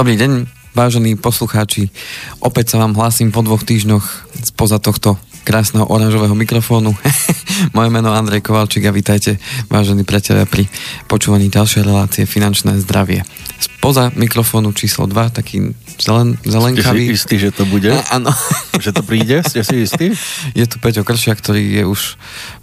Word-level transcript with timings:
Dobrý 0.00 0.16
deň, 0.16 0.48
vážení 0.72 1.12
poslucháči. 1.12 1.92
Opäť 2.40 2.72
sa 2.72 2.80
vám 2.80 2.96
hlásim 2.96 3.28
po 3.28 3.44
dvoch 3.44 3.60
týždňoch 3.60 4.32
spoza 4.48 4.80
tohto 4.80 5.20
krásneho 5.44 5.84
oranžového 5.84 6.32
mikrofónu. 6.32 6.96
Moje 7.76 7.92
meno 7.92 8.16
Andrej 8.16 8.40
Kovalčík 8.40 8.88
a 8.88 8.92
vítajte, 8.92 9.36
vážení 9.68 10.00
priatelia, 10.00 10.48
pri 10.48 10.64
počúvaní 11.04 11.52
ďalšej 11.52 11.84
relácie 11.84 12.24
Finančné 12.24 12.80
zdravie. 12.80 13.20
Spoza 13.60 14.08
mikrofónu 14.16 14.72
číslo 14.72 15.04
2, 15.04 15.36
taký 15.36 15.76
zelen, 16.00 16.40
zelenkavý. 16.40 17.12
Ste 17.12 17.12
si 17.12 17.16
istý, 17.16 17.34
že 17.36 17.50
to 17.52 17.68
bude? 17.68 17.92
Áno. 18.08 18.32
že 18.84 18.96
to 18.96 19.04
príde? 19.04 19.44
Ste 19.44 19.60
si 19.60 19.84
istí? 19.84 20.16
Je 20.56 20.64
tu 20.64 20.80
Peťo 20.80 21.04
Kršia, 21.04 21.36
ktorý 21.36 21.60
je 21.80 21.84
už 21.84 22.00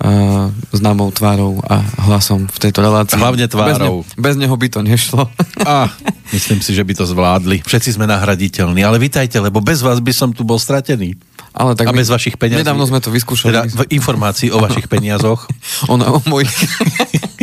uh, 0.01 0.49
známou 0.73 1.13
tvárou 1.13 1.61
a 1.69 1.85
hlasom 2.09 2.49
v 2.49 2.57
tejto 2.57 2.81
relácii. 2.81 3.21
Hlavne 3.21 3.45
tvárou. 3.45 4.01
Bez, 4.01 4.17
ne, 4.17 4.21
bez 4.21 4.35
neho 4.41 4.55
by 4.57 4.67
to 4.73 4.81
nešlo. 4.81 5.29
a, 5.61 5.93
myslím 6.33 6.65
si, 6.65 6.73
že 6.73 6.81
by 6.81 6.93
to 6.97 7.05
zvládli. 7.05 7.61
Všetci 7.61 8.01
sme 8.01 8.09
nahraditeľní, 8.09 8.81
ale 8.81 8.97
vitajte, 8.97 9.37
lebo 9.37 9.61
bez 9.61 9.85
vás 9.85 10.01
by 10.01 10.13
som 10.13 10.33
tu 10.33 10.41
bol 10.41 10.57
stratený. 10.57 11.13
Ale 11.57 11.73
tak 11.73 11.89
a 11.89 11.91
bez 11.93 12.09
vašich 12.13 12.37
peniazí. 12.37 12.61
Nedávno 12.61 12.85
sme 12.85 13.01
to 13.01 13.09
vyskúšali. 13.09 13.49
Teda 13.49 13.65
v 13.65 13.89
informácií 13.97 14.53
o 14.53 14.61
vašich 14.61 14.85
peniazoch. 14.87 15.45
Ona 15.93 16.09
o 16.11 16.19
mojich. 16.25 16.51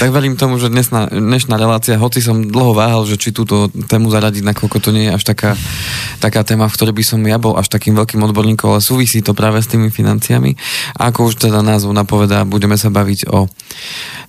tak 0.00 0.08
verím 0.12 0.36
tomu, 0.36 0.56
že 0.58 0.72
dnesná, 0.72 1.08
dnešná 1.08 1.56
relácia, 1.56 2.00
hoci 2.00 2.24
som 2.24 2.42
dlho 2.42 2.72
váhal, 2.74 3.04
že 3.04 3.20
či 3.20 3.30
túto 3.30 3.68
tému 3.70 4.08
zaradiť, 4.08 4.42
nakoľko 4.44 4.78
to 4.80 4.90
nie 4.90 5.08
je 5.08 5.14
až 5.14 5.22
taká, 5.24 5.50
taká 6.18 6.42
téma, 6.42 6.66
v 6.68 6.76
ktorej 6.76 6.94
by 6.96 7.04
som 7.04 7.20
ja 7.22 7.36
bol 7.36 7.54
až 7.54 7.68
takým 7.68 7.94
veľkým 7.94 8.20
odborníkom, 8.24 8.72
ale 8.72 8.80
súvisí 8.84 9.20
to 9.20 9.36
práve 9.36 9.60
s 9.60 9.70
tými 9.70 9.92
financiami. 9.92 10.56
A 10.98 11.12
ako 11.12 11.32
už 11.32 11.48
teda 11.48 11.60
názov 11.60 11.94
napovedá, 11.94 12.42
budeme 12.48 12.74
sa 12.74 12.90
baviť 12.90 13.30
o 13.30 13.46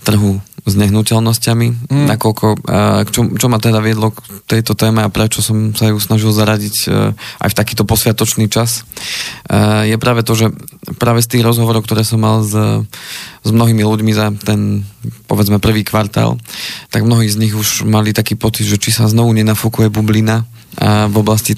trhu 0.04 0.38
s 0.64 0.74
nehnuteľnosťami, 0.80 1.92
mm. 1.92 2.06
nakoľko, 2.16 2.46
čo, 3.12 3.22
čo 3.36 3.48
ma 3.52 3.60
teda 3.60 3.84
viedlo 3.84 4.16
k 4.16 4.20
tejto 4.48 4.80
téme 4.80 5.04
a 5.04 5.12
prečo 5.12 5.44
som 5.44 5.76
sa 5.76 5.92
ju 5.92 6.00
snažil 6.00 6.32
zaradiť 6.32 6.76
e, 6.88 7.12
aj 7.16 7.50
v 7.52 7.58
takýto 7.58 7.84
posviatočný 7.84 8.48
čas, 8.48 8.88
e, 9.52 9.92
je 9.92 9.96
práve 10.00 10.24
to, 10.24 10.32
že 10.40 10.56
práve 10.96 11.20
z 11.20 11.36
tých 11.36 11.44
rozhovorov, 11.44 11.84
ktoré 11.84 12.08
som 12.08 12.24
mal 12.24 12.48
s, 12.48 12.56
s 13.44 13.50
mnohými 13.52 13.84
ľuďmi 13.84 14.12
za 14.16 14.32
ten, 14.40 14.88
povedzme, 15.28 15.60
prvý 15.60 15.84
kvartál, 15.84 16.40
tak 16.96 17.04
mnohí 17.04 17.28
z 17.28 17.44
nich 17.44 17.52
už 17.52 17.84
mali 17.84 18.16
taký 18.16 18.40
pocit, 18.40 18.64
že 18.64 18.80
či 18.80 18.96
sa 18.96 19.12
znovu 19.12 19.36
nenafokuje 19.36 19.92
bublina 19.92 20.48
v 20.82 21.16
oblasti 21.22 21.54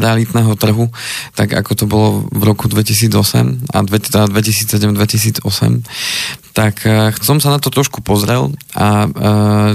realitného 0.00 0.52
trhu, 0.60 0.92
tak 1.32 1.56
ako 1.56 1.72
to 1.72 1.84
bolo 1.88 2.08
v 2.28 2.42
roku 2.44 2.68
2008 2.68 3.72
a 3.72 3.78
2007-2008, 3.80 5.40
tak 6.56 6.88
som 7.20 7.36
sa 7.36 7.52
na 7.52 7.60
to 7.60 7.68
trošku 7.68 8.00
pozrel 8.00 8.48
a 8.72 9.04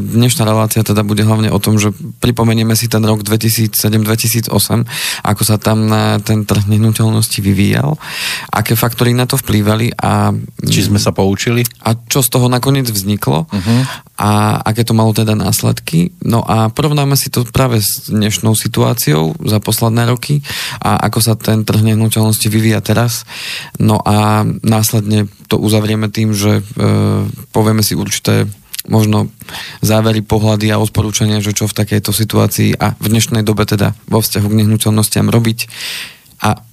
dnešná 0.02 0.50
relácia 0.50 0.82
teda 0.82 1.06
bude 1.06 1.22
hlavne 1.22 1.54
o 1.54 1.62
tom, 1.62 1.78
že 1.78 1.94
pripomenieme 1.94 2.74
si 2.74 2.90
ten 2.90 3.06
rok 3.06 3.22
2007-2008, 3.22 4.50
ako 5.22 5.42
sa 5.46 5.62
tam 5.62 5.86
na 5.86 6.18
ten 6.18 6.42
trh 6.42 6.66
nehnuteľnosti 6.66 7.38
vyvíjal, 7.38 8.02
aké 8.50 8.74
faktory 8.74 9.14
na 9.14 9.30
to 9.30 9.38
vplývali 9.38 9.94
a... 9.94 10.34
Či 10.66 10.90
sme 10.90 10.98
sa 10.98 11.14
poučili? 11.14 11.62
A 11.86 11.94
čo 11.94 12.26
z 12.26 12.34
toho 12.34 12.50
nakoniec 12.50 12.90
vzniklo 12.90 13.46
uh-huh. 13.46 13.82
a 14.18 14.58
aké 14.66 14.82
to 14.82 14.98
malo 14.98 15.14
teda 15.14 15.38
následky. 15.38 16.18
No 16.26 16.42
a 16.42 16.74
porovnáme 16.74 17.14
si 17.14 17.30
to 17.30 17.46
práve 17.46 17.78
s 17.78 18.10
dnešnou 18.10 18.58
situáciou 18.58 19.38
za 19.46 19.62
posledné 19.62 20.10
roky 20.10 20.42
a 20.82 20.98
ako 21.06 21.20
sa 21.22 21.38
ten 21.38 21.62
trh 21.62 21.86
nehnuteľnosti 21.94 22.48
vyvíja 22.50 22.82
teraz. 22.82 23.30
No 23.78 24.02
a 24.02 24.42
následne 24.66 25.30
to 25.46 25.60
uzavrieme 25.60 26.08
tým, 26.08 26.32
že 26.32 26.64
povieme 27.52 27.84
si 27.84 27.94
určité 27.98 28.48
možno 28.90 29.30
závery, 29.86 30.26
pohľady 30.26 30.74
a 30.74 30.82
odporúčania, 30.82 31.44
že 31.44 31.54
čo 31.54 31.70
v 31.70 31.78
takejto 31.78 32.10
situácii 32.10 32.82
a 32.82 32.98
v 32.98 33.08
dnešnej 33.14 33.46
dobe 33.46 33.70
teda 33.70 33.94
vo 34.10 34.24
vzťahu 34.24 34.48
k 34.50 34.58
nehnuteľnostiam 34.66 35.30
robiť 35.30 35.70
a 36.42 36.66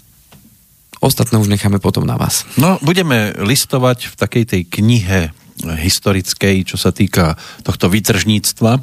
ostatné 1.04 1.36
už 1.36 1.52
necháme 1.52 1.78
potom 1.78 2.08
na 2.08 2.16
vás. 2.16 2.48
No, 2.56 2.80
budeme 2.80 3.36
listovať 3.36 4.08
v 4.08 4.14
takej 4.16 4.44
tej 4.48 4.62
knihe 4.64 5.20
historickej, 5.58 6.64
čo 6.64 6.78
sa 6.78 6.94
týka 6.94 7.36
tohto 7.66 7.90
vytržníctva, 7.90 8.80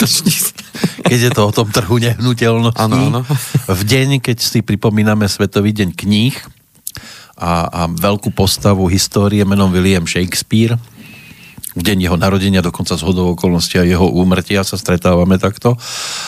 keď 1.10 1.18
je 1.20 1.30
to 1.30 1.42
o 1.44 1.52
tom 1.52 1.68
trhu 1.70 2.00
nehnuteľnosti. 2.00 2.80
Ano, 2.80 3.12
ano. 3.12 3.20
V 3.68 3.82
deň, 3.84 4.24
keď 4.24 4.40
si 4.40 4.64
pripomíname 4.64 5.28
Svetový 5.28 5.70
deň 5.76 5.94
kníh 5.94 6.34
a, 7.40 7.52
a 7.72 7.82
veľkú 7.88 8.36
postavu 8.36 8.84
histórie 8.92 9.40
menom 9.48 9.72
William 9.72 10.04
Shakespeare, 10.04 10.76
v 11.70 11.82
deň 11.86 12.10
jeho 12.10 12.16
narodenia, 12.18 12.66
dokonca 12.66 12.98
z 12.98 13.06
hodou 13.06 13.32
okolností 13.32 13.78
a 13.78 13.86
jeho 13.86 14.04
úmrtia 14.10 14.66
sa 14.66 14.74
stretávame 14.74 15.38
takto. 15.38 15.78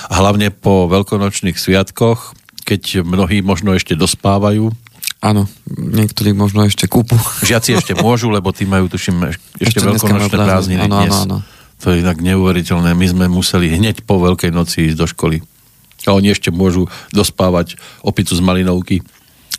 Hlavne 0.07 0.55
po 0.55 0.87
veľkonočných 0.87 1.59
sviatkoch, 1.59 2.39
keď 2.63 3.03
mnohí 3.03 3.43
možno 3.43 3.75
ešte 3.75 3.99
dospávajú, 3.99 4.71
Áno, 5.23 5.47
niektorí 5.71 6.35
možno 6.35 6.67
ešte 6.67 6.91
kúpu. 6.91 7.15
Žiaci 7.47 7.79
ešte 7.79 7.95
môžu, 7.95 8.27
lebo 8.35 8.51
tí 8.51 8.67
majú, 8.67 8.91
tuším, 8.91 9.31
ešte, 9.31 9.79
ešte 9.79 9.79
veľkonočné 9.79 10.35
prázdniny 10.35 10.83
áno, 10.83 10.99
dnes. 10.99 11.15
Áno, 11.15 11.23
áno. 11.23 11.39
To 11.87 11.95
je 11.95 12.03
inak 12.03 12.19
neuveriteľné. 12.19 12.91
My 12.91 13.07
sme 13.07 13.27
museli 13.31 13.71
hneď 13.71 14.03
po 14.03 14.19
Veľkej 14.19 14.51
noci 14.51 14.91
ísť 14.91 14.99
do 14.99 15.07
školy. 15.07 15.39
A 16.11 16.19
oni 16.19 16.35
ešte 16.35 16.51
môžu 16.51 16.91
dospávať 17.15 17.79
opicu 18.03 18.35
z 18.35 18.43
malinovky. 18.43 19.07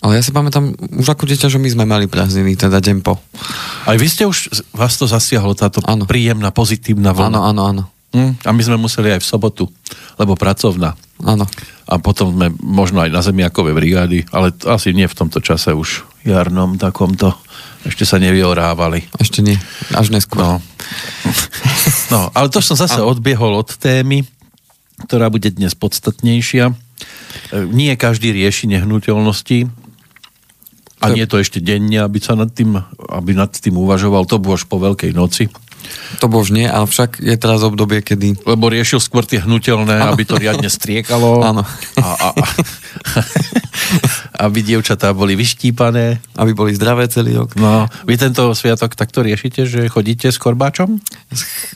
Ale 0.04 0.20
ja 0.20 0.24
si 0.24 0.36
pamätám 0.36 0.76
už 1.00 1.16
ako 1.16 1.24
dieťa, 1.24 1.48
že 1.48 1.56
my 1.64 1.70
sme 1.72 1.88
mali 1.88 2.12
prázdniny, 2.12 2.60
teda 2.60 2.84
deň 2.84 3.00
po. 3.08 3.24
Aj 3.88 3.96
vy 3.96 4.08
ste 4.12 4.28
už, 4.28 4.52
vás 4.76 5.00
to 5.00 5.08
zasiahlo, 5.08 5.56
táto 5.56 5.80
ano. 5.88 6.04
príjemná, 6.04 6.52
pozitívna 6.52 7.16
vlna. 7.16 7.32
Áno, 7.32 7.42
áno, 7.48 7.62
áno. 7.64 7.84
Hm? 8.12 8.44
A 8.44 8.52
my 8.52 8.62
sme 8.62 8.76
museli 8.76 9.16
aj 9.16 9.24
v 9.24 9.30
sobotu, 9.32 9.64
lebo 10.20 10.36
pracovná. 10.36 11.00
Áno. 11.24 11.48
A 11.88 11.94
potom 12.04 12.36
sme 12.36 12.52
možno 12.60 13.00
aj 13.00 13.16
na 13.16 13.24
zemiakové 13.24 13.72
brigády, 13.72 14.28
ale 14.36 14.52
asi 14.68 14.92
nie 14.92 15.08
v 15.08 15.16
tomto 15.16 15.40
čase 15.40 15.72
už 15.72 16.04
jarnom 16.28 16.76
takomto. 16.76 17.32
Ešte 17.88 18.04
sa 18.04 18.20
nevyorávali. 18.20 19.08
Ešte 19.24 19.40
nie, 19.40 19.56
až 19.96 20.12
neskôr. 20.12 20.44
No. 20.44 20.60
No, 22.12 22.28
ale 22.36 22.52
to 22.52 22.60
som 22.60 22.76
zase 22.76 23.00
odbiehol 23.00 23.56
od 23.56 23.72
témy, 23.80 24.28
ktorá 25.08 25.32
bude 25.32 25.50
dnes 25.50 25.74
podstatnejšia. 25.74 26.70
E, 26.70 26.74
nie 27.72 27.90
každý 27.98 28.36
rieši 28.36 28.70
nehnuteľnosti 28.70 29.83
a 31.04 31.12
nie 31.12 31.28
to 31.28 31.36
ešte 31.36 31.60
denne, 31.60 32.00
aby 32.00 32.24
sa 32.24 32.40
nad 32.40 32.50
tým, 32.56 32.80
aby 33.12 33.36
nad 33.36 33.52
tým 33.52 33.76
uvažoval, 33.76 34.24
to 34.24 34.40
bolo 34.40 34.56
až 34.56 34.64
po 34.64 34.80
Veľkej 34.80 35.12
noci. 35.12 35.52
To 36.22 36.28
bož 36.32 36.54
nie, 36.54 36.66
ale 36.70 36.86
však 36.86 37.20
je 37.20 37.36
teraz 37.36 37.66
obdobie, 37.66 38.04
kedy... 38.06 38.46
Lebo 38.48 38.70
riešil 38.70 39.02
skôr 39.02 39.28
tie 39.28 39.42
hnutelné, 39.42 40.00
ano. 40.00 40.14
aby 40.14 40.24
to 40.24 40.38
riadne 40.38 40.70
striekalo. 40.70 41.40
Áno. 41.50 41.64
A, 42.00 42.08
a, 42.08 42.28
a, 42.32 42.46
aby 44.48 44.60
dievčatá 44.66 45.14
boli 45.14 45.38
vyštípané. 45.38 46.22
Aby 46.38 46.52
boli 46.54 46.72
zdravé 46.74 47.10
celý 47.10 47.38
rok. 47.38 47.54
No, 47.58 47.86
vy 48.06 48.18
tento 48.18 48.54
sviatok 48.54 48.98
takto 48.98 49.22
riešite, 49.22 49.66
že 49.66 49.90
chodíte 49.90 50.30
s 50.30 50.38
korbáčom? 50.38 50.98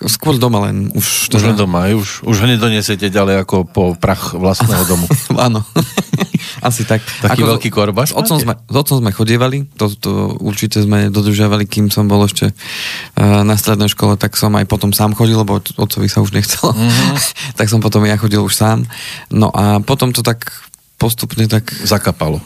Skôr 0.06 0.38
doma 0.42 0.70
len. 0.70 0.90
Už, 0.94 1.30
teda... 1.30 1.38
už 1.38 1.44
len 1.54 1.58
doma, 1.58 1.90
už, 1.94 2.26
už 2.26 2.36
ho 2.44 2.48
nedonesiete 2.48 3.10
ďalej 3.10 3.46
ako 3.46 3.56
po 3.70 3.84
prach 3.98 4.34
vlastného 4.38 4.84
domu. 4.86 5.06
Áno. 5.48 5.62
Asi 6.68 6.86
tak. 6.86 7.02
Taký 7.22 7.44
Ako 7.44 7.58
veľký 7.58 7.70
korbáč? 7.70 8.14
S 8.14 8.18
otcom, 8.18 8.38
sme, 8.42 8.54
s 8.58 8.76
otcom 8.76 8.98
sme 9.02 9.12
chodievali, 9.14 9.70
to, 9.78 9.94
to 9.94 10.38
určite 10.42 10.82
sme 10.82 11.14
dodržiavali, 11.14 11.70
kým 11.70 11.94
som 11.94 12.10
bol 12.10 12.26
ešte 12.26 12.50
uh, 12.50 13.46
na 13.46 13.54
strednej 13.58 13.90
škole, 13.90 13.97
tak 13.98 14.38
som 14.38 14.54
aj 14.54 14.70
potom 14.70 14.94
sám 14.94 15.18
chodil, 15.18 15.36
lebo 15.42 15.58
otcovi 15.58 16.08
sa 16.08 16.22
už 16.22 16.32
nechcelo. 16.32 16.72
Mm-hmm. 16.78 17.18
tak 17.60 17.68
som 17.68 17.82
potom 17.82 18.06
ja 18.06 18.16
chodil 18.16 18.40
už 18.40 18.54
sám. 18.54 18.86
No 19.34 19.50
a 19.50 19.82
potom 19.82 20.14
to 20.14 20.22
tak 20.22 20.54
postupne 21.02 21.50
tak... 21.50 21.68
Zakapalo 21.84 22.40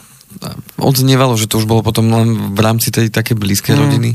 odznievalo, 0.80 1.36
že 1.36 1.44
to 1.44 1.60
už 1.60 1.68
bolo 1.68 1.84
potom 1.84 2.08
len 2.08 2.56
v 2.56 2.60
rámci 2.64 2.88
tej 2.88 3.12
také 3.12 3.36
blízkej 3.36 3.76
mm. 3.76 3.80
rodiny. 3.80 4.10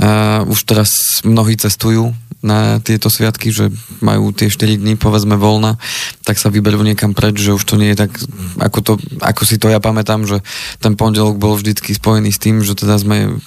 A 0.00 0.40
už 0.48 0.64
teraz 0.64 1.20
mnohí 1.20 1.52
cestujú 1.60 2.16
na 2.44 2.76
tieto 2.84 3.08
sviatky, 3.08 3.48
že 3.48 3.72
majú 4.04 4.28
tie 4.36 4.52
4 4.52 4.76
dní 4.76 5.00
povedzme 5.00 5.32
voľna, 5.40 5.80
tak 6.28 6.36
sa 6.36 6.52
vyberú 6.52 6.84
niekam 6.84 7.16
preč, 7.16 7.40
že 7.40 7.56
už 7.56 7.64
to 7.64 7.80
nie 7.80 7.96
je 7.96 8.04
tak, 8.04 8.12
ako, 8.60 8.78
to, 8.84 8.92
ako 9.24 9.42
si 9.48 9.56
to 9.56 9.72
ja 9.72 9.80
pamätám, 9.80 10.28
že 10.28 10.44
ten 10.76 10.92
pondelok 10.92 11.40
bol 11.40 11.56
vždycky 11.56 11.96
spojený 11.96 12.36
s 12.36 12.42
tým, 12.42 12.60
že 12.60 12.76
teda 12.76 13.00
sme 13.00 13.40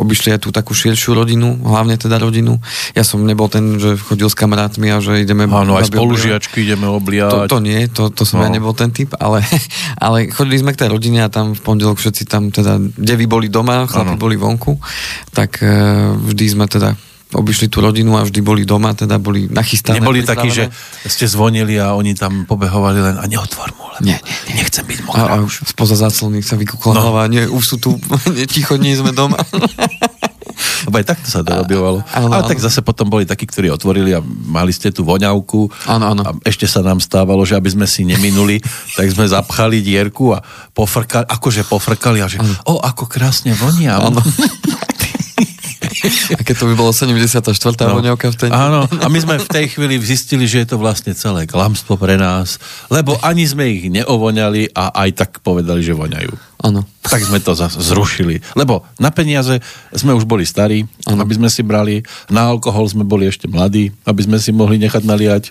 obišli 0.00 0.32
aj 0.32 0.40
tú 0.42 0.48
takú 0.50 0.72
širšiu 0.72 1.12
rodinu, 1.12 1.60
hlavne 1.60 2.00
teda 2.00 2.16
rodinu. 2.16 2.56
Ja 2.96 3.04
som 3.04 3.20
nebol 3.22 3.52
ten, 3.52 3.76
že 3.76 4.00
chodil 4.00 4.32
s 4.32 4.36
kamarátmi 4.36 4.88
a 4.88 4.98
že 5.04 5.20
ideme... 5.20 5.44
Áno, 5.44 5.76
aj 5.76 5.92
spolužiačky 5.92 6.64
ideme 6.64 6.88
obliať. 6.88 7.46
To, 7.46 7.56
to 7.56 7.58
nie, 7.60 7.84
to, 7.92 8.08
to 8.08 8.24
som 8.24 8.40
no. 8.40 8.48
ja 8.48 8.50
nebol 8.50 8.72
ten 8.72 8.88
typ, 8.90 9.12
ale, 9.20 9.44
ale 10.04 10.32
chodili 10.32 10.56
sme 10.64 10.72
k 10.72 10.86
tej 10.86 10.88
rodine 10.96 11.20
a 11.20 11.28
tam 11.28 11.52
v 11.52 11.60
pondelok 11.60 12.00
všetci 12.00 12.24
tam 12.24 12.48
teda, 12.48 12.80
devy 12.96 13.28
boli 13.28 13.52
doma, 13.52 13.84
chlapi 13.84 14.16
boli 14.16 14.40
vonku, 14.40 14.80
tak 15.36 15.60
uh, 15.60 16.16
vždy 16.16 16.44
sme 16.48 16.64
teda 16.64 17.09
obišli 17.34 17.70
tú 17.70 17.78
rodinu 17.78 18.18
a 18.18 18.26
vždy 18.26 18.40
boli 18.42 18.62
doma, 18.66 18.94
teda 18.94 19.22
boli 19.22 19.46
nachystané. 19.46 20.02
Neboli 20.02 20.26
takí, 20.26 20.50
že 20.50 20.66
ste 21.06 21.30
zvonili 21.30 21.78
a 21.78 21.94
oni 21.94 22.18
tam 22.18 22.44
pobehovali 22.46 22.98
len 22.98 23.16
a 23.18 23.24
neotvor 23.30 23.70
mu, 23.78 23.86
lebo 23.94 24.02
nie, 24.02 24.18
nie, 24.18 24.38
nie. 24.50 24.54
nechcem 24.62 24.82
byť 24.82 24.98
mokrá. 25.06 25.22
A, 25.26 25.38
a 25.38 25.44
už 25.46 25.70
spoza 25.70 25.94
záclony 25.94 26.42
sa 26.42 26.58
vykúkla 26.58 26.92
no. 26.96 27.00
hlava, 27.06 27.30
nie, 27.30 27.46
už 27.46 27.64
sú 27.64 27.76
tu, 27.78 27.94
ticho, 28.54 28.74
nie 28.80 28.98
sme 28.98 29.14
doma. 29.14 29.38
Lebo 30.86 30.96
aj 31.00 31.06
takto 31.06 31.28
sa 31.28 31.40
dorobovalo. 31.44 32.04
Áno, 32.12 32.32
Ale 32.32 32.44
áno. 32.44 32.48
tak 32.48 32.60
zase 32.60 32.80
potom 32.80 33.08
boli 33.08 33.28
takí, 33.28 33.44
ktorí 33.44 33.68
otvorili 33.72 34.16
a 34.16 34.20
mali 34.24 34.72
ste 34.72 34.92
tú 34.92 35.04
voňavku. 35.04 35.68
Áno, 35.88 36.04
áno. 36.12 36.22
A 36.24 36.30
ešte 36.44 36.64
sa 36.64 36.80
nám 36.80 37.00
stávalo, 37.00 37.44
že 37.44 37.56
aby 37.56 37.68
sme 37.72 37.86
si 37.88 38.04
neminuli, 38.04 38.60
tak 38.98 39.08
sme 39.12 39.28
zapchali 39.28 39.84
dierku 39.84 40.32
a 40.36 40.40
pofrkali, 40.72 41.28
akože 41.28 41.68
pofrkali 41.68 42.18
a 42.24 42.28
že 42.28 42.40
o, 42.64 42.80
ako 42.80 43.08
krásne 43.08 43.52
vonia. 43.56 44.00
Áno. 44.00 44.20
A 46.38 46.42
keď 46.42 46.54
to 46.60 46.64
by 46.70 46.74
bolo 46.74 46.90
74. 46.92 47.50
No. 47.86 48.00
voňavka 48.00 48.32
v 48.32 48.36
ten 48.36 48.50
Áno, 48.50 48.86
a 48.88 49.06
my 49.06 49.18
sme 49.20 49.36
v 49.40 49.48
tej 49.48 49.66
chvíli 49.72 50.00
zistili, 50.00 50.44
že 50.48 50.64
je 50.64 50.74
to 50.74 50.76
vlastne 50.80 51.12
celé 51.12 51.44
klamstvo 51.44 51.96
pre 52.00 52.16
nás, 52.16 52.56
lebo 52.88 53.16
ani 53.20 53.44
sme 53.44 53.68
ich 53.68 53.92
neovoňali 53.92 54.72
a 54.72 54.94
aj 55.06 55.10
tak 55.16 55.30
povedali, 55.44 55.84
že 55.84 55.96
voňajú. 55.96 56.32
Áno. 56.60 56.84
Tak 57.00 57.24
sme 57.24 57.40
to 57.40 57.56
zas 57.56 57.72
zrušili. 57.80 58.44
Lebo 58.52 58.84
na 59.00 59.08
peniaze 59.08 59.64
sme 59.96 60.12
už 60.12 60.28
boli 60.28 60.44
starí, 60.44 60.84
Áno. 61.08 61.24
aby 61.24 61.40
sme 61.40 61.48
si 61.48 61.64
brali, 61.64 62.04
na 62.28 62.52
alkohol 62.52 62.84
sme 62.84 63.04
boli 63.04 63.24
ešte 63.24 63.48
mladí, 63.48 63.92
aby 64.04 64.20
sme 64.24 64.36
si 64.36 64.52
mohli 64.52 64.76
nechať 64.76 65.02
naliať, 65.08 65.44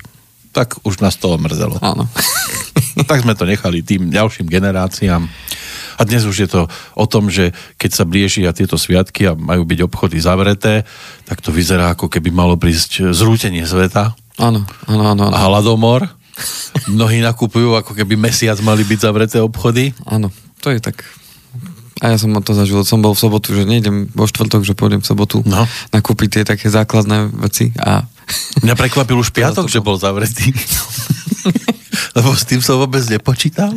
tak 0.52 0.82
už 0.84 1.00
nás 1.00 1.16
to 1.16 1.36
mrzelo. 1.38 1.78
Áno. 1.82 2.10
tak 3.10 3.22
sme 3.24 3.38
to 3.38 3.46
nechali 3.46 3.86
tým 3.86 4.10
ďalším 4.10 4.50
generáciám. 4.50 5.30
A 6.00 6.02
dnes 6.08 6.24
už 6.24 6.38
je 6.40 6.50
to 6.50 6.62
o 6.96 7.06
tom, 7.12 7.28
že 7.28 7.52
keď 7.76 7.92
sa 7.92 8.08
bliežia 8.08 8.56
tieto 8.56 8.80
sviatky 8.80 9.28
a 9.28 9.36
majú 9.36 9.68
byť 9.68 9.80
obchody 9.84 10.18
zavreté, 10.24 10.88
tak 11.28 11.44
to 11.44 11.52
vyzerá 11.52 11.92
ako 11.92 12.08
keby 12.08 12.32
malo 12.32 12.56
prísť 12.56 13.12
zrútenie 13.12 13.68
sveta 13.68 14.16
Áno, 14.40 14.64
áno, 14.88 15.04
áno. 15.04 15.24
a 15.28 15.36
áno. 15.36 15.44
hladomor. 15.52 16.08
Mnohí 16.88 17.20
nakupujú, 17.20 17.76
ako 17.76 17.92
keby 17.92 18.16
mesiac 18.16 18.56
mali 18.64 18.88
byť 18.88 19.00
zavreté 19.04 19.38
obchody. 19.44 19.92
Áno, 20.08 20.32
to 20.64 20.72
je 20.72 20.80
tak. 20.80 21.04
A 22.00 22.10
ja 22.10 22.18
som 22.18 22.32
to 22.38 22.52
zažil. 22.52 22.80
Som 22.82 23.00
bol 23.00 23.12
v 23.12 23.20
sobotu, 23.20 23.52
že 23.52 23.64
nejdem 23.64 24.08
vo 24.10 24.24
štvrtok, 24.24 24.64
že 24.64 24.72
pôjdem 24.72 25.00
v 25.00 25.08
sobotu 25.08 25.44
No. 25.44 25.68
nakúpiť 25.90 26.30
tie 26.32 26.44
také 26.46 26.68
základné 26.68 27.28
veci 27.40 27.76
a 27.76 28.08
Mňa 28.62 28.76
prekvapil 28.76 29.18
už 29.18 29.34
piatok, 29.38 29.66
to 29.66 29.72
že 29.72 29.80
bol 29.80 29.96
zavretý. 29.96 30.54
Lebo 32.10 32.32
s 32.32 32.44
tým 32.44 32.60
som 32.60 32.78
vôbec 32.78 33.02
nepočítal. 33.06 33.70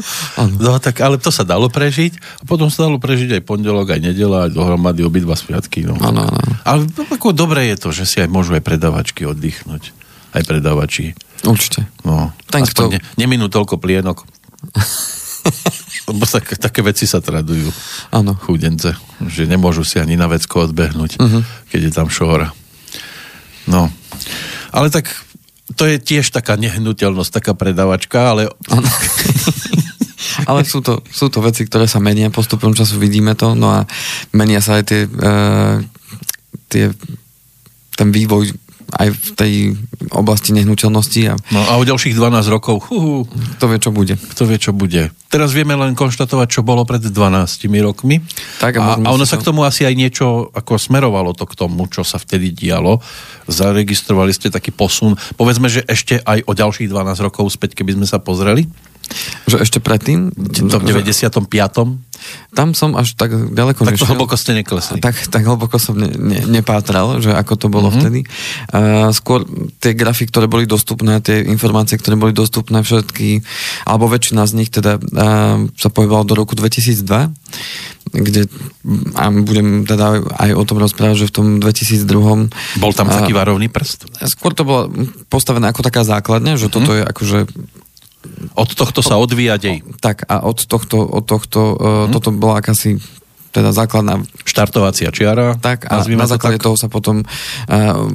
No 0.56 0.76
tak, 0.78 1.00
ale 1.00 1.16
to 1.16 1.28
sa 1.28 1.42
dalo 1.42 1.66
prežiť. 1.66 2.12
A 2.40 2.44
potom 2.44 2.68
sa 2.68 2.86
dalo 2.86 2.96
prežiť 2.96 3.38
aj 3.38 3.42
pondelok, 3.42 3.92
aj 3.92 4.00
nedela, 4.02 4.46
aj 4.46 4.52
dohromady 4.52 5.02
obidva 5.02 5.34
sviatky. 5.34 5.84
No. 5.84 5.96
Áno, 5.96 6.22
áno. 6.22 6.52
Ale 6.62 6.84
ako 7.08 7.32
dobré 7.32 7.70
je 7.70 7.76
to, 7.78 7.88
že 7.90 8.04
si 8.04 8.16
aj 8.18 8.28
môžu 8.28 8.52
aj 8.52 8.62
predavačky 8.62 9.24
oddychnúť. 9.24 9.92
Aj 10.32 10.42
predavači. 10.42 11.12
určite. 11.44 11.84
No, 12.02 12.32
Ten, 12.48 12.64
aspoň 12.64 12.72
kto- 12.72 12.92
ne, 12.92 13.00
neminú 13.16 13.46
toľko 13.48 13.76
plienok. 13.76 14.24
Lebo 16.08 16.24
tak, 16.26 16.58
také 16.58 16.80
veci 16.82 17.06
sa 17.06 17.22
tradujú. 17.22 17.70
Áno. 18.10 18.34
Chudence. 18.42 18.94
Že 19.22 19.50
nemôžu 19.50 19.82
si 19.86 19.98
ani 20.02 20.18
na 20.18 20.26
vecko 20.26 20.66
odbehnúť, 20.66 21.18
Mhm. 21.18 21.40
keď 21.70 21.80
je 21.88 21.92
tam 21.92 22.08
šóra. 22.10 22.50
No. 23.70 23.90
Ale 24.74 24.90
tak 24.90 25.06
to 25.78 25.86
je 25.86 25.96
tiež 26.02 26.28
taká 26.34 26.58
nehnuteľnosť, 26.58 27.30
taká 27.32 27.52
predavačka, 27.54 28.34
ale 28.34 28.50
Ale 30.48 30.64
sú 30.64 30.80
to, 30.80 31.04
sú 31.12 31.28
to 31.28 31.44
veci, 31.44 31.62
ktoré 31.68 31.86
sa 31.86 32.00
menia 32.02 32.32
postupom 32.32 32.72
času, 32.72 32.98
vidíme 32.98 33.36
to, 33.36 33.52
no 33.54 33.68
a 33.70 33.80
menia 34.32 34.58
sa 34.64 34.80
aj 34.80 34.84
tie, 34.88 35.00
uh, 35.06 35.76
tie 36.72 36.90
ten 37.92 38.08
vývoj 38.08 38.48
aj 38.92 39.08
v 39.08 39.28
tej 39.32 39.52
oblasti 40.12 40.52
nehnuteľnosti 40.52 41.20
a 41.32 41.34
no 41.50 41.60
a 41.64 41.72
o 41.80 41.82
ďalších 41.82 42.12
12 42.12 42.52
rokov, 42.52 42.84
huhu, 42.92 43.24
to 43.56 43.64
vie, 43.68 43.78
čo 43.80 43.90
bude. 43.90 44.14
kto 44.20 44.42
vie, 44.44 44.58
čo 44.60 44.72
bude. 44.76 45.08
Teraz 45.32 45.56
vieme 45.56 45.72
len 45.72 45.96
konštatovať, 45.96 46.48
čo 46.48 46.60
bolo 46.60 46.84
pred 46.84 47.00
12 47.00 47.12
rokmi. 47.80 48.20
Tak, 48.60 48.76
a 48.76 49.00
a, 49.00 49.08
a 49.08 49.08
ono 49.16 49.24
sa 49.24 49.40
to- 49.40 49.42
k 49.42 49.48
tomu 49.48 49.64
asi 49.64 49.88
aj 49.88 49.94
niečo 49.96 50.52
ako 50.52 50.76
smerovalo 50.76 51.32
to 51.32 51.48
k 51.48 51.56
tomu, 51.56 51.88
čo 51.88 52.04
sa 52.04 52.20
vtedy 52.20 52.52
dialo. 52.52 53.00
Zaregistrovali 53.48 54.30
ste 54.36 54.52
taký 54.52 54.76
posun. 54.76 55.16
Povedzme, 55.40 55.72
že 55.72 55.82
ešte 55.88 56.20
aj 56.20 56.44
o 56.44 56.52
ďalších 56.52 56.92
12 56.92 57.24
rokov 57.24 57.48
späť, 57.48 57.72
keby 57.72 57.96
sme 57.96 58.06
sa 58.06 58.20
pozreli. 58.20 58.68
Že 59.52 59.58
ešte 59.60 59.78
predtým... 59.84 60.32
To 60.72 60.80
v 60.80 60.84
95. 61.04 61.44
Tam 62.52 62.68
som 62.72 62.94
až 62.94 63.18
tak 63.18 63.34
ďaleko 63.34 63.82
Tak 63.82 63.98
to 63.98 64.08
hlboko 64.08 64.38
ste 64.38 64.56
neklesli. 64.56 65.02
Tak, 65.02 65.28
tak 65.28 65.42
hlboko 65.42 65.76
som 65.76 65.98
ne, 65.98 66.08
ne, 66.08 66.40
nepátral, 66.48 67.18
že 67.18 67.34
ako 67.34 67.54
to 67.58 67.66
bolo 67.68 67.88
mm-hmm. 67.90 68.00
vtedy. 68.00 68.20
Uh, 68.70 69.10
skôr 69.10 69.44
tie 69.82 69.92
grafy, 69.92 70.28
ktoré 70.30 70.46
boli 70.46 70.64
dostupné, 70.64 71.18
tie 71.20 71.42
informácie, 71.42 71.98
ktoré 71.98 72.14
boli 72.14 72.32
dostupné, 72.32 72.80
všetky, 72.84 73.42
alebo 73.84 74.08
väčšina 74.08 74.46
z 74.46 74.52
nich 74.54 74.70
teda 74.70 75.00
uh, 75.00 75.66
sa 75.74 75.88
pohybovala 75.90 76.28
do 76.28 76.38
roku 76.38 76.54
2002, 76.54 77.04
kde 78.12 78.46
a 79.16 79.30
budem 79.30 79.88
teda 79.88 80.20
aj 80.36 80.50
o 80.52 80.62
tom 80.68 80.82
rozprávať, 80.82 81.24
že 81.24 81.30
v 81.30 81.34
tom 81.34 81.46
2002 81.62 82.82
Bol 82.82 82.92
tam 82.92 83.08
a- 83.08 83.14
taký 83.22 83.32
varovný 83.32 83.72
prst? 83.72 84.10
Skôr 84.28 84.52
to 84.52 84.68
bolo 84.68 84.92
postavené 85.32 85.70
ako 85.72 85.80
taká 85.86 86.04
základňa, 86.04 86.60
že 86.60 86.68
toto 86.68 86.92
je 86.92 87.02
akože 87.02 87.48
Od 88.54 88.70
tohto 88.72 89.00
sa 89.02 89.18
odvíja 89.18 89.58
dej. 89.58 89.82
tak 89.98 90.26
a 90.30 90.46
od 90.46 90.62
tohto, 90.62 91.02
od 91.02 91.24
tohto 91.26 91.60
uh, 91.74 92.06
toto 92.10 92.30
bola 92.30 92.62
akási 92.62 93.02
teda 93.52 93.68
základná 93.70 94.24
Štartovacia 94.48 95.12
čiara. 95.12 95.60
tak 95.60 95.84
a 95.92 96.00
na 96.00 96.24
to 96.24 96.32
základe 96.32 96.56
tak. 96.56 96.64
toho 96.64 96.76
sa 96.80 96.88
potom 96.88 97.20
uh, 97.20 97.28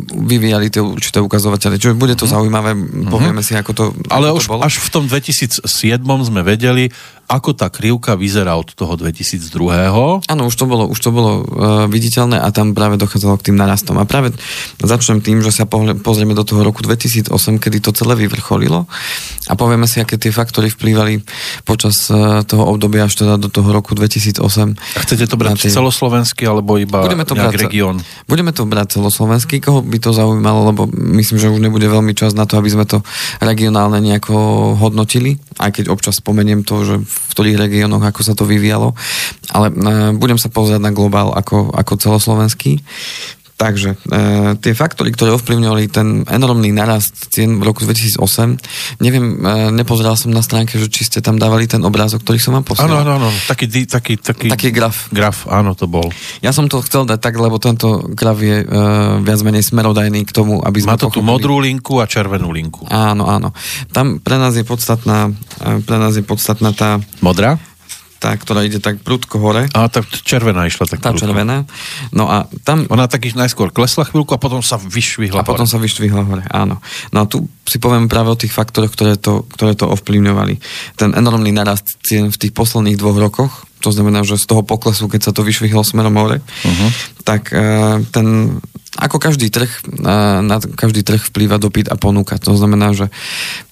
vyvíjali 0.10 0.74
tie 0.74 0.82
určité 0.82 1.22
ukazovatele. 1.22 1.78
Čiže 1.78 1.94
bude 1.94 2.18
to 2.18 2.26
zaujímavé, 2.26 2.74
povieme 3.06 3.46
si, 3.46 3.54
ako 3.54 3.72
to. 3.78 3.84
Ale 4.10 4.34
ako 4.34 4.42
už 4.42 4.46
to 4.50 4.52
bolo. 4.58 4.62
až 4.66 4.76
v 4.82 4.90
tom 4.90 5.06
2007 5.06 5.62
sme 6.02 6.42
vedeli, 6.42 6.90
ako 7.28 7.52
tá 7.52 7.68
krivka 7.68 8.16
vyzerá 8.16 8.56
od 8.56 8.72
toho 8.72 8.96
2002. 8.96 9.52
Áno, 10.24 10.42
už 10.48 10.56
to 10.56 10.64
bolo, 10.64 10.88
už 10.88 11.00
to 11.04 11.12
bolo 11.12 11.32
uh, 11.44 11.44
viditeľné 11.92 12.40
a 12.40 12.48
tam 12.56 12.72
práve 12.72 12.96
dochádzalo 12.96 13.36
k 13.44 13.52
tým 13.52 13.60
narastom. 13.60 14.00
A 14.00 14.08
práve 14.08 14.32
začnem 14.80 15.20
tým, 15.20 15.44
že 15.44 15.52
sa 15.52 15.68
pohle, 15.68 15.92
pozrieme 16.00 16.32
do 16.32 16.48
toho 16.48 16.64
roku 16.64 16.80
2008, 16.88 17.28
kedy 17.60 17.84
to 17.84 17.92
celé 17.92 18.16
vyvrcholilo 18.16 18.88
a 19.52 19.54
povieme 19.60 19.92
si, 19.92 20.00
aké 20.00 20.16
tie 20.16 20.32
faktory 20.32 20.72
vplývali 20.72 21.28
počas 21.68 22.08
uh, 22.08 22.48
toho 22.48 22.64
obdobia 22.64 23.12
až 23.12 23.20
teda 23.20 23.36
do 23.36 23.52
toho 23.52 23.76
roku 23.76 23.92
2008. 23.92 24.40
A 24.96 25.00
chcete 25.04 25.28
to 25.28 25.36
brať 25.36 25.68
tie- 25.68 25.76
celoslovenský, 25.76 26.48
alebo 26.48 26.80
iba 26.80 27.04
Budeme 27.04 27.28
to 27.28 27.36
brať, 27.36 27.60
región? 27.68 28.00
Budeme 28.24 28.56
to 28.56 28.64
brať 28.64 29.04
celoslovenský, 29.04 29.60
koho 29.60 29.84
by 29.84 30.00
to 30.00 30.16
zaujímalo, 30.16 30.72
lebo 30.72 30.88
myslím, 30.96 31.44
že 31.44 31.52
už 31.52 31.60
nebude 31.60 31.92
veľmi 31.92 32.16
čas 32.16 32.32
na 32.32 32.48
to, 32.48 32.56
aby 32.56 32.72
sme 32.72 32.88
to 32.88 33.04
regionálne 33.44 34.00
nejako 34.00 34.36
hodnotili, 34.80 35.44
aj 35.60 35.76
keď 35.76 35.86
občas 35.92 36.24
spomeniem 36.24 36.64
to, 36.64 36.88
že 36.88 36.96
v 37.04 37.17
ktorých 37.36 37.58
regiónoch, 37.58 38.02
ako 38.02 38.22
sa 38.24 38.34
to 38.34 38.50
vyvíjalo. 38.50 38.98
Ale 39.54 39.70
e, 39.70 39.74
budem 40.18 40.40
sa 40.42 40.50
pozerať 40.50 40.82
na 40.82 40.96
globál 40.96 41.34
ako, 41.34 41.74
ako 41.74 41.94
celoslovenský. 41.98 42.82
Takže 43.58 43.98
e, 43.98 44.22
tie 44.62 44.78
faktory, 44.78 45.10
ktoré 45.10 45.34
ovplyvňovali 45.34 45.84
ten 45.90 46.22
enormný 46.30 46.70
narast 46.70 47.34
cien 47.34 47.58
v 47.58 47.66
roku 47.66 47.82
2008, 47.82 48.22
neviem, 49.02 49.42
e, 49.42 49.74
nepozeral 49.74 50.14
som 50.14 50.30
na 50.30 50.46
stránke, 50.46 50.78
že 50.78 50.86
či 50.88 51.10
ste 51.10 51.26
tam 51.26 51.42
dávali 51.42 51.66
ten 51.66 51.82
obrázok, 51.82 52.22
ktorý 52.22 52.38
som 52.38 52.54
vám 52.54 52.62
Áno, 52.62 52.70
posielal. 52.70 53.02
áno, 53.02 53.12
áno. 53.18 53.30
Taký, 53.50 53.66
taký, 53.90 54.14
taký, 54.22 54.48
Taký 54.54 54.70
graf. 54.70 55.10
graf, 55.10 55.50
áno, 55.50 55.74
to 55.74 55.90
bol. 55.90 56.06
Ja 56.40 56.54
som 56.54 56.70
to 56.70 56.86
chcel 56.86 57.10
dať 57.10 57.18
tak, 57.18 57.34
lebo 57.34 57.58
tento 57.58 58.06
graf 58.08 58.38
je 58.38 58.62
uh, 58.62 59.26
viac 59.26 59.42
menej 59.42 59.66
smerodajný 59.66 60.22
k 60.22 60.32
tomu, 60.32 60.62
aby 60.62 60.78
sme 60.78 60.94
Má 60.94 61.02
to 61.02 61.10
tú 61.10 61.20
pochopili. 61.20 61.26
modrú 61.26 61.56
linku 61.58 61.98
a 61.98 62.06
červenú 62.06 62.54
linku. 62.54 62.86
Áno, 62.86 63.26
áno. 63.26 63.58
Tam 63.90 64.22
pre 64.22 64.38
nás 64.38 64.54
je 64.54 64.62
podstatná, 64.62 65.34
eh, 65.66 65.82
pre 65.82 65.98
nás 65.98 66.14
je 66.14 66.22
podstatná 66.22 66.70
tá, 66.72 67.02
Modrá? 67.20 67.58
Tá 68.18 68.34
ktorá 68.34 68.66
ide 68.66 68.82
tak 68.82 69.00
prudko 69.06 69.38
hore, 69.38 69.70
A 69.72 69.86
tá 69.88 70.02
červená 70.04 70.66
išla 70.66 70.90
tak 70.90 71.00
tá 71.02 71.14
prudko. 71.14 71.30
červená. 71.30 71.64
No 72.12 72.26
a 72.28 72.50
tam 72.66 72.90
Ona 72.90 73.06
taký 73.06 73.32
najskôr 73.38 73.70
klesla 73.70 74.10
chvíľku 74.10 74.34
a 74.34 74.42
potom 74.42 74.66
sa 74.66 74.82
vyšvihla. 74.82 75.42
a 75.42 75.48
potom 75.48 75.70
sa 75.70 75.78
vyštvihla 75.78 76.24
hore, 76.26 76.44
áno. 76.50 76.82
No 77.14 77.18
a 77.22 77.26
tu 77.30 77.46
si 77.68 77.78
poviem 77.78 78.10
práve 78.10 78.34
o 78.34 78.40
tých 78.40 78.56
faktoroch, 78.56 78.90
ktoré 78.96 79.20
to, 79.20 79.46
ktoré 79.54 79.76
to 79.76 79.86
ovplyvňovali. 79.92 80.56
Ten 80.98 81.14
enormný 81.14 81.52
narast 81.54 82.00
cien 82.02 82.32
v 82.34 82.38
tých 82.40 82.56
posledných 82.56 82.98
dvoch 82.98 83.20
rokoch, 83.20 83.54
to 83.88 83.96
znamená, 83.96 84.28
že 84.28 84.36
z 84.36 84.44
toho 84.44 84.68
poklesu, 84.68 85.08
keď 85.08 85.32
sa 85.32 85.32
to 85.32 85.48
vyšvihlo 85.48 85.80
smerom 85.80 86.20
hore, 86.20 86.44
uh-huh. 86.44 86.90
tak 87.24 87.56
uh, 87.56 88.04
ten, 88.12 88.60
ako 89.00 89.16
každý 89.16 89.48
trh, 89.48 89.72
uh, 90.04 90.44
na 90.44 90.60
každý 90.60 91.08
trh 91.08 91.24
vplýva 91.32 91.56
dopyt 91.56 91.88
a 91.88 91.96
ponuka. 91.96 92.36
To 92.44 92.52
znamená, 92.60 92.92
že 92.92 93.08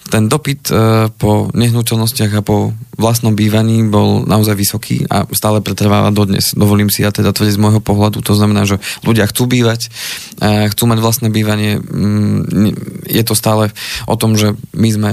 ten 0.08 0.32
dopyt 0.32 0.72
uh, 0.72 1.12
po 1.12 1.52
nehnuteľnostiach 1.52 2.40
a 2.40 2.46
po 2.48 2.72
vlastnom 2.96 3.36
bývaní 3.36 3.84
bol 3.92 4.24
naozaj 4.24 4.56
vysoký 4.56 5.04
a 5.12 5.28
stále 5.36 5.60
pretrváva 5.60 6.16
dodnes. 6.16 6.56
Dovolím 6.56 6.88
si 6.88 7.04
ja 7.04 7.12
teda 7.12 7.36
tvrdiť 7.36 7.60
z 7.60 7.64
môjho 7.68 7.84
pohľadu. 7.84 8.24
To 8.24 8.34
znamená, 8.40 8.64
že 8.64 8.80
ľudia 9.04 9.28
chcú 9.28 9.52
bývať, 9.52 9.92
chcú 10.40 10.84
mať 10.88 11.00
vlastné 11.04 11.28
bývanie. 11.28 11.84
Mm, 11.84 12.72
je 13.04 13.24
to 13.28 13.36
stále 13.36 13.76
o 14.08 14.16
tom, 14.16 14.40
že 14.40 14.56
my 14.72 14.90
sme 14.96 15.12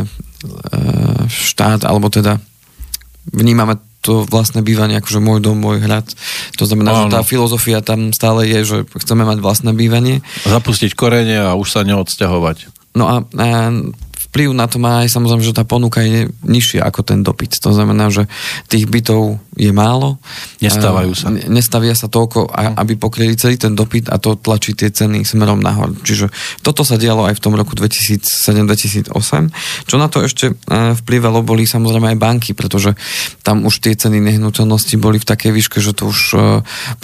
štát, 1.27 1.87
alebo 1.87 2.11
teda 2.11 2.39
vnímame 3.31 3.79
to 4.03 4.27
vlastné 4.27 4.67
bývanie 4.67 4.99
akože 4.99 5.23
môj 5.23 5.39
dom, 5.39 5.63
môj 5.63 5.79
hrad. 5.79 6.05
To 6.59 6.67
znamená, 6.67 7.07
že 7.07 7.15
tá 7.15 7.23
filozofia 7.23 7.81
tam 7.81 8.11
stále 8.11 8.51
je, 8.51 8.61
že 8.67 8.77
chceme 8.99 9.23
mať 9.23 9.39
vlastné 9.39 9.71
bývanie. 9.73 10.27
Zapustiť 10.43 10.99
korene 10.99 11.39
a 11.39 11.55
už 11.55 11.71
sa 11.71 11.87
neodsťahovať. 11.87 12.83
No 12.99 13.09
a, 13.09 13.17
a 13.23 13.49
vplyv 14.33 14.57
na 14.57 14.65
to 14.65 14.81
má 14.81 15.05
aj 15.05 15.13
samozrejme, 15.13 15.45
že 15.45 15.53
tá 15.53 15.69
ponuka 15.69 16.01
je 16.01 16.33
nižšia 16.41 16.89
ako 16.89 17.05
ten 17.05 17.21
dopyt. 17.21 17.61
To 17.61 17.69
znamená, 17.77 18.09
že 18.09 18.25
tých 18.73 18.89
bytov 18.89 19.37
je 19.61 19.69
málo. 19.77 20.17
Nestávajú 20.65 21.13
sa. 21.13 21.29
Nestavia 21.29 21.93
sa 21.93 22.09
toľko, 22.09 22.49
aby 22.49 22.97
pokryli 22.97 23.37
celý 23.37 23.61
ten 23.61 23.77
dopyt 23.77 24.09
a 24.09 24.17
to 24.17 24.41
tlačí 24.41 24.73
tie 24.73 24.89
ceny 24.89 25.29
smerom 25.29 25.61
nahor. 25.61 25.93
Čiže 26.01 26.33
toto 26.65 26.81
sa 26.81 26.97
dialo 26.97 27.29
aj 27.29 27.37
v 27.37 27.43
tom 27.45 27.53
roku 27.53 27.77
2007-2008. 27.77 29.13
Čo 29.85 30.01
na 30.01 30.09
to 30.09 30.25
ešte 30.25 30.57
vplyvalo, 31.05 31.45
boli 31.45 31.69
samozrejme 31.69 32.17
aj 32.17 32.19
banky, 32.19 32.57
pretože 32.57 32.97
tam 33.45 33.69
už 33.69 33.85
tie 33.85 33.93
ceny 33.93 34.17
nehnuteľnosti 34.17 34.97
boli 34.97 35.21
v 35.21 35.29
takej 35.29 35.53
výške, 35.53 35.77
že 35.85 35.93
to 35.93 36.09
už 36.09 36.21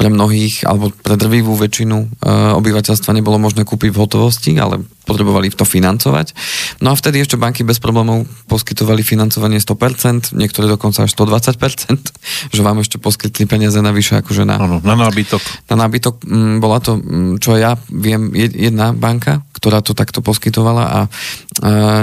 pre 0.00 0.08
mnohých, 0.08 0.64
alebo 0.64 0.88
pre 0.88 1.20
drvivú 1.20 1.52
väčšinu 1.60 2.24
obyvateľstva 2.56 3.12
nebolo 3.12 3.36
možné 3.36 3.68
kúpiť 3.68 3.92
v 3.92 4.00
hotovosti, 4.00 4.56
ale 4.56 4.80
potrebovali 5.08 5.48
to 5.48 5.64
financovať. 5.64 6.36
No 6.84 6.92
a 6.92 6.94
vtedy 6.94 7.24
ešte 7.24 7.40
banky 7.40 7.64
bez 7.64 7.80
problémov 7.80 8.28
poskytovali 8.44 9.00
financovanie 9.00 9.56
100%, 9.56 10.36
niektoré 10.36 10.68
dokonca 10.68 11.08
až 11.08 11.16
120%, 11.16 11.96
že 12.54 12.60
vám 12.60 12.84
ešte 12.84 13.00
poskytli 13.00 13.48
peniaze 13.48 13.80
navyše 13.80 14.20
akože 14.20 14.44
na... 14.44 14.60
Ano, 14.60 14.84
na 14.84 14.92
nábytok. 14.92 15.40
Na 15.72 15.88
nábytok 15.88 16.14
m, 16.28 16.60
bola 16.60 16.84
to, 16.84 17.00
m, 17.00 17.40
čo 17.40 17.56
ja 17.56 17.80
viem, 17.88 18.28
jedna 18.36 18.92
banka, 18.92 19.40
ktorá 19.56 19.80
to 19.80 19.96
takto 19.96 20.20
poskytovala 20.20 20.84
a, 20.84 21.00
a 21.00 21.00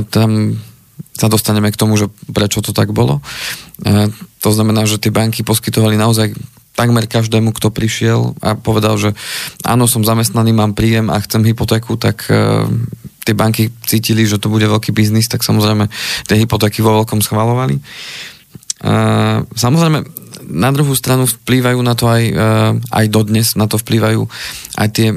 tam 0.09 0.57
sa 1.15 1.31
dostaneme 1.31 1.71
k 1.71 1.79
tomu, 1.79 1.95
že 1.95 2.11
prečo 2.33 2.59
to 2.59 2.75
tak 2.75 2.91
bolo. 2.91 3.23
E, 3.87 4.11
to 4.43 4.49
znamená, 4.51 4.83
že 4.83 4.99
tie 4.99 5.15
banky 5.15 5.47
poskytovali 5.47 5.95
naozaj 5.95 6.35
takmer 6.75 7.07
každému, 7.07 7.55
kto 7.55 7.71
prišiel 7.71 8.35
a 8.43 8.59
povedal, 8.59 8.99
že 8.99 9.15
áno, 9.63 9.87
som 9.87 10.03
zamestnaný, 10.03 10.51
mám 10.51 10.75
príjem 10.75 11.07
a 11.07 11.17
chcem 11.23 11.41
hypotéku, 11.47 11.95
tak 11.95 12.27
uh, 12.27 12.67
tie 13.23 13.33
banky 13.33 13.71
cítili, 13.87 14.27
že 14.27 14.37
to 14.37 14.51
bude 14.51 14.67
veľký 14.67 14.91
biznis, 14.91 15.31
tak 15.31 15.41
samozrejme 15.41 15.87
tie 16.27 16.35
hypotéky 16.35 16.83
vo 16.83 17.01
veľkom 17.01 17.23
schvalovali. 17.23 17.79
Uh, 18.83 19.47
samozrejme, 19.55 20.03
na 20.51 20.69
druhú 20.75 20.93
stranu 20.93 21.25
vplývajú 21.25 21.79
na 21.79 21.95
to 21.95 22.11
aj, 22.11 22.23
uh, 22.35 22.71
aj 22.91 23.05
dodnes, 23.07 23.55
na 23.55 23.71
to 23.71 23.79
vplývajú 23.79 24.27
aj 24.75 24.87
tie 24.91 25.15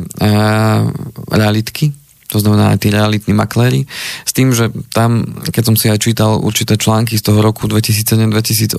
realitky, 1.28 1.97
to 2.28 2.38
znamená 2.38 2.76
aj 2.76 2.78
tí 2.84 2.88
realitní 2.92 3.32
makléri, 3.32 3.88
s 4.22 4.32
tým, 4.36 4.52
že 4.52 4.68
tam, 4.92 5.24
keď 5.48 5.62
som 5.64 5.76
si 5.76 5.88
aj 5.88 6.04
čítal 6.04 6.36
určité 6.38 6.76
články 6.76 7.16
z 7.16 7.24
toho 7.24 7.40
roku 7.40 7.64
2007-2008, 7.66 8.76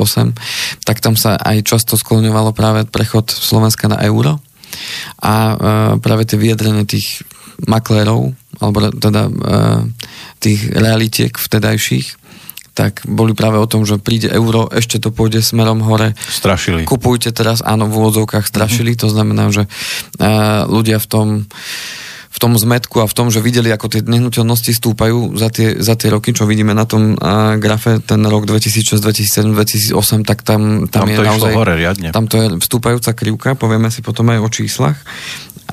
tak 0.86 1.02
tam 1.02 1.18
sa 1.18 1.36
aj 1.36 1.66
často 1.66 1.98
skloňovalo 1.98 2.54
práve 2.54 2.86
prechod 2.86 3.34
Slovenska 3.34 3.90
na 3.90 3.98
euro 4.06 4.38
a 5.20 5.34
e, 5.34 5.56
práve 6.00 6.30
tie 6.30 6.38
vyjadrenie 6.38 6.86
tých 6.86 7.26
maklérov, 7.66 8.32
alebo 8.62 8.78
teda 8.94 9.28
e, 9.28 9.32
tých 10.40 10.70
realitiek 10.72 11.34
vtedajších, 11.34 12.20
tak 12.78 13.04
boli 13.04 13.36
práve 13.36 13.60
o 13.60 13.68
tom, 13.68 13.84
že 13.84 14.00
príde 14.00 14.32
euro, 14.32 14.72
ešte 14.72 15.04
to 15.04 15.12
pôjde 15.12 15.44
smerom 15.44 15.84
hore. 15.84 16.16
Strašili. 16.32 16.88
Kupujte 16.88 17.36
teraz, 17.36 17.60
áno, 17.60 17.92
v 17.92 17.98
úvodzovkách 18.00 18.48
strašili, 18.48 18.96
mm-hmm. 18.96 19.04
to 19.04 19.08
znamená, 19.12 19.44
že 19.52 19.64
e, 19.66 19.70
ľudia 20.70 21.02
v 21.02 21.08
tom 21.10 21.28
v 22.30 22.38
tom 22.38 22.54
zmetku 22.54 23.02
a 23.02 23.10
v 23.10 23.14
tom, 23.18 23.34
že 23.34 23.42
videli, 23.42 23.74
ako 23.74 23.90
tie 23.90 24.06
nehnuteľnosti 24.06 24.70
stúpajú 24.70 25.34
za 25.34 25.50
tie, 25.50 25.82
za 25.82 25.98
tie 25.98 26.14
roky, 26.14 26.30
čo 26.30 26.46
vidíme 26.46 26.78
na 26.78 26.86
tom 26.86 27.18
uh, 27.18 27.58
grafe, 27.58 27.98
ten 28.06 28.22
rok 28.22 28.46
2006, 28.46 29.02
2007, 29.02 29.50
2008, 29.98 30.30
tak 30.30 30.46
tam, 30.46 30.86
tam, 30.86 31.06
tam 31.06 31.08
je 31.10 31.18
to 31.18 31.26
naozaj... 31.26 31.52
hore 31.58 31.74
riadne. 31.74 32.14
Tam 32.14 32.30
to 32.30 32.38
je 32.38 32.48
vstúpajúca 32.62 33.18
krivka, 33.18 33.58
povieme 33.58 33.90
si 33.90 34.06
potom 34.06 34.30
aj 34.30 34.40
o 34.46 34.50
číslach. 34.54 34.98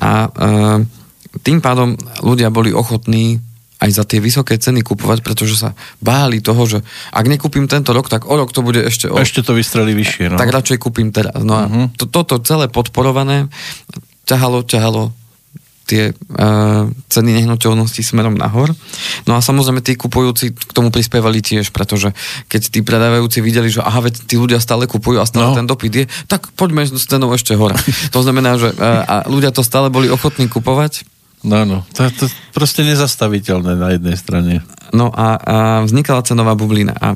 A 0.01 0.33
uh, 0.33 0.81
tým 1.45 1.61
pádom 1.61 1.93
ľudia 2.25 2.49
boli 2.49 2.73
ochotní 2.73 3.37
aj 3.77 3.89
za 3.93 4.03
tie 4.09 4.17
vysoké 4.17 4.57
ceny 4.57 4.81
kupovať, 4.81 5.21
pretože 5.21 5.53
sa 5.53 5.77
báli 6.01 6.41
toho, 6.41 6.65
že 6.65 6.81
ak 7.13 7.25
nekúpim 7.29 7.69
tento 7.69 7.93
rok, 7.93 8.09
tak 8.09 8.25
o 8.25 8.33
rok 8.33 8.49
to 8.49 8.65
bude 8.65 8.81
ešte 8.81 9.05
o... 9.05 9.21
Ešte 9.21 9.45
to 9.45 9.53
vystrelí 9.53 9.93
vyššie, 9.93 10.33
no. 10.33 10.37
Tak 10.41 10.49
radšej 10.49 10.77
kúpim 10.81 11.13
teraz. 11.13 11.37
No 11.45 11.53
a 11.53 11.63
uh-huh. 11.69 11.93
to, 11.93 12.09
toto 12.09 12.41
celé 12.41 12.73
podporované 12.73 13.45
ťahalo, 14.25 14.65
ťahalo 14.65 15.13
tie 15.87 16.03
uh, 16.11 16.91
ceny 17.07 17.31
nehnuteľnosti 17.39 18.03
smerom 18.03 18.35
nahor. 18.35 18.75
No 19.23 19.39
a 19.39 19.41
samozrejme 19.41 19.79
tí 19.79 19.95
kupujúci 19.95 20.51
k 20.51 20.71
tomu 20.75 20.91
prispievali 20.91 21.39
tiež, 21.39 21.71
pretože 21.71 22.11
keď 22.51 22.61
tí 22.67 22.79
predávajúci 22.83 23.39
videli, 23.39 23.71
že 23.71 23.79
aha, 23.79 24.03
veď 24.03 24.27
tí 24.27 24.35
ľudia 24.35 24.59
stále 24.59 24.83
kupujú 24.83 25.23
a 25.23 25.25
stále 25.25 25.55
no. 25.55 25.57
ten 25.57 25.65
dopyt 25.65 25.93
je, 25.95 26.05
tak 26.27 26.51
poďme 26.59 26.83
s 26.83 27.07
cenou 27.07 27.31
ešte 27.31 27.55
hore. 27.55 27.79
to 28.15 28.19
znamená, 28.19 28.59
že 28.59 28.75
uh, 28.75 29.07
a 29.07 29.15
ľudia 29.31 29.55
to 29.55 29.63
stále 29.63 29.87
boli 29.87 30.11
ochotní 30.11 30.51
kupovať. 30.51 31.07
No, 31.47 31.63
no, 31.63 31.87
to 31.95 32.09
to 32.11 32.25
proste 32.51 32.83
nezastaviteľné 32.83 33.77
na 33.77 33.95
jednej 33.95 34.17
strane. 34.19 34.53
No 34.91 35.13
a, 35.13 35.37
a 35.37 35.57
vznikala 35.85 36.25
cenová 36.25 36.57
bublina 36.57 36.97
a 36.97 37.15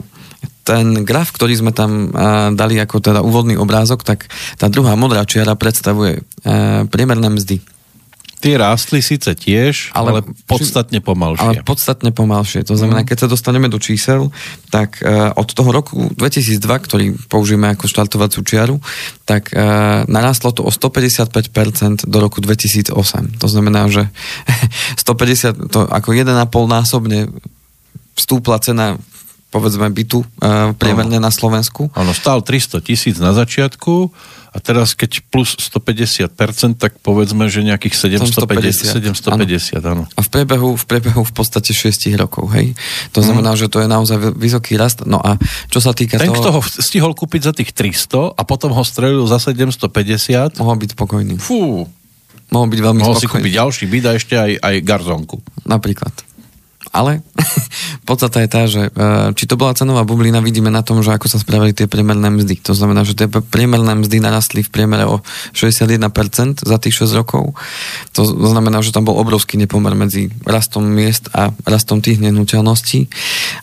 ten 0.61 1.01
graf, 1.01 1.33
ktorý 1.33 1.57
sme 1.57 1.71
tam 1.73 2.13
a, 2.13 2.53
dali 2.53 2.77
ako 2.77 3.01
teda 3.01 3.25
úvodný 3.25 3.57
obrázok, 3.57 4.05
tak 4.05 4.29
tá 4.61 4.69
druhá 4.69 4.93
modrá 4.93 5.25
čiara 5.25 5.57
predstavuje 5.57 6.21
a, 6.21 6.85
priemerné 6.85 7.33
mzdy 7.33 7.59
Tie 8.41 8.57
rástli 8.57 9.05
síce 9.05 9.37
tiež, 9.37 9.93
ale, 9.93 10.17
ale 10.17 10.21
podstatne 10.49 10.97
pomalšie. 10.97 11.45
Ale 11.45 11.53
podstatne 11.61 12.09
pomalšie. 12.09 12.65
To 12.65 12.73
znamená, 12.73 13.05
mm. 13.05 13.07
keď 13.13 13.17
sa 13.23 13.27
dostaneme 13.29 13.69
do 13.69 13.77
čísel, 13.77 14.33
tak 14.73 14.97
uh, 15.05 15.29
od 15.37 15.45
toho 15.53 15.69
roku 15.69 16.09
2002, 16.17 16.57
ktorý 16.57 17.05
použijeme 17.29 17.69
ako 17.69 17.85
štartovaciu 17.85 18.41
čiaru, 18.41 18.81
tak 19.29 19.53
uh, 19.53 20.09
narastlo 20.09 20.49
to 20.57 20.65
o 20.65 20.73
155% 20.73 22.09
do 22.09 22.17
roku 22.17 22.41
2008. 22.41 22.91
To 23.37 23.47
znamená, 23.47 23.85
že 23.93 24.09
150, 25.05 25.69
to 25.69 25.85
ako 25.85 26.09
1,5 26.09 26.33
násobne 26.65 27.29
vstúpla 28.17 28.57
cena 28.57 28.97
povedzme 29.51 29.91
bytu 29.91 30.23
uh, 30.23 30.71
priemerne 30.79 31.19
no. 31.19 31.27
na 31.27 31.31
Slovensku. 31.31 31.91
Áno, 31.91 32.15
stál 32.15 32.39
300 32.39 32.79
tisíc 32.81 33.19
na 33.19 33.35
začiatku 33.35 34.09
a 34.51 34.57
teraz 34.59 34.91
keď 34.95 35.23
plus 35.31 35.55
150%, 35.55 36.27
tak 36.75 36.99
povedzme, 36.99 37.47
že 37.47 37.63
nejakých 37.63 38.19
750, 38.19 38.99
750 38.99 39.79
áno. 39.79 40.03
A 40.11 40.19
v 40.19 40.29
priebehu, 40.31 40.75
v 40.75 40.85
priebehu 40.87 41.23
v 41.23 41.33
podstate 41.35 41.71
6 41.71 42.11
rokov, 42.19 42.51
hej? 42.51 42.75
To 43.15 43.23
mhm. 43.23 43.25
znamená, 43.27 43.51
mm. 43.55 43.59
že 43.59 43.67
to 43.71 43.79
je 43.79 43.87
naozaj 43.87 44.17
vysoký 44.35 44.75
rast. 44.75 45.07
No 45.07 45.23
a 45.23 45.39
čo 45.71 45.79
sa 45.79 45.95
týka 45.95 46.19
Ten, 46.19 46.31
toho... 46.31 46.39
kto 46.39 46.49
ho 46.55 46.61
stihol 46.63 47.15
kúpiť 47.15 47.41
za 47.47 47.53
tých 47.55 47.71
300 47.71 48.35
a 48.35 48.41
potom 48.43 48.75
ho 48.75 48.83
strelil 48.83 49.23
za 49.23 49.39
750... 49.39 50.59
Mohol 50.59 50.75
byť 50.83 50.89
spokojný. 50.99 51.35
Fú. 51.39 51.87
Mohol 52.51 52.67
byť 52.75 52.79
veľmi 52.83 52.99
Mohol 52.99 53.15
spokojný. 53.15 53.31
si 53.31 53.31
kúpiť 53.31 53.51
ďalší 53.55 53.83
byt 53.87 54.05
a 54.07 54.11
ešte 54.19 54.35
aj, 54.35 54.51
aj 54.59 54.75
garzonku. 54.83 55.39
Napríklad. 55.63 56.11
Ale 56.91 57.23
podstata 58.07 58.43
je 58.43 58.49
tá, 58.51 58.61
že 58.67 58.91
e, 58.91 59.31
či 59.31 59.47
to 59.47 59.55
bola 59.55 59.71
cenová 59.71 60.03
bublina, 60.03 60.43
vidíme 60.43 60.67
na 60.67 60.83
tom, 60.83 60.99
že 60.99 61.15
ako 61.15 61.31
sa 61.31 61.39
spravili 61.39 61.71
tie 61.71 61.87
priemerné 61.87 62.27
mzdy. 62.27 62.59
To 62.67 62.75
znamená, 62.75 63.07
že 63.07 63.15
tie 63.15 63.31
priemerné 63.31 63.95
mzdy 63.95 64.19
narastli 64.19 64.59
v 64.59 64.69
priemere 64.69 65.07
o 65.07 65.23
61% 65.55 66.67
za 66.67 66.77
tých 66.83 66.95
6 66.99 67.15
rokov. 67.15 67.55
To 68.19 68.21
znamená, 68.27 68.83
že 68.83 68.91
tam 68.91 69.07
bol 69.07 69.15
obrovský 69.15 69.55
nepomer 69.55 69.95
medzi 69.95 70.27
rastom 70.43 70.83
miest 70.83 71.31
a 71.31 71.55
rastom 71.63 72.03
tých 72.03 72.19
nehnuteľností 72.19 73.07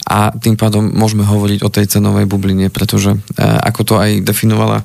a 0.08 0.32
tým 0.32 0.56
pádom 0.56 0.88
môžeme 0.88 1.28
hovoriť 1.28 1.60
o 1.60 1.68
tej 1.68 2.00
cenovej 2.00 2.24
bubline, 2.24 2.72
pretože 2.72 3.12
e, 3.12 3.18
ako 3.44 3.80
to 3.84 3.94
aj 4.00 4.24
definovala 4.24 4.80
e, 4.80 4.84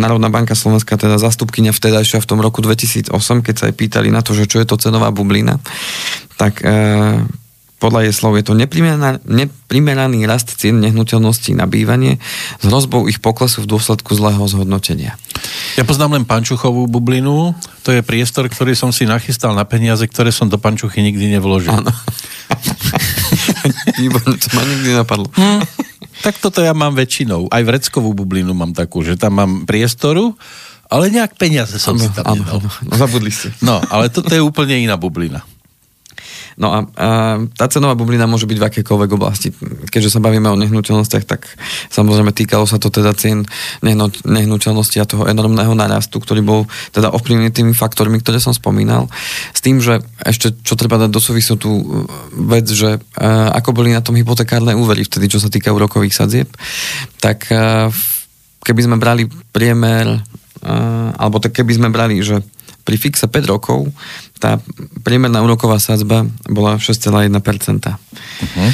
Národná 0.00 0.32
banka 0.32 0.56
Slovenska, 0.56 0.96
teda 0.96 1.20
zastupkynia 1.20 1.76
vtedajšia 1.76 2.24
v 2.24 2.28
tom 2.28 2.40
roku 2.40 2.64
2008, 2.64 3.12
keď 3.44 3.54
sa 3.54 3.64
aj 3.68 3.74
pýtali 3.76 4.08
na 4.08 4.24
to, 4.24 4.32
že 4.32 4.48
čo 4.48 4.64
je 4.64 4.66
to 4.66 4.80
cenová 4.80 5.12
bublina, 5.12 5.60
tak 6.40 6.64
podľa 7.80 8.06
jej 8.06 8.14
slov 8.14 8.36
je 8.36 8.44
to 8.44 8.54
neprimeraný 8.54 10.28
rast 10.28 10.52
cien 10.52 10.84
nehnuteľností 10.84 11.56
na 11.56 11.64
bývanie 11.64 12.20
s 12.60 12.64
hrozbou 12.68 13.08
ich 13.08 13.24
poklesu 13.24 13.64
v 13.64 13.72
dôsledku 13.72 14.12
zlého 14.12 14.44
zhodnotenia. 14.44 15.16
Ja 15.80 15.88
poznám 15.88 16.20
len 16.20 16.28
Pančuchovú 16.28 16.84
bublinu, 16.84 17.56
to 17.80 17.96
je 17.96 18.04
priestor, 18.04 18.52
ktorý 18.52 18.76
som 18.76 18.92
si 18.92 19.08
nachystal 19.08 19.56
na 19.56 19.64
peniaze, 19.64 20.04
ktoré 20.04 20.28
som 20.28 20.52
do 20.52 20.60
Pančuchy 20.60 21.00
nikdy 21.00 21.40
nevložil. 21.40 21.72
Áno. 21.72 21.88
to 24.44 24.48
ma 24.52 24.62
nikdy 24.68 24.92
napadlo. 24.92 25.32
Hm. 25.32 25.64
Tak 26.20 26.36
toto 26.36 26.60
ja 26.60 26.76
mám 26.76 26.92
väčšinou. 26.92 27.48
Aj 27.48 27.64
vreckovú 27.64 28.12
bublinu 28.12 28.52
mám 28.52 28.76
takú, 28.76 29.00
že 29.00 29.16
tam 29.16 29.40
mám 29.40 29.64
priestoru, 29.64 30.36
ale 30.92 31.08
nejak 31.08 31.40
peniaze 31.40 31.80
som 31.80 31.96
ano, 31.96 32.04
si 32.04 32.08
tam 32.12 32.24
ano, 32.28 32.44
nedal. 32.44 32.60
Ano. 32.60 32.68
No, 32.68 32.92
zabudli 32.92 33.32
ste. 33.32 33.48
No, 33.64 33.80
ale 33.88 34.12
toto 34.12 34.28
je 34.28 34.42
úplne 34.42 34.76
iná 34.76 35.00
bublina. 35.00 35.40
No 36.60 36.68
a, 36.76 36.78
a 36.84 37.08
tá 37.56 37.72
cenová 37.72 37.96
bublina 37.96 38.28
môže 38.28 38.44
byť 38.44 38.58
v 38.60 38.66
akékoľvek 38.68 39.10
oblasti. 39.16 39.48
Keďže 39.88 40.12
sa 40.12 40.20
bavíme 40.20 40.44
o 40.52 40.60
nehnuteľnostiach, 40.60 41.24
tak 41.24 41.48
samozrejme 41.88 42.36
týkalo 42.36 42.68
sa 42.68 42.76
to 42.76 42.92
teda 42.92 43.16
cien 43.16 43.48
nehnuteľnosti 44.28 45.00
a 45.00 45.08
toho 45.08 45.24
enormného 45.24 45.72
narastu, 45.72 46.20
ktorý 46.20 46.44
bol 46.44 46.60
teda 46.92 47.16
ovplyvnený 47.16 47.48
tými 47.48 47.72
faktormi, 47.72 48.20
ktoré 48.20 48.44
som 48.44 48.52
spomínal. 48.52 49.08
S 49.56 49.64
tým, 49.64 49.80
že 49.80 50.04
ešte 50.20 50.52
čo 50.60 50.76
treba 50.76 51.00
dať 51.00 51.08
do 51.08 51.16
súvisu 51.16 51.56
tú 51.56 52.04
vec, 52.36 52.68
že 52.68 53.00
a, 53.16 53.56
ako 53.56 53.80
boli 53.80 53.96
na 53.96 54.04
tom 54.04 54.20
hypotekárne 54.20 54.76
úvery 54.76 55.08
vtedy, 55.08 55.32
čo 55.32 55.40
sa 55.40 55.48
týka 55.48 55.72
úrokových 55.72 56.12
sadzieb, 56.12 56.52
tak 57.24 57.48
a, 57.48 57.88
keby 58.60 58.84
sme 58.84 59.00
brali 59.00 59.32
priemer, 59.48 60.20
a, 60.60 60.72
alebo 61.16 61.40
tak 61.40 61.56
keby 61.56 61.72
sme 61.72 61.88
brali, 61.88 62.20
že 62.20 62.44
pri 62.82 62.96
fixe 62.96 63.26
5 63.28 63.52
rokov 63.52 63.88
tá 64.40 64.56
priemerná 65.04 65.44
úroková 65.44 65.76
sadzba 65.76 66.24
bola 66.48 66.80
6,1%. 66.80 67.28
Uh-huh. 67.28 68.70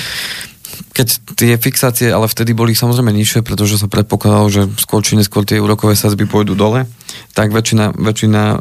Keď 0.97 1.09
tie 1.37 1.53
fixácie 1.61 2.09
ale 2.09 2.31
vtedy 2.31 2.57
boli 2.57 2.73
samozrejme 2.73 3.13
nižšie, 3.13 3.45
pretože 3.45 3.77
sa 3.77 3.91
predpokladalo, 3.91 4.49
že 4.49 4.63
skôr 4.81 5.05
či 5.05 5.19
neskôr 5.19 5.45
tie 5.45 5.61
úrokové 5.61 5.99
sadzby 5.99 6.25
pôjdu 6.25 6.57
dole, 6.57 6.89
tak 7.37 7.53
väčšina, 7.53 7.93
väčšina 7.99 8.43
uh, 8.43 8.59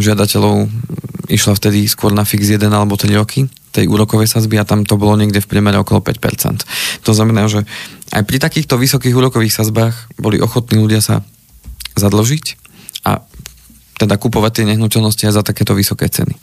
žiadateľov 0.00 0.70
išla 1.28 1.52
vtedy 1.56 1.88
skôr 1.88 2.12
na 2.12 2.24
fix 2.24 2.48
1 2.48 2.60
alebo 2.68 2.96
3 2.96 3.12
roky 3.16 3.48
tej 3.74 3.90
úrokovej 3.90 4.30
sazby 4.30 4.62
a 4.62 4.68
tam 4.68 4.86
to 4.86 4.94
bolo 4.94 5.18
niekde 5.18 5.42
v 5.42 5.50
priemere 5.50 5.74
okolo 5.82 5.98
5%. 5.98 7.02
To 7.02 7.10
znamená, 7.10 7.50
že 7.50 7.66
aj 8.14 8.22
pri 8.22 8.38
takýchto 8.38 8.78
vysokých 8.78 9.16
úrokových 9.18 9.50
sazbách 9.50 10.14
boli 10.14 10.38
ochotní 10.38 10.78
ľudia 10.78 11.02
sa 11.02 11.26
zadložiť 11.98 12.63
teda 13.94 14.18
kupovať 14.18 14.52
tie 14.62 14.64
nehnuteľnosti 14.74 15.22
aj 15.30 15.34
za 15.34 15.42
takéto 15.46 15.72
vysoké 15.72 16.10
ceny. 16.10 16.34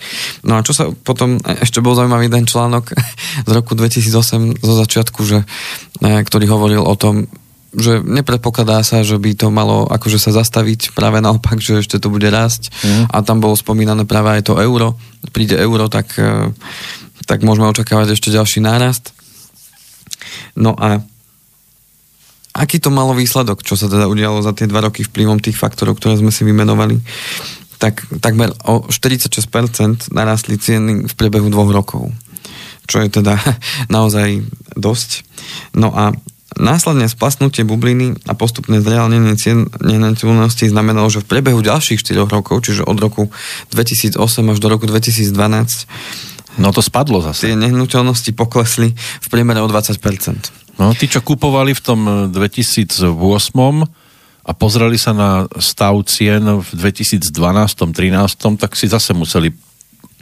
No 0.47 0.59
a 0.59 0.63
čo 0.63 0.71
sa 0.71 0.87
potom, 0.91 1.39
ešte 1.43 1.83
bol 1.83 1.95
zaujímavý 1.99 2.31
jeden 2.31 2.47
článok 2.47 2.95
z 3.49 3.51
roku 3.51 3.75
2008 3.75 4.63
zo 4.63 4.73
začiatku, 4.75 5.19
že, 5.27 5.43
e, 5.99 6.23
ktorý 6.23 6.45
hovoril 6.47 6.83
o 6.83 6.95
tom, 6.95 7.27
že 7.71 8.03
nepredpokladá 8.03 8.83
sa, 8.83 8.99
že 8.99 9.15
by 9.15 9.31
to 9.35 9.47
malo 9.47 9.87
akože 9.87 10.19
sa 10.19 10.35
zastaviť, 10.35 10.91
práve 10.91 11.23
naopak, 11.23 11.55
že 11.63 11.79
ešte 11.79 12.03
to 12.03 12.11
bude 12.11 12.27
rásť 12.27 12.67
mm. 12.83 13.15
a 13.15 13.23
tam 13.23 13.39
bolo 13.39 13.55
spomínané 13.55 14.03
práve 14.03 14.39
aj 14.39 14.51
to 14.51 14.59
euro. 14.59 14.99
Príde 15.31 15.55
euro, 15.55 15.87
tak, 15.87 16.11
e, 16.19 16.51
tak 17.27 17.43
môžeme 17.43 17.71
očakávať 17.71 18.15
ešte 18.15 18.31
ďalší 18.31 18.59
nárast. 18.59 19.15
No 20.55 20.75
a 20.75 21.03
aký 22.51 22.77
to 22.83 22.91
malo 22.91 23.15
výsledok, 23.15 23.63
čo 23.63 23.79
sa 23.79 23.87
teda 23.87 24.07
udialo 24.07 24.43
za 24.43 24.51
tie 24.51 24.67
dva 24.67 24.87
roky 24.87 25.07
vplyvom 25.07 25.39
tých 25.39 25.55
faktorov, 25.55 25.99
ktoré 25.99 26.19
sme 26.19 26.31
si 26.33 26.43
vymenovali, 26.43 26.99
tak 27.81 28.05
takmer 28.21 28.53
o 28.67 28.85
46% 28.85 30.13
narastli 30.13 30.59
ceny 30.59 31.09
v 31.09 31.13
priebehu 31.17 31.49
dvoch 31.49 31.71
rokov. 31.73 32.13
Čo 32.85 33.01
je 33.01 33.09
teda 33.09 33.39
naozaj 33.95 34.45
dosť. 34.77 35.25
No 35.73 35.89
a 35.95 36.13
Následne 36.59 37.07
splasnutie 37.07 37.63
bubliny 37.63 38.19
a 38.27 38.35
postupné 38.35 38.83
zreálnenie 38.83 39.39
cien 39.39 39.71
nehnuteľnosti 39.79 40.67
znamenalo, 40.67 41.07
že 41.07 41.23
v 41.23 41.31
priebehu 41.31 41.63
ďalších 41.63 42.03
4 42.03 42.27
rokov, 42.27 42.67
čiže 42.67 42.83
od 42.83 42.99
roku 42.99 43.31
2008 43.71 44.19
až 44.51 44.57
do 44.59 44.67
roku 44.67 44.83
2012, 44.83 45.31
No 46.59 46.75
to 46.75 46.83
spadlo 46.83 47.23
zase. 47.23 47.51
Tie 47.51 47.55
nehnuteľnosti 47.55 48.31
poklesli 48.35 48.91
v 48.95 49.27
priemere 49.31 49.63
o 49.63 49.67
20%. 49.67 49.99
No, 50.79 50.91
tí, 50.97 51.05
čo 51.05 51.21
kupovali 51.21 51.77
v 51.77 51.81
tom 51.83 51.99
2008 52.33 53.13
a 54.41 54.51
pozreli 54.57 54.97
sa 54.97 55.13
na 55.13 55.45
stav 55.61 55.93
cien 56.09 56.41
v 56.41 56.67
2012-2013, 56.73 58.57
tak 58.57 58.73
si 58.73 58.89
zase 58.89 59.13
museli 59.13 59.53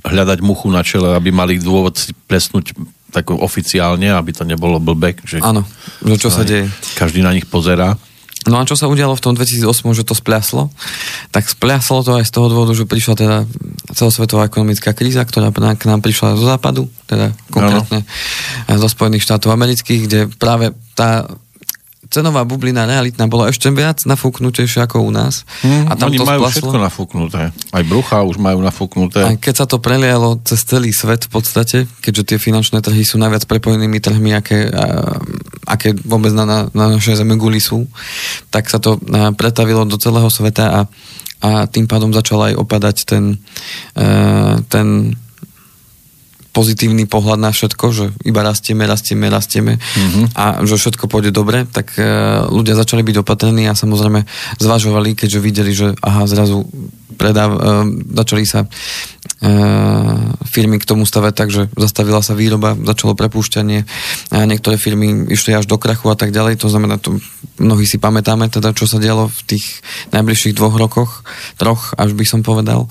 hľadať 0.04 0.40
muchu 0.44 0.68
na 0.68 0.84
čele, 0.84 1.16
aby 1.16 1.32
mali 1.32 1.60
dôvod 1.60 1.96
si 1.96 2.12
presnúť 2.12 2.76
tak 3.10 3.34
oficiálne, 3.34 4.14
aby 4.14 4.32
to 4.36 4.46
nebolo 4.46 4.78
blbek. 4.78 5.26
Že 5.26 5.42
Áno, 5.42 5.66
čo 6.20 6.30
sa 6.30 6.46
deje. 6.46 6.70
Každý 6.94 7.26
na 7.26 7.34
nich 7.34 7.50
pozerá. 7.50 7.98
No 8.48 8.56
a 8.56 8.64
čo 8.64 8.80
sa 8.80 8.88
udialo 8.88 9.20
v 9.20 9.24
tom 9.24 9.34
2008, 9.36 9.68
že 9.92 10.08
to 10.08 10.16
spľaslo? 10.16 10.72
Tak 11.36 11.44
spľaslo 11.52 12.08
to 12.08 12.12
aj 12.22 12.26
z 12.28 12.32
toho 12.32 12.48
dôvodu, 12.48 12.72
že 12.72 12.88
prišla 12.88 13.14
teda 13.20 13.38
celosvetová 13.92 14.48
ekonomická 14.48 14.96
kríza, 14.96 15.28
ktorá 15.28 15.52
k 15.52 15.84
nám 15.90 16.00
prišla 16.00 16.40
zo 16.40 16.48
západu, 16.48 16.88
teda 17.12 17.36
konkrétne 17.52 18.08
ano. 18.70 18.80
zo 18.80 18.88
Spojených 18.88 19.28
štátov 19.28 19.52
amerických, 19.52 20.02
kde 20.08 20.20
práve 20.40 20.72
tá 20.96 21.28
cenová 22.10 22.42
bublina 22.42 22.90
realitná 22.90 23.30
bola 23.30 23.54
ešte 23.54 23.70
viac 23.70 24.02
nafúknutejšia 24.04 24.90
ako 24.90 25.06
u 25.06 25.12
nás. 25.14 25.46
Hmm, 25.62 25.86
a 25.86 25.94
tam 25.94 26.10
oni 26.10 26.18
to 26.18 26.26
majú 26.26 26.42
splaslo. 26.42 26.54
všetko 26.58 26.78
nafúknuté. 26.82 27.42
Aj 27.54 27.84
brucha 27.86 28.26
už 28.26 28.42
majú 28.42 28.60
nafúknuté. 28.66 29.22
A 29.22 29.38
keď 29.38 29.64
sa 29.64 29.66
to 29.70 29.78
prelialo 29.78 30.42
cez 30.42 30.66
celý 30.66 30.90
svet 30.90 31.30
v 31.30 31.32
podstate, 31.32 31.78
keďže 32.02 32.34
tie 32.34 32.38
finančné 32.42 32.82
trhy 32.82 33.06
sú 33.06 33.22
najviac 33.22 33.46
prepojenými 33.46 34.02
trhmi, 34.02 34.34
aké, 34.34 34.74
a, 34.74 35.22
aké 35.70 35.94
vôbec 35.94 36.34
na, 36.34 36.50
na, 36.50 36.60
na 36.74 36.86
našej 36.98 37.22
zeme 37.22 37.38
guli 37.38 37.62
sú, 37.62 37.86
tak 38.50 38.66
sa 38.66 38.82
to 38.82 38.98
a, 38.98 39.30
pretavilo 39.38 39.86
do 39.86 40.02
celého 40.02 40.28
sveta 40.34 40.66
a, 40.66 40.80
a 41.46 41.50
tým 41.70 41.86
pádom 41.86 42.10
začal 42.10 42.50
aj 42.50 42.54
opadať 42.58 42.98
ten, 43.06 43.38
a, 43.94 44.58
ten 44.66 45.14
pozitívny 46.50 47.06
pohľad 47.06 47.40
na 47.40 47.54
všetko, 47.54 47.86
že 47.94 48.06
iba 48.26 48.42
rastieme, 48.42 48.90
rastieme, 48.90 49.30
rastieme 49.30 49.78
mm-hmm. 49.78 50.26
a 50.34 50.66
že 50.66 50.82
všetko 50.82 51.06
pôjde 51.06 51.30
dobre, 51.30 51.70
tak 51.70 51.94
e, 51.96 52.04
ľudia 52.50 52.74
začali 52.74 53.06
byť 53.06 53.16
opatrení 53.22 53.70
a 53.70 53.78
samozrejme 53.78 54.26
zvažovali, 54.58 55.14
keďže 55.14 55.40
videli, 55.40 55.72
že 55.78 55.94
aha, 56.02 56.26
zrazu 56.26 56.66
predáv, 57.16 57.54
e, 57.54 57.60
začali 58.18 58.44
sa 58.50 58.66
e, 58.66 58.68
firmy 60.50 60.82
k 60.82 60.90
tomu 60.90 61.06
stavať 61.06 61.34
tak, 61.38 61.50
že 61.54 61.70
zastavila 61.78 62.26
sa 62.26 62.34
výroba, 62.34 62.74
začalo 62.74 63.14
prepúšťanie 63.14 63.86
a 64.34 64.48
niektoré 64.50 64.82
firmy 64.82 65.30
išli 65.30 65.54
až 65.54 65.70
do 65.70 65.78
krachu 65.78 66.10
a 66.10 66.18
tak 66.18 66.34
ďalej, 66.34 66.58
to 66.58 66.68
znamená, 66.72 66.98
to 66.98 67.22
mnohí 67.62 67.86
si 67.86 68.02
pamätáme 68.02 68.50
teda, 68.50 68.74
čo 68.74 68.90
sa 68.90 68.98
dialo 68.98 69.30
v 69.30 69.42
tých 69.46 69.86
najbližších 70.16 70.58
dvoch 70.58 70.76
rokoch, 70.80 71.12
troch, 71.62 71.94
až 71.94 72.18
by 72.18 72.26
som 72.26 72.42
povedal 72.42 72.90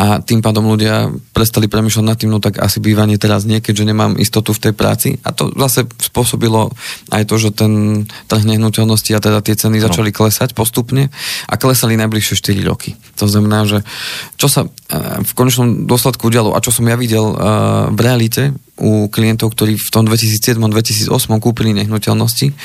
a 0.00 0.24
tým 0.24 0.40
pádom 0.40 0.64
ľudia 0.64 1.12
prestali 1.36 1.68
premýšľať 1.68 2.04
nad 2.08 2.16
tým, 2.16 2.32
no 2.32 2.40
tak 2.40 2.56
asi 2.56 2.80
bývanie 2.80 3.20
teraz 3.20 3.44
nie, 3.44 3.60
keďže 3.60 3.84
nemám 3.84 4.16
istotu 4.16 4.56
v 4.56 4.62
tej 4.64 4.72
práci. 4.72 5.20
A 5.20 5.36
to 5.36 5.52
zase 5.52 5.84
spôsobilo 6.00 6.72
aj 7.12 7.28
to, 7.28 7.36
že 7.36 7.52
ten 7.52 8.04
trh 8.24 8.48
nehnuteľnosti 8.48 9.12
a 9.12 9.20
teda 9.20 9.44
tie 9.44 9.60
ceny 9.60 9.76
no. 9.76 9.92
začali 9.92 10.08
klesať 10.08 10.56
postupne 10.56 11.12
a 11.44 11.54
klesali 11.60 12.00
najbližšie 12.00 12.32
4 12.32 12.64
roky. 12.64 12.96
To 13.20 13.28
znamená, 13.28 13.68
že 13.68 13.84
čo 14.40 14.48
sa 14.48 14.64
e, 14.64 14.68
v 15.20 15.32
konečnom 15.36 15.84
dôsledku 15.84 16.32
udialo 16.32 16.56
a 16.56 16.64
čo 16.64 16.72
som 16.72 16.88
ja 16.88 16.96
videl 16.96 17.36
e, 17.36 17.36
v 17.92 18.00
realite 18.00 18.56
u 18.80 19.12
klientov, 19.12 19.52
ktorí 19.52 19.76
v 19.76 19.90
tom 19.92 20.08
2007-2008 20.08 21.12
kúpili 21.44 21.76
nehnuteľnosti, 21.76 22.56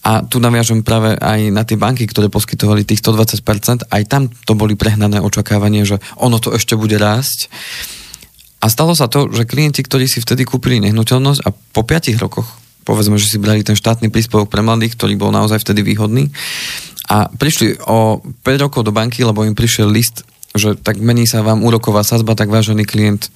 a 0.00 0.24
tu 0.24 0.40
naviažem 0.40 0.80
práve 0.80 1.12
aj 1.20 1.52
na 1.52 1.60
tie 1.68 1.76
banky, 1.76 2.08
ktoré 2.08 2.32
poskytovali 2.32 2.88
tých 2.88 3.04
120%, 3.04 3.92
aj 3.92 4.02
tam 4.08 4.32
to 4.32 4.56
boli 4.56 4.72
prehnané 4.72 5.20
očakávanie, 5.20 5.84
že 5.84 6.00
ono 6.16 6.40
to 6.40 6.56
ešte 6.56 6.72
bude 6.72 6.96
rásť. 6.96 7.52
A 8.60 8.72
stalo 8.72 8.96
sa 8.96 9.08
to, 9.08 9.28
že 9.28 9.48
klienti, 9.48 9.84
ktorí 9.84 10.08
si 10.08 10.20
vtedy 10.20 10.48
kúpili 10.48 10.80
nehnuteľnosť 10.84 11.40
a 11.44 11.52
po 11.52 11.84
5 11.84 12.16
rokoch, 12.16 12.48
povedzme, 12.88 13.20
že 13.20 13.28
si 13.28 13.36
brali 13.40 13.60
ten 13.60 13.76
štátny 13.76 14.08
príspevok 14.08 14.48
pre 14.48 14.64
mladých, 14.64 14.96
ktorý 14.96 15.20
bol 15.20 15.32
naozaj 15.32 15.60
vtedy 15.60 15.84
výhodný, 15.84 16.32
a 17.10 17.26
prišli 17.26 17.84
o 17.90 18.22
5 18.22 18.64
rokov 18.64 18.86
do 18.86 18.94
banky, 18.94 19.26
lebo 19.26 19.44
im 19.44 19.56
prišiel 19.56 19.90
list 19.90 20.24
že 20.50 20.74
tak 20.74 20.98
mení 20.98 21.30
sa 21.30 21.46
vám 21.46 21.62
úroková 21.62 22.02
sadzba, 22.02 22.34
tak 22.34 22.50
vážený 22.50 22.82
klient, 22.82 23.30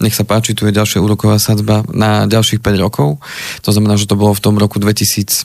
nech 0.00 0.16
sa 0.16 0.24
páči, 0.24 0.56
tu 0.56 0.64
je 0.64 0.72
ďalšia 0.72 0.96
úroková 0.96 1.36
sadzba 1.36 1.84
na 1.92 2.24
ďalších 2.24 2.64
5 2.64 2.80
rokov. 2.80 3.20
To 3.68 3.68
znamená, 3.68 4.00
že 4.00 4.08
to 4.08 4.16
bolo 4.16 4.32
v 4.32 4.40
tom 4.40 4.56
roku 4.56 4.80
2000 4.80 5.44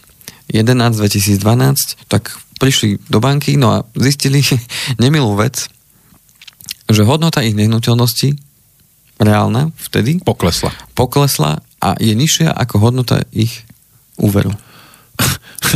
2012, 0.50 2.10
tak 2.10 2.36
prišli 2.60 3.00
do 3.08 3.24
banky 3.24 3.56
no 3.56 3.72
a 3.72 3.78
zistili 3.96 4.44
nemilú 5.04 5.38
vec, 5.40 5.70
že 6.90 7.06
hodnota 7.06 7.46
ich 7.46 7.56
nehnuteľnosti 7.56 8.36
reálna 9.20 9.72
vtedy 9.78 10.24
poklesla. 10.24 10.74
Poklesla 10.96 11.62
a 11.80 11.96
je 12.00 12.12
nižšia 12.16 12.52
ako 12.52 12.76
hodnota 12.80 13.24
ich 13.32 13.64
úveru. 14.20 14.52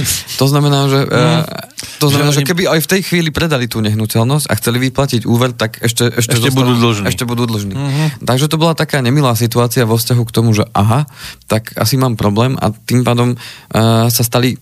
to 0.41 0.45
znamená, 0.49 0.89
že, 0.89 0.99
mm. 1.05 1.41
to 2.01 2.07
znamená, 2.09 2.31
že, 2.33 2.41
že 2.41 2.49
keby 2.49 2.63
aj 2.67 2.79
v 2.83 2.87
tej 2.89 3.01
chvíli 3.05 3.29
predali 3.29 3.69
tú 3.69 3.79
nehnuteľnosť 3.79 4.45
a 4.49 4.53
chceli 4.57 4.77
vyplatiť 4.89 5.21
úver, 5.29 5.53
tak 5.53 5.79
ešte, 5.79 6.09
ešte, 6.09 6.35
ešte, 6.39 6.49
zostanú, 6.49 6.73
budú, 6.73 6.73
dlžní. 6.89 7.05
ešte 7.07 7.23
budú 7.23 7.43
dlžní. 7.45 7.75
Mm-hmm. 7.75 8.07
Takže 8.25 8.45
to 8.49 8.57
bola 8.57 8.73
taká 8.73 8.99
nemilá 8.99 9.37
situácia 9.37 9.85
vo 9.85 9.95
vzťahu 9.95 10.23
k 10.25 10.35
tomu, 10.35 10.51
že 10.57 10.65
aha, 10.73 11.05
tak 11.45 11.75
asi 11.77 11.95
mám 11.95 12.17
problém 12.17 12.57
a 12.57 12.73
tým 12.73 13.05
pádom 13.05 13.37
uh, 13.37 14.09
sa 14.09 14.23
stali 14.25 14.57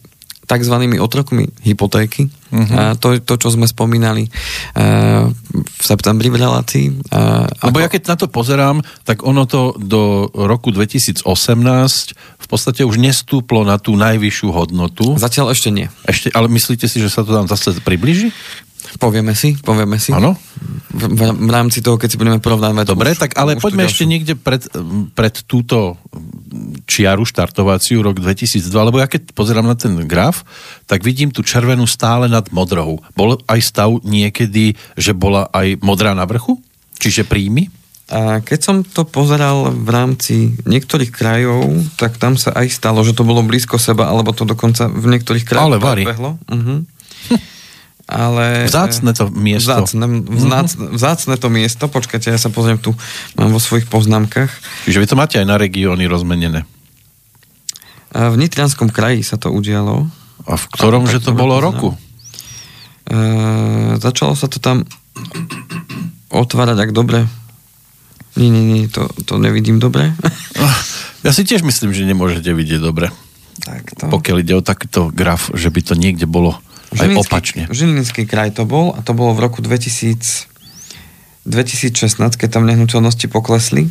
tzv. 0.47 0.75
otrokmi 0.99 1.47
hypotéky. 1.63 2.27
Uh-huh. 2.51 2.75
A 2.75 2.81
to, 2.99 3.15
to, 3.23 3.39
čo 3.39 3.55
sme 3.55 3.63
spomínali 3.63 4.27
uh, 4.27 5.31
v 5.55 5.81
septembri 5.81 6.27
v 6.27 6.37
relácii. 6.43 6.85
Uh, 7.07 7.47
Lebo 7.71 7.79
ako... 7.79 7.83
ja 7.83 7.87
keď 7.87 8.01
na 8.11 8.15
to 8.19 8.27
pozerám, 8.27 8.77
tak 9.07 9.23
ono 9.23 9.47
to 9.47 9.79
do 9.79 10.27
roku 10.35 10.75
2018 10.75 11.23
v 12.41 12.47
podstate 12.51 12.83
už 12.83 12.99
nestúplo 12.99 13.63
na 13.63 13.79
tú 13.79 13.95
najvyššiu 13.95 14.49
hodnotu. 14.51 15.15
Zatiaľ 15.15 15.55
ešte 15.55 15.71
nie. 15.71 15.87
Ešte, 16.03 16.33
ale 16.35 16.51
myslíte 16.51 16.91
si, 16.91 16.99
že 16.99 17.07
sa 17.07 17.23
to 17.23 17.31
tam 17.31 17.47
zase 17.47 17.79
približí? 17.79 18.35
Povieme 18.97 19.37
si, 19.37 19.55
povieme 19.57 20.01
si. 20.01 20.11
Áno. 20.11 20.35
V, 20.91 21.03
v, 21.07 21.21
v 21.31 21.51
rámci 21.51 21.79
toho, 21.79 21.95
keď 21.95 22.09
si 22.11 22.17
budeme 22.19 22.39
porovnávať. 22.43 22.85
Dobre, 22.85 23.13
už, 23.15 23.21
tak 23.21 23.31
ale 23.39 23.55
poďme 23.57 23.87
ešte 23.87 24.03
niekde 24.03 24.33
pred, 24.35 24.65
pred 25.15 25.35
túto 25.47 25.95
čiaru 26.89 27.23
štartovaciu 27.23 28.03
rok 28.03 28.19
2002, 28.19 28.67
lebo 28.67 28.99
ja 28.99 29.07
keď 29.07 29.31
pozerám 29.31 29.65
na 29.69 29.77
ten 29.79 29.95
graf, 30.03 30.43
tak 30.89 31.05
vidím 31.05 31.31
tú 31.31 31.45
červenú 31.45 31.87
stále 31.87 32.27
nad 32.27 32.49
modrou. 32.51 32.99
Bol 33.15 33.39
aj 33.47 33.59
stav 33.63 33.89
niekedy, 34.03 34.75
že 34.99 35.15
bola 35.15 35.47
aj 35.55 35.79
modrá 35.79 36.11
na 36.11 36.27
vrchu? 36.27 36.59
Čiže 36.99 37.25
príjmy? 37.25 37.71
A 38.11 38.43
keď 38.43 38.59
som 38.59 38.75
to 38.83 39.07
pozeral 39.07 39.71
v 39.71 39.87
rámci 39.87 40.35
niektorých 40.67 41.15
krajov, 41.15 41.63
tak 41.95 42.19
tam 42.19 42.35
sa 42.35 42.51
aj 42.51 42.67
stalo, 42.67 43.07
že 43.07 43.15
to 43.15 43.23
bolo 43.23 43.39
blízko 43.39 43.79
seba, 43.79 44.11
alebo 44.11 44.35
to 44.35 44.43
dokonca 44.43 44.91
v 44.91 45.15
niektorých 45.15 45.47
krajoch 45.47 45.71
Ale 45.71 45.79
vary. 45.79 46.03
Uh-huh. 46.03 46.83
Ale... 48.11 48.67
Vzácne 48.67 49.15
to 49.15 49.31
miesto. 49.31 49.71
Vzácne, 49.71 50.03
vzácne, 50.27 50.83
vzácne 50.91 51.35
to 51.39 51.47
miesto. 51.47 51.87
Počkajte, 51.87 52.27
ja 52.27 52.35
sa 52.35 52.51
pozriem 52.51 52.75
tu, 52.75 52.91
mám 53.39 53.55
vo 53.55 53.61
svojich 53.63 53.87
poznámkach. 53.87 54.51
Čiže 54.83 54.99
vy 54.99 55.07
to 55.07 55.15
máte 55.15 55.39
aj 55.39 55.47
na 55.47 55.55
regióny 55.55 56.11
rozmenené. 56.11 56.67
V 58.11 58.35
Nitrianskom 58.35 58.91
kraji 58.91 59.23
sa 59.23 59.39
to 59.39 59.47
udialo. 59.47 60.11
A 60.43 60.53
v 60.59 60.65
ktorom, 60.75 61.07
že 61.07 61.23
to 61.23 61.31
bolo 61.31 61.63
roku? 61.63 61.95
E, 63.07 63.15
začalo 63.95 64.35
sa 64.35 64.51
to 64.51 64.59
tam 64.59 64.83
otvárať, 66.27 66.77
ak 66.83 66.91
dobre. 66.91 67.23
Nie, 68.35 68.51
nie, 68.51 68.63
nie, 68.67 68.83
to, 68.91 69.07
to 69.23 69.39
nevidím 69.39 69.79
dobre. 69.79 70.11
Ja 71.21 71.29
si 71.29 71.45
tiež 71.45 71.61
myslím, 71.61 71.93
že 71.93 72.09
nemôžete 72.09 72.49
vidieť 72.49 72.81
dobre. 72.81 73.13
Tak 73.61 73.93
to. 73.93 74.09
Pokiaľ 74.09 74.41
ide 74.41 74.57
o 74.57 74.65
takýto 74.65 75.13
graf, 75.13 75.53
že 75.53 75.69
by 75.69 75.81
to 75.85 75.93
niekde 75.93 76.25
bolo 76.25 76.57
aj 76.91 77.07
Žilinský, 77.07 77.21
opačne. 77.23 77.63
Žilinský 77.71 78.21
kraj 78.27 78.51
to 78.55 78.67
bol 78.67 78.91
a 78.91 78.99
to 78.99 79.15
bolo 79.15 79.31
v 79.31 79.47
roku 79.47 79.63
2000, 79.63 80.51
2016, 81.47 82.19
keď 82.35 82.49
tam 82.51 82.67
nehnuteľnosti 82.67 83.25
poklesli 83.31 83.87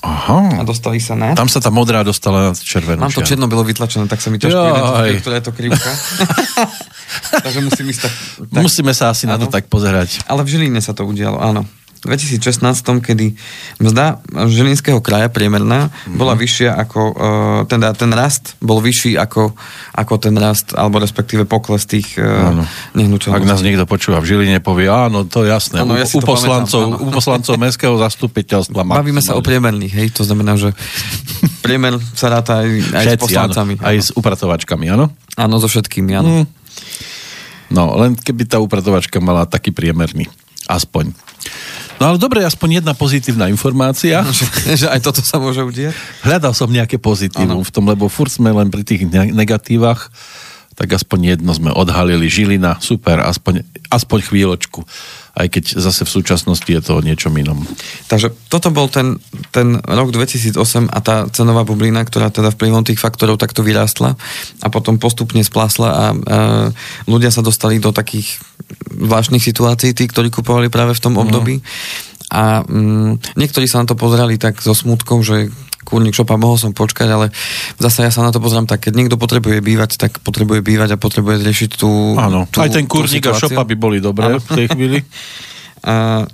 Aha. 0.00 0.58
a 0.58 0.62
dostali 0.64 1.02
sa 1.02 1.18
na... 1.18 1.34
Tam 1.34 1.50
sa 1.50 1.58
tá 1.58 1.68
modrá 1.68 2.06
dostala 2.06 2.50
na 2.50 2.52
červenú. 2.54 3.02
Mám 3.02 3.12
to 3.12 3.26
černo 3.26 3.50
bylo 3.50 3.66
vytlačené, 3.66 4.06
tak 4.06 4.22
sa 4.22 4.30
mi 4.30 4.38
ťažko 4.38 4.58
Jaj. 4.58 4.70
identifikuje, 4.70 5.20
ktorá 5.20 5.34
je 5.36 5.44
to 5.44 5.52
krivka. 5.52 5.90
Takže 7.44 7.60
musím 7.60 7.86
ísť 7.90 8.00
tak, 8.06 8.14
tak... 8.52 8.62
Musíme 8.62 8.92
sa 8.94 9.10
asi 9.10 9.24
na 9.26 9.36
to 9.40 9.48
Áno. 9.48 9.52
tak 9.52 9.66
pozerať. 9.66 10.22
Ale 10.28 10.44
v 10.44 10.48
Žiline 10.56 10.80
sa 10.80 10.92
to 10.92 11.04
udialo, 11.04 11.40
áno. 11.40 11.64
V 11.98 12.14
2016, 12.14 12.62
kedy 13.02 13.34
mzda 13.82 14.22
Žilinského 14.30 15.02
kraja 15.02 15.26
priemerná 15.26 15.90
bola 16.06 16.38
vyššia 16.38 16.78
ako, 16.78 17.00
uh, 17.10 17.16
teda 17.66 17.90
ten 17.98 18.14
rast 18.14 18.54
bol 18.62 18.78
vyšší 18.78 19.18
ako, 19.18 19.54
ako 19.98 20.14
ten 20.22 20.34
rast, 20.38 20.78
alebo 20.78 21.02
respektíve 21.02 21.42
pokles 21.42 21.90
tých 21.90 22.14
uh, 22.22 22.54
Áno. 22.54 22.62
nehnuteľností. 22.94 23.34
Ak 23.34 23.50
nás 23.50 23.62
niekto 23.66 23.82
počúva 23.84 24.22
v 24.22 24.30
Žiline, 24.30 24.62
povie, 24.62 24.86
áno, 24.86 25.26
to 25.26 25.42
je 25.42 25.50
jasné. 25.50 25.82
Áno, 25.82 25.98
ja 25.98 26.06
u, 26.06 26.18
u, 26.18 26.22
poslancov, 26.22 26.82
pamätám, 26.86 27.02
áno. 27.02 27.06
u 27.06 27.08
poslancov 27.10 27.54
mestského 27.66 27.94
zastupiteľstva. 27.98 28.80
Bavíme 28.86 29.18
sa 29.18 29.34
o 29.34 29.42
priemerných, 29.42 29.94
hej, 29.98 30.08
to 30.14 30.22
znamená, 30.22 30.54
že 30.54 30.70
priemer 31.66 31.98
sa 32.14 32.30
ráta 32.30 32.62
aj, 32.62 32.68
aj 32.94 33.04
s 33.04 33.08
Všetci, 33.10 33.32
áno, 33.34 33.52
poslancami. 33.52 33.74
aj 33.82 33.96
s 33.98 34.08
upratovačkami, 34.14 34.86
áno? 34.94 35.10
Áno, 35.34 35.54
so 35.58 35.66
všetkými, 35.66 36.12
áno. 36.14 36.30
Mm. 36.30 36.46
No, 37.68 38.00
len 38.00 38.16
keby 38.16 38.48
tá 38.48 38.56
upratovačka 38.58 39.20
mala 39.20 39.44
taký 39.44 39.76
priemerný. 39.76 40.28
Aspoň. 40.68 41.16
No 41.98 42.14
ale 42.14 42.16
dobre, 42.20 42.46
aspoň 42.46 42.84
jedna 42.84 42.94
pozitívna 42.94 43.50
informácia. 43.50 44.22
že 44.80 44.86
aj 44.86 45.00
toto 45.02 45.24
sa 45.24 45.42
môže 45.42 45.64
udieť. 45.64 45.96
Hľadal 46.22 46.54
som 46.54 46.70
nejaké 46.70 47.00
pozitívum 47.02 47.64
Áno. 47.64 47.66
v 47.66 47.72
tom, 47.74 47.88
lebo 47.90 48.06
furt 48.06 48.30
sme 48.30 48.54
len 48.54 48.70
pri 48.70 48.86
tých 48.86 49.08
ne- 49.10 49.34
negatívach, 49.34 50.12
tak 50.78 50.94
aspoň 50.94 51.34
jedno 51.34 51.50
sme 51.50 51.74
odhalili. 51.74 52.30
Žilina, 52.30 52.78
super, 52.78 53.18
aspoň, 53.26 53.66
aspoň 53.90 54.18
chvíľočku. 54.30 54.86
Aj 55.34 55.50
keď 55.50 55.74
zase 55.74 56.06
v 56.06 56.14
súčasnosti 56.22 56.70
je 56.70 56.78
to 56.78 56.98
o 56.98 57.02
niečom 57.02 57.34
inom. 57.34 57.66
Takže 58.06 58.30
toto 58.46 58.70
bol 58.70 58.86
ten, 58.86 59.18
ten 59.50 59.74
rok 59.82 60.14
2008 60.14 60.54
a 60.86 60.98
tá 61.02 61.26
cenová 61.34 61.66
bublina, 61.66 62.06
ktorá 62.06 62.30
teda 62.30 62.54
vplyvom 62.54 62.86
tých 62.86 63.02
faktorov 63.02 63.42
takto 63.42 63.66
vyrástla 63.66 64.14
a 64.62 64.66
potom 64.70 65.02
postupne 65.02 65.42
splásla 65.42 65.88
a, 65.90 65.94
a 65.98 66.06
ľudia 67.10 67.34
sa 67.34 67.42
dostali 67.42 67.82
do 67.82 67.90
takých 67.90 68.38
zvláštnych 68.86 69.42
situácií, 69.42 69.98
tí, 69.98 70.06
ktorí 70.06 70.30
kupovali 70.30 70.70
práve 70.70 70.94
v 70.94 71.02
tom 71.02 71.18
období. 71.18 71.58
A 72.30 72.62
mm, 72.62 73.34
niektorí 73.34 73.66
sa 73.66 73.82
na 73.82 73.86
to 73.88 73.98
pozerali 73.98 74.38
tak 74.38 74.62
so 74.62 74.76
smutkom, 74.76 75.26
že 75.26 75.50
kurník 75.88 76.12
šopa, 76.12 76.36
mohol 76.36 76.60
som 76.60 76.76
počkať, 76.76 77.08
ale 77.08 77.26
zase 77.80 78.04
ja 78.04 78.12
sa 78.12 78.20
na 78.20 78.28
to 78.28 78.44
pozerám 78.44 78.68
tak, 78.68 78.84
keď 78.84 78.92
niekto 78.92 79.16
potrebuje 79.16 79.64
bývať, 79.64 79.96
tak 79.96 80.20
potrebuje 80.20 80.60
bývať 80.60 80.94
a 80.94 81.00
potrebuje 81.00 81.40
riešiť 81.40 81.70
tú, 81.80 82.12
Áno, 82.20 82.44
tú 82.52 82.60
aj 82.60 82.76
ten 82.76 82.84
kurník 82.84 83.24
a 83.24 83.32
šopa 83.32 83.64
by 83.64 83.74
boli 83.80 84.04
dobré 84.04 84.36
Áno. 84.36 84.44
v 84.44 84.48
tej 84.52 84.66
chvíli. 84.76 85.00
A 85.78 86.26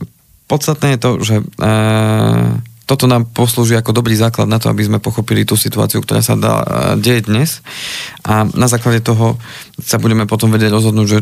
podstatné 0.49 0.97
je 0.97 1.01
to, 1.05 1.11
že 1.21 1.37
a, 1.61 2.57
toto 2.85 3.05
nám 3.09 3.29
poslúži 3.33 3.77
ako 3.77 3.97
dobrý 3.97 4.17
základ 4.17 4.49
na 4.49 4.61
to, 4.61 4.69
aby 4.69 4.85
sme 4.85 5.05
pochopili 5.05 5.49
tú 5.49 5.57
situáciu, 5.57 6.05
ktorá 6.05 6.21
sa 6.21 6.37
dá, 6.37 6.65
deje 7.01 7.29
dnes. 7.29 7.61
A 8.25 8.45
na 8.45 8.69
základe 8.69 9.01
toho 9.01 9.41
sa 9.81 9.97
budeme 9.97 10.29
potom 10.29 10.53
vedieť 10.53 10.73
rozhodnúť, 10.73 11.09
že 11.09 11.19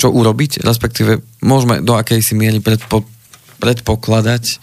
čo 0.00 0.08
urobiť, 0.08 0.64
respektíve 0.64 1.20
môžeme 1.44 1.84
do 1.84 1.98
akej 1.98 2.24
si 2.24 2.32
miery 2.32 2.64
predpo, 2.64 3.04
predpokladať, 3.60 4.58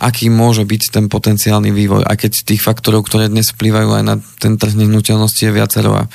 aký 0.00 0.32
môže 0.32 0.64
byť 0.64 0.82
ten 0.96 1.04
potenciálny 1.12 1.68
vývoj, 1.70 2.08
aj 2.08 2.16
keď 2.16 2.32
tých 2.48 2.64
faktorov, 2.64 3.04
ktoré 3.04 3.28
dnes 3.28 3.52
vplývajú 3.52 4.00
aj 4.00 4.02
na 4.02 4.14
ten 4.40 4.56
trh 4.56 4.72
nehnuteľnosti 4.74 5.44
je 5.44 5.52
viacero 5.52 5.92
a 5.92 6.08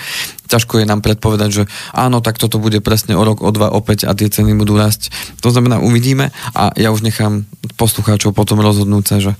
ťažko 0.49 0.81
je 0.81 0.89
nám 0.89 1.05
predpovedať, 1.05 1.49
že 1.53 1.63
áno, 1.93 2.19
tak 2.25 2.41
toto 2.41 2.57
bude 2.57 2.81
presne 2.81 3.13
o 3.13 3.21
rok, 3.21 3.45
o 3.45 3.49
dva, 3.53 3.69
opäť 3.69 4.09
a 4.09 4.17
tie 4.17 4.29
ceny 4.29 4.57
budú 4.57 4.73
rásť. 4.73 5.13
To 5.45 5.53
znamená, 5.53 5.77
uvidíme 5.77 6.33
a 6.57 6.73
ja 6.73 6.89
už 6.89 7.05
nechám 7.05 7.45
poslucháčov 7.77 8.33
potom 8.33 8.57
rozhodnúť 8.61 9.05
sa, 9.05 9.17
že 9.21 9.31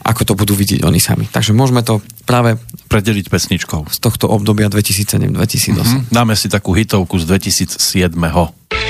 ako 0.00 0.24
to 0.24 0.32
budú 0.32 0.56
vidieť 0.56 0.80
oni 0.80 0.96
sami. 0.96 1.28
Takže 1.28 1.52
môžeme 1.52 1.84
to 1.84 2.00
práve 2.24 2.56
Predeliť 2.88 3.28
pesničkou. 3.28 3.86
z 3.92 3.98
tohto 4.00 4.26
obdobia 4.32 4.72
2007-2008. 4.72 5.76
Hm? 5.76 6.00
Dáme 6.08 6.34
si 6.34 6.48
takú 6.48 6.72
hitovku 6.72 7.20
z 7.20 7.24
2007. 7.28 8.89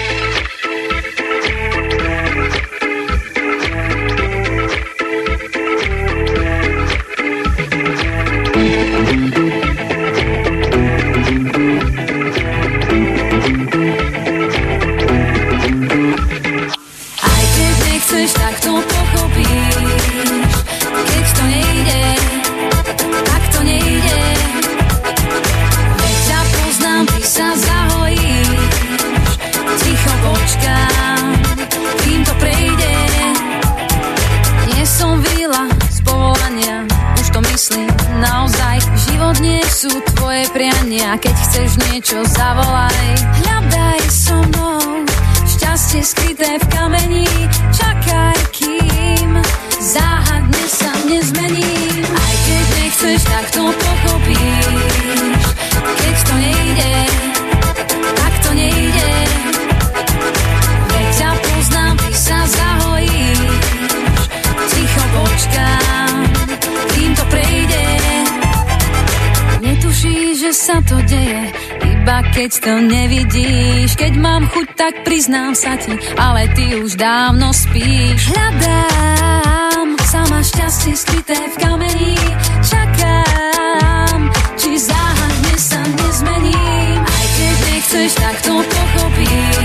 to 72.61 72.75
nevidíš. 72.85 73.97
Keď 73.97 74.13
mám 74.21 74.45
chuť, 74.53 74.69
tak 74.77 74.95
priznám 75.03 75.57
sa 75.57 75.81
ti, 75.81 75.97
ale 76.21 76.45
ty 76.53 76.77
už 76.77 76.95
dávno 77.01 77.57
spíš. 77.57 78.29
Hľadám 78.31 79.97
sama 80.05 80.41
šťastie 80.45 80.95
skryté 80.95 81.39
v 81.41 81.57
kameni, 81.57 82.15
čakám, 82.61 84.21
či 84.61 84.77
záhadne 84.77 85.55
sa 85.57 85.81
nezmení. 85.81 86.61
Aj 87.01 87.27
keď 87.37 87.57
nechceš, 87.73 88.11
tak 88.21 88.37
to 88.45 88.55
pochopíš. 88.61 89.57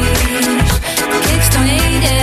Keď 1.05 1.41
to 1.51 1.59
nejde, 1.67 2.14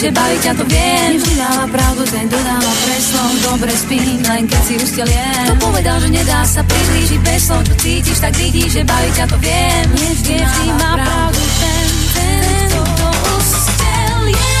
že 0.00 0.08
baví 0.16 0.36
ťa 0.40 0.56
to 0.56 0.64
viem. 0.64 1.20
Vždy 1.20 1.34
dáva 1.36 1.68
pravdu, 1.68 2.02
ten 2.08 2.24
dodáva 2.24 2.72
preslov 2.88 3.30
Dobre 3.44 3.72
spím, 3.76 4.24
len 4.24 4.48
keď 4.48 4.62
si 4.64 4.74
usteliem 4.80 5.44
To 5.52 5.54
povedal, 5.60 6.00
že 6.00 6.08
nedá 6.08 6.40
sa 6.48 6.64
priblížiť 6.64 7.20
bez 7.20 7.40
slov 7.44 7.60
Čo 7.68 7.74
cítiš, 7.76 8.16
tak 8.16 8.32
vidíš, 8.40 8.80
že 8.80 8.82
baví 8.88 9.10
ťa 9.12 9.28
to 9.28 9.36
viem. 9.44 9.84
Vždy, 9.92 10.40
vždy 10.40 10.68
má 10.80 10.96
pravdu 10.96 11.44
ten, 11.60 11.84
ten, 12.16 12.72
kto 12.80 13.08
ustelie 13.36 14.56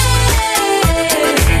Aj 0.84 1.40
keď 1.48 1.60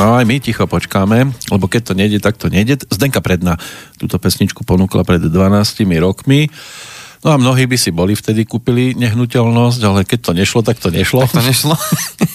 No 0.00 0.16
aj 0.16 0.24
my 0.24 0.40
ticho 0.40 0.64
počkáme, 0.64 1.28
lebo 1.52 1.68
keď 1.68 1.82
to 1.84 1.92
nejde, 1.92 2.24
tak 2.24 2.40
to 2.40 2.48
nejde. 2.48 2.80
Zdenka 2.88 3.20
Predna 3.20 3.60
túto 4.00 4.16
pesničku 4.16 4.64
ponúkla 4.64 5.04
pred 5.04 5.20
12 5.20 5.36
rokmi. 6.00 6.48
No 7.20 7.28
a 7.28 7.36
mnohí 7.36 7.68
by 7.68 7.76
si 7.76 7.92
boli 7.92 8.16
vtedy 8.16 8.48
kúpili 8.48 8.96
nehnuteľnosť, 8.96 9.80
ale 9.84 10.08
keď 10.08 10.18
to 10.24 10.32
nešlo, 10.32 10.64
tak 10.64 10.80
to 10.80 10.88
nešlo. 10.88 11.28
To 11.28 11.44
nešlo. 11.44 11.76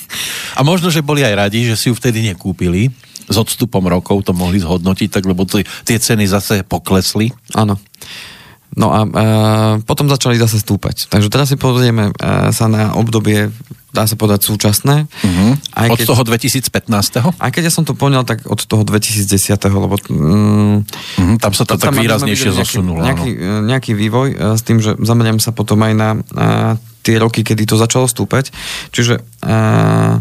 A 0.57 0.61
možno, 0.61 0.93
že 0.93 1.01
boli 1.01 1.25
aj 1.25 1.49
radi, 1.49 1.65
že 1.65 1.73
si 1.73 1.89
ju 1.89 1.97
vtedy 1.97 2.21
nekúpili. 2.29 2.93
S 3.25 3.33
odstupom 3.33 3.81
rokov 3.81 4.21
to 4.21 4.37
mohli 4.37 4.61
zhodnotiť, 4.61 5.09
tak 5.09 5.25
lebo 5.25 5.49
tie 5.49 5.97
ceny 5.97 6.29
zase 6.29 6.61
poklesli. 6.61 7.33
Áno. 7.57 7.81
No 8.75 8.91
a 8.91 8.99
e, 9.07 9.21
potom 9.87 10.11
začali 10.11 10.35
zase 10.35 10.59
stúpať. 10.59 11.07
Takže 11.07 11.31
teraz 11.31 11.47
si 11.47 11.55
pozrieme 11.55 12.11
e, 12.11 12.51
sa 12.51 12.67
na 12.67 12.91
obdobie, 12.91 13.47
dá 13.95 14.03
sa 14.03 14.19
povedať, 14.19 14.43
súčasné. 14.51 15.07
Uh-huh. 15.07 15.55
Aj 15.71 15.87
Od 15.87 15.95
keď- 15.95 16.07
toho 16.11 16.21
2015. 16.27 17.39
Aj 17.39 17.49
keď 17.55 17.71
ja 17.71 17.73
som 17.73 17.87
to 17.87 17.95
poňal 17.95 18.27
tak 18.27 18.43
od 18.43 18.59
toho 18.59 18.83
2010. 18.83 19.31
lebo 19.71 19.95
mm, 19.95 20.77
Uh-huh. 21.15 21.39
Tam 21.39 21.55
sa 21.55 21.63
to 21.63 21.79
tak 21.79 21.95
výraznejšie 21.95 22.51
zosunulo. 22.51 22.99
Nejaký, 22.99 23.31
áno. 23.39 23.63
nejaký, 23.71 23.91
vývoj 23.95 24.27
e, 24.35 24.37
s 24.59 24.61
tým, 24.67 24.83
že 24.83 24.99
zameriam 24.99 25.39
sa 25.39 25.55
potom 25.55 25.79
aj 25.79 25.93
na 25.95 26.09
a, 26.35 26.75
tie 26.99 27.15
roky, 27.15 27.47
kedy 27.47 27.63
to 27.63 27.79
začalo 27.79 28.11
stúpať. 28.11 28.51
Čiže 28.91 29.23
a, 29.39 30.19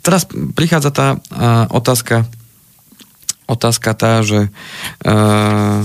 teraz 0.00 0.24
prichádza 0.56 0.88
tá 0.88 1.06
a, 1.28 1.68
otázka 1.68 2.24
otázka 3.44 3.92
tá, 3.98 4.22
že 4.24 4.48
a, 5.04 5.84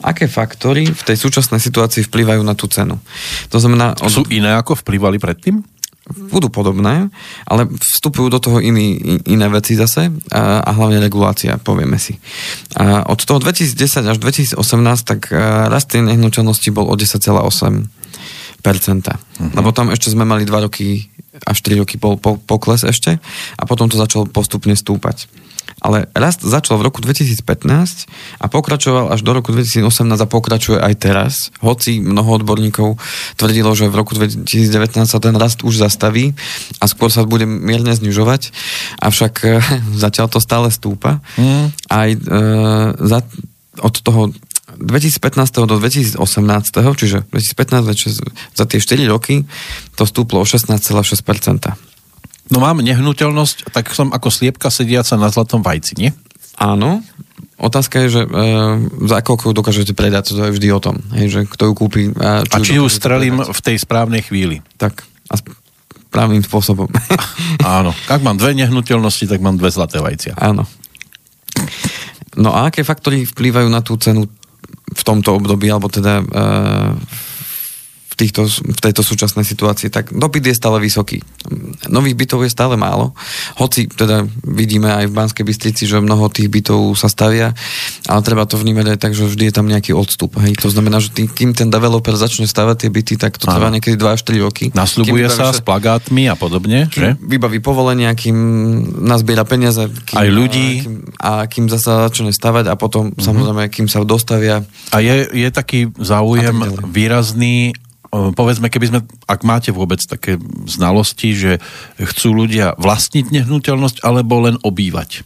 aké 0.00 0.26
faktory 0.26 0.88
v 0.88 1.02
tej 1.04 1.16
súčasnej 1.16 1.60
situácii 1.60 2.08
vplyvajú 2.08 2.42
na 2.44 2.56
tú 2.56 2.66
cenu. 2.66 2.96
To 3.52 3.58
znamená, 3.60 3.96
od, 4.00 4.10
Sú 4.10 4.24
iné 4.32 4.56
ako 4.56 4.80
vplyvali 4.80 5.20
predtým? 5.20 5.60
budú 6.10 6.50
podobné, 6.50 7.06
ale 7.46 7.70
vstupujú 7.70 8.26
do 8.34 8.42
toho 8.42 8.58
iný, 8.58 8.98
iné 9.30 9.46
veci 9.46 9.78
zase 9.78 10.10
a, 10.34 10.58
a 10.58 10.70
hlavne 10.74 10.98
regulácia, 10.98 11.54
povieme 11.60 12.02
si. 12.02 12.18
A 12.74 13.06
od 13.06 13.22
toho 13.22 13.38
2010 13.38 14.10
až 14.10 14.16
2018 14.18 14.58
tak 15.06 15.30
a, 15.30 15.70
rast 15.70 15.94
tej 15.94 16.02
nehnuteľnosti 16.02 16.66
bol 16.74 16.90
o 16.90 16.94
10,8%. 16.98 17.86
Uh-huh. 17.86 19.50
Lebo 19.54 19.70
tam 19.70 19.94
ešte 19.94 20.10
sme 20.10 20.26
mali 20.26 20.42
2 20.42 20.66
roky 20.66 21.06
až 21.46 21.58
3 21.62 21.80
roky 21.86 21.96
po, 21.96 22.18
po, 22.18 22.36
pokles 22.42 22.82
ešte 22.82 23.22
a 23.54 23.62
potom 23.62 23.86
to 23.86 23.94
začalo 23.94 24.26
postupne 24.26 24.74
stúpať. 24.74 25.30
Ale 25.78 26.10
rast 26.12 26.42
začal 26.42 26.82
v 26.82 26.90
roku 26.90 26.98
2015 26.98 28.10
a 28.42 28.44
pokračoval 28.50 29.14
až 29.14 29.22
do 29.22 29.30
roku 29.30 29.54
2018 29.54 29.86
a 30.18 30.26
pokračuje 30.26 30.78
aj 30.82 30.94
teraz. 30.98 31.32
Hoci 31.62 32.02
mnoho 32.02 32.42
odborníkov 32.42 32.98
tvrdilo, 33.38 33.72
že 33.78 33.86
v 33.86 33.94
roku 33.94 34.18
2019 34.18 35.06
sa 35.06 35.18
ten 35.22 35.38
rast 35.38 35.62
už 35.62 35.78
zastaví 35.78 36.34
a 36.82 36.90
skôr 36.90 37.08
sa 37.08 37.22
bude 37.22 37.46
mierne 37.46 37.94
znižovať, 37.94 38.50
avšak 39.00 39.32
e, 39.46 39.48
zatiaľ 40.04 40.26
to 40.28 40.42
stále 40.42 40.68
stúpa. 40.68 41.22
Mm. 41.38 41.72
Aj 41.86 42.08
e, 42.10 42.18
za, 42.98 43.18
od 43.80 43.94
toho 44.02 44.34
2015. 44.80 45.66
do 45.66 45.76
2018, 45.76 46.16
čiže 46.96 47.26
2015 47.28 48.56
za 48.56 48.64
tie 48.64 48.78
4 48.78 49.12
roky 49.12 49.44
to 49.98 50.06
stúplo 50.06 50.40
o 50.40 50.46
16,6%. 50.46 51.89
No 52.50 52.58
mám 52.58 52.82
nehnuteľnosť, 52.82 53.70
tak 53.70 53.94
som 53.94 54.10
ako 54.10 54.28
sliepka 54.30 54.68
sediaca 54.68 55.14
na 55.14 55.30
zlatom 55.30 55.62
vajci, 55.62 55.94
nie? 55.98 56.10
Áno. 56.58 57.00
Otázka 57.60 58.02
je, 58.04 58.08
že 58.08 58.22
e, 58.24 58.30
za 59.06 59.20
koľko 59.20 59.48
ju 59.48 59.52
dokážete 59.52 59.92
predať, 59.92 60.32
to 60.32 60.48
je 60.48 60.54
vždy 60.56 60.68
o 60.72 60.80
tom, 60.80 60.96
hej, 61.14 61.26
že 61.28 61.40
kto 61.44 61.70
ju 61.70 61.72
kúpi. 61.76 62.02
A 62.16 62.42
A 62.42 62.56
či 62.58 62.80
ju 62.80 62.88
strelím 62.88 63.38
predať. 63.44 63.52
v 63.52 63.60
tej 63.64 63.76
správnej 63.78 64.22
chvíli. 64.24 64.64
Tak, 64.80 65.04
a 65.28 65.34
správnym 65.36 66.42
spôsobom. 66.42 66.88
Áno. 67.62 67.92
Ak 68.08 68.24
mám 68.24 68.40
dve 68.40 68.56
nehnuteľnosti, 68.56 69.28
tak 69.28 69.38
mám 69.44 69.60
dve 69.60 69.70
zlaté 69.70 70.00
vajcia. 70.00 70.34
Áno. 70.40 70.64
No 72.34 72.50
a 72.56 72.72
aké 72.72 72.82
faktory 72.82 73.28
vplývajú 73.28 73.68
na 73.68 73.84
tú 73.84 73.94
cenu 74.00 74.24
v 74.90 75.02
tomto 75.04 75.36
období, 75.36 75.68
alebo 75.70 75.86
teda 75.86 76.18
e, 76.18 76.24
týchto, 78.20 78.44
v 78.48 78.80
tejto 78.80 79.00
súčasnej 79.00 79.48
situácii? 79.48 79.88
Tak 79.88 80.12
dopyt 80.12 80.52
je 80.52 80.54
stále 80.54 80.76
vysoký. 80.76 81.24
Nových 81.88 82.16
bytov 82.20 82.44
je 82.44 82.52
stále 82.52 82.76
málo, 82.76 83.16
hoci 83.56 83.88
teda 83.88 84.28
vidíme 84.44 84.92
aj 84.92 85.08
v 85.08 85.16
Banskej 85.16 85.44
Bystrici, 85.48 85.88
že 85.88 85.96
mnoho 85.96 86.28
tých 86.28 86.52
bytov 86.52 86.92
sa 86.94 87.08
stavia, 87.08 87.56
ale 88.04 88.20
treba 88.20 88.44
to 88.44 88.60
vnímať 88.60 88.86
aj 88.96 88.98
tak, 89.00 89.12
že 89.16 89.24
vždy 89.24 89.48
je 89.48 89.54
tam 89.54 89.66
nejaký 89.66 89.96
odstup. 89.96 90.36
Hej? 90.36 90.60
To 90.60 90.68
znamená, 90.68 91.00
že 91.00 91.10
tým, 91.10 91.26
kým 91.32 91.50
ten 91.56 91.72
developer 91.72 92.12
začne 92.12 92.44
stavať 92.44 92.86
tie 92.86 92.90
byty, 92.92 93.14
tak 93.16 93.40
to 93.40 93.48
trvá 93.48 93.72
Áno. 93.72 93.80
niekedy 93.80 93.96
2 93.96 94.16
až 94.16 94.22
3 94.28 94.44
roky. 94.44 94.64
Nasľubuje 94.76 95.26
sa 95.32 95.50
s 95.56 95.64
plagátmi 95.64 96.28
a 96.28 96.36
podobne, 96.36 96.92
že? 96.92 97.16
vybaví 97.18 97.64
povolenia, 97.64 98.12
kým 98.12 98.36
nazbiera 99.00 99.48
peniaze. 99.48 99.88
Kým, 99.88 100.16
Aj 100.18 100.28
ľudí. 100.28 100.68
A 100.68 100.82
kým, 100.82 100.94
a 101.16 101.32
kým 101.46 101.64
zasa 101.70 102.10
začne 102.10 102.34
stavať 102.34 102.68
a 102.68 102.74
potom 102.74 103.10
mm-hmm. 103.10 103.22
samozrejme, 103.22 103.62
kým 103.70 103.86
sa 103.86 104.02
dostavia. 104.02 104.66
A 104.90 104.98
je, 104.98 105.30
je 105.30 105.48
taký 105.54 105.92
záujem 105.96 106.56
výrazný, 106.90 107.72
povedzme, 108.10 108.66
keby 108.66 108.86
sme, 108.90 109.00
ak 109.30 109.40
máte 109.46 109.70
vôbec 109.70 110.02
také 110.02 110.36
znalosti, 110.66 111.30
že 111.32 111.52
chcú 111.98 112.44
ľudia 112.44 112.74
vlastniť 112.76 113.30
nehnuteľnosť 113.30 114.02
alebo 114.02 114.50
len 114.50 114.58
obývať. 114.66 115.22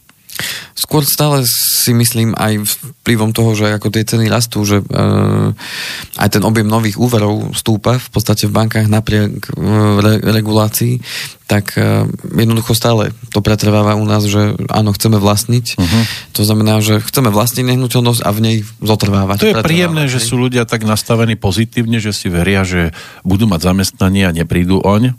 Skôr 0.75 1.07
stále 1.07 1.47
si 1.47 1.95
myslím 1.95 2.35
aj 2.35 2.67
vplyvom 2.67 3.31
toho, 3.31 3.55
že 3.55 3.71
ako 3.71 3.95
tie 3.95 4.03
ceny 4.03 4.27
rastú, 4.27 4.67
že 4.67 4.83
e, 4.83 4.85
aj 6.19 6.29
ten 6.29 6.43
objem 6.43 6.67
nových 6.67 6.99
úverov 6.99 7.55
stúpa 7.55 7.97
v 7.97 8.09
podstate 8.11 8.51
v 8.51 8.57
bankách 8.59 8.91
napriek 8.91 9.33
e, 9.33 9.51
re, 10.03 10.15
regulácii, 10.19 10.99
tak 11.47 11.79
e, 11.79 12.11
jednoducho 12.35 12.75
stále 12.75 13.15
to 13.31 13.39
pretrváva 13.39 13.95
u 13.95 14.03
nás, 14.03 14.27
že 14.27 14.59
áno, 14.67 14.91
chceme 14.91 15.23
vlastniť. 15.23 15.67
Uh-huh. 15.79 16.03
To 16.35 16.43
znamená, 16.43 16.83
že 16.83 16.99
chceme 16.99 17.31
vlastniť 17.31 17.65
nehnuteľnosť 17.71 18.21
a 18.27 18.31
v 18.35 18.41
nej 18.43 18.57
zotrvávať. 18.83 19.39
To 19.47 19.51
je 19.55 19.63
príjemné, 19.63 20.11
že 20.11 20.19
sú 20.19 20.37
ľudia 20.37 20.67
tak 20.67 20.83
nastavení 20.83 21.39
pozitívne, 21.39 22.03
že 22.03 22.11
si 22.11 22.27
veria, 22.27 22.67
že 22.67 22.91
budú 23.23 23.47
mať 23.47 23.71
zamestnanie 23.71 24.27
a 24.27 24.35
neprídu 24.35 24.83
oň, 24.83 25.15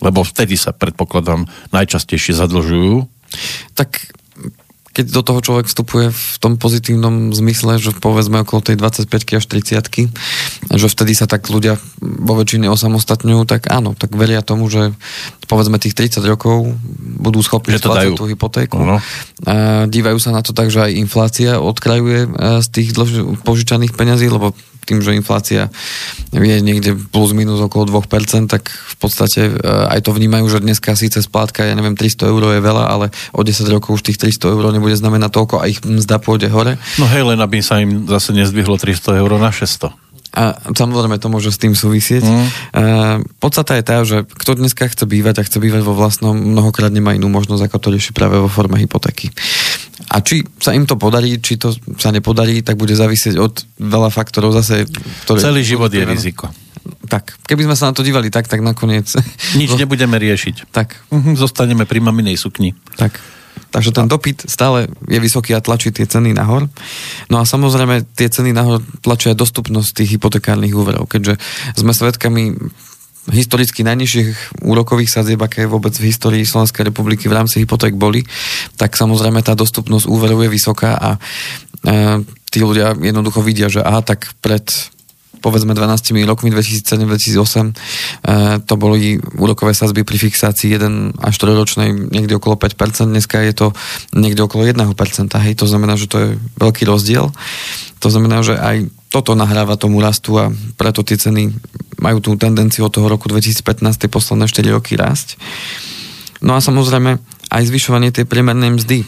lebo 0.00 0.20
vtedy 0.24 0.56
sa, 0.56 0.72
predpokladám, 0.76 1.48
najčastejšie 1.72 2.36
zadlžujú. 2.36 3.19
Tak 3.74 4.10
keď 4.90 5.06
do 5.06 5.22
toho 5.22 5.40
človek 5.40 5.66
vstupuje 5.70 6.10
v 6.10 6.36
tom 6.42 6.58
pozitívnom 6.58 7.30
zmysle, 7.30 7.78
že 7.78 7.94
povedzme 7.94 8.42
okolo 8.42 8.58
tej 8.58 8.76
25 8.76 9.38
až 9.38 9.44
30 9.46 10.10
že 10.70 10.86
vtedy 10.90 11.12
sa 11.14 11.30
tak 11.30 11.46
ľudia 11.46 11.78
vo 12.02 12.34
väčšine 12.34 12.66
osamostatňujú, 12.66 13.46
tak 13.46 13.70
áno, 13.70 13.94
tak 13.94 14.10
veria 14.18 14.42
tomu, 14.42 14.66
že 14.66 14.90
povedzme 15.46 15.78
tých 15.78 15.94
30 15.94 16.26
rokov 16.26 16.74
budú 17.22 17.38
schopní 17.38 17.78
splácať 17.78 18.18
tú 18.18 18.26
hypotéku. 18.26 18.82
Áno. 18.82 18.98
A 19.46 19.86
dívajú 19.86 20.18
sa 20.18 20.34
na 20.34 20.42
to 20.42 20.50
tak, 20.50 20.74
že 20.74 20.90
aj 20.90 20.98
inflácia 20.98 21.62
odkrajuje 21.62 22.26
e, 22.26 22.28
z 22.60 22.68
tých 22.68 22.88
dlž- 22.90 23.46
požičaných 23.46 23.94
peňazí, 23.94 24.26
lebo 24.26 24.58
tým, 24.86 24.98
že 25.04 25.16
inflácia 25.16 25.68
je 26.30 26.58
niekde 26.62 26.94
plus 27.10 27.34
minus 27.34 27.58
okolo 27.58 27.88
2%, 27.88 28.46
tak 28.46 28.70
v 28.70 28.96
podstate 28.96 29.50
e, 29.50 29.52
aj 29.64 30.06
to 30.06 30.14
vnímajú, 30.14 30.46
že 30.46 30.62
dneska 30.62 30.94
síce 30.94 31.18
splátka, 31.22 31.66
ja 31.66 31.74
neviem, 31.74 31.98
300 31.98 32.30
eur 32.30 32.42
je 32.54 32.62
veľa, 32.62 32.84
ale 32.86 33.06
o 33.34 33.42
10 33.42 33.66
rokov 33.70 33.98
už 33.98 34.06
tých 34.06 34.18
300 34.18 34.54
eur 34.54 34.64
nebude 34.70 34.94
znamenať 34.94 35.30
toľko 35.30 35.54
a 35.62 35.68
ich 35.70 35.82
mzda 35.82 36.22
pôjde 36.22 36.48
hore. 36.50 36.78
No 37.02 37.06
hej, 37.10 37.26
len 37.26 37.38
aby 37.42 37.62
sa 37.62 37.82
im 37.82 38.06
zase 38.06 38.30
nezdvihlo 38.32 38.78
300 38.78 39.20
eur 39.20 39.30
na 39.36 39.50
600. 39.50 40.10
A 40.30 40.54
samozrejme 40.62 41.18
to 41.18 41.26
môže 41.26 41.50
s 41.50 41.58
tým 41.58 41.74
súvisieť. 41.74 42.22
Mm. 42.22 42.38
Uh, 42.38 42.46
podstata 43.42 43.74
je 43.74 43.82
tá, 43.82 43.96
že 44.06 44.22
kto 44.22 44.62
dneska 44.62 44.86
chce 44.86 45.02
bývať 45.02 45.42
a 45.42 45.46
chce 45.46 45.58
bývať 45.58 45.82
vo 45.82 45.98
vlastnom, 45.98 46.38
mnohokrát 46.38 46.94
nemá 46.94 47.18
inú 47.18 47.26
možnosť, 47.26 47.66
ako 47.66 47.78
to 47.82 47.88
rieši 47.90 48.14
práve 48.14 48.38
vo 48.38 48.46
forme 48.46 48.78
hypotéky. 48.78 49.34
A 50.08 50.24
či 50.24 50.40
sa 50.56 50.72
im 50.72 50.88
to 50.88 50.96
podarí, 50.96 51.36
či 51.38 51.60
to 51.60 51.76
sa 52.00 52.08
nepodarí, 52.08 52.64
tak 52.64 52.80
bude 52.80 52.96
závisieť 52.96 53.36
od 53.36 53.54
veľa 53.76 54.08
faktorov 54.08 54.56
zase. 54.56 54.88
Ktoré 55.28 55.38
Celý 55.44 55.62
život 55.62 55.92
je 55.92 56.02
riziko. 56.02 56.48
Tak, 57.10 57.36
keby 57.44 57.68
sme 57.68 57.76
sa 57.76 57.90
na 57.90 57.94
to 57.94 58.00
dívali 58.00 58.32
tak, 58.32 58.48
tak 58.48 58.64
nakoniec... 58.64 59.10
Nič 59.58 59.76
nebudeme 59.80 60.16
riešiť. 60.16 60.72
Tak. 60.72 61.12
Mhm, 61.12 61.36
zostaneme 61.36 61.84
pri 61.84 62.00
maminej 62.00 62.40
sukni. 62.40 62.72
Tak. 62.96 63.20
Takže 63.70 63.94
ten 63.94 64.10
dopyt 64.10 64.50
stále 64.50 64.90
je 65.06 65.18
vysoký 65.22 65.54
a 65.54 65.62
tlačí 65.62 65.94
tie 65.94 66.02
ceny 66.02 66.34
nahor. 66.34 66.66
No 67.30 67.38
a 67.38 67.46
samozrejme 67.46 68.02
tie 68.18 68.26
ceny 68.26 68.50
nahor 68.50 68.82
tlačia 68.98 69.38
dostupnosť 69.38 70.02
tých 70.02 70.18
hypotekárnych 70.18 70.74
úverov, 70.74 71.06
keďže 71.06 71.38
sme 71.78 71.94
svedkami 71.94 72.58
historicky 73.30 73.86
najnižších 73.86 74.62
úrokových 74.66 75.10
sadzieb, 75.10 75.40
aké 75.40 75.64
vôbec 75.64 75.94
v 75.96 76.10
histórii 76.10 76.44
Slovenskej 76.44 76.90
republiky 76.90 77.30
v 77.30 77.36
rámci 77.38 77.62
hypoték 77.62 77.94
boli, 77.96 78.26
tak 78.76 78.94
samozrejme 78.94 79.40
tá 79.40 79.54
dostupnosť 79.54 80.10
úverov 80.10 80.42
je 80.44 80.50
vysoká 80.50 80.98
a 80.98 81.10
e, 81.16 81.18
tí 82.50 82.58
ľudia 82.60 82.98
jednoducho 82.98 83.40
vidia, 83.40 83.70
že 83.70 83.80
aha, 83.80 84.02
tak 84.02 84.34
pred 84.42 84.66
povedzme 85.40 85.72
12 85.72 86.12
rokmi 86.28 86.52
2007-2008 86.52 87.40
e, 87.40 87.72
to 88.60 88.74
boli 88.76 89.16
úrokové 89.40 89.72
sazby 89.72 90.04
pri 90.04 90.20
fixácii 90.20 90.76
1 90.76 91.16
až 91.16 91.32
4 91.40 91.56
ročnej 91.56 91.88
niekde 92.12 92.36
okolo 92.36 92.60
5%, 92.60 93.08
dneska 93.08 93.40
je 93.40 93.56
to 93.56 93.66
niekde 94.12 94.44
okolo 94.44 94.68
1%, 94.68 94.76
hej, 95.40 95.54
to 95.56 95.64
znamená, 95.64 95.96
že 95.96 96.06
to 96.12 96.16
je 96.20 96.28
veľký 96.60 96.84
rozdiel. 96.84 97.32
To 98.00 98.08
znamená, 98.08 98.40
že 98.40 98.56
aj 98.56 98.88
toto 99.12 99.36
nahráva 99.36 99.76
tomu 99.76 100.00
rastu 100.00 100.38
a 100.38 100.48
preto 100.78 101.04
tie 101.04 101.18
ceny 101.18 101.52
majú 102.00 102.18
tú 102.24 102.34
tendenciu 102.40 102.88
od 102.88 102.92
toho 102.92 103.06
roku 103.06 103.28
2015 103.28 104.00
tie 104.00 104.08
posledné 104.10 104.48
4 104.48 104.76
roky 104.76 104.96
rásť. 104.96 105.36
No 106.40 106.56
a 106.56 106.64
samozrejme 106.64 107.20
aj 107.50 107.62
zvyšovanie 107.68 108.14
tej 108.14 108.24
priemernej 108.24 108.72
mzdy 108.78 109.04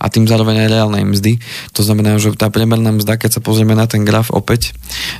a 0.00 0.08
tým 0.08 0.24
zároveň 0.24 0.66
aj 0.66 0.72
reálnej 0.72 1.04
mzdy. 1.04 1.38
To 1.76 1.84
znamená, 1.84 2.16
že 2.16 2.32
tá 2.34 2.48
priemerná 2.48 2.90
mzda, 2.90 3.20
keď 3.20 3.38
sa 3.38 3.44
pozrieme 3.44 3.76
na 3.76 3.84
ten 3.84 4.02
graf 4.02 4.32
opäť, 4.32 4.72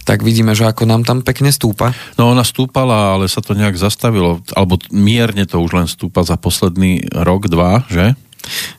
tak 0.09 0.25
vidíme, 0.25 0.57
že 0.57 0.67
ako 0.67 0.89
nám 0.89 1.05
tam 1.05 1.21
pekne 1.21 1.53
stúpa. 1.53 1.93
No 2.17 2.33
ona 2.33 2.43
stúpala, 2.43 3.15
ale 3.15 3.29
sa 3.29 3.45
to 3.45 3.53
nejak 3.53 3.77
zastavilo, 3.77 4.41
alebo 4.57 4.81
mierne 4.91 5.45
to 5.45 5.61
už 5.61 5.73
len 5.77 5.89
stúpa 5.89 6.25
za 6.25 6.41
posledný 6.41 7.07
rok, 7.13 7.47
dva, 7.53 7.85
že? 7.93 8.17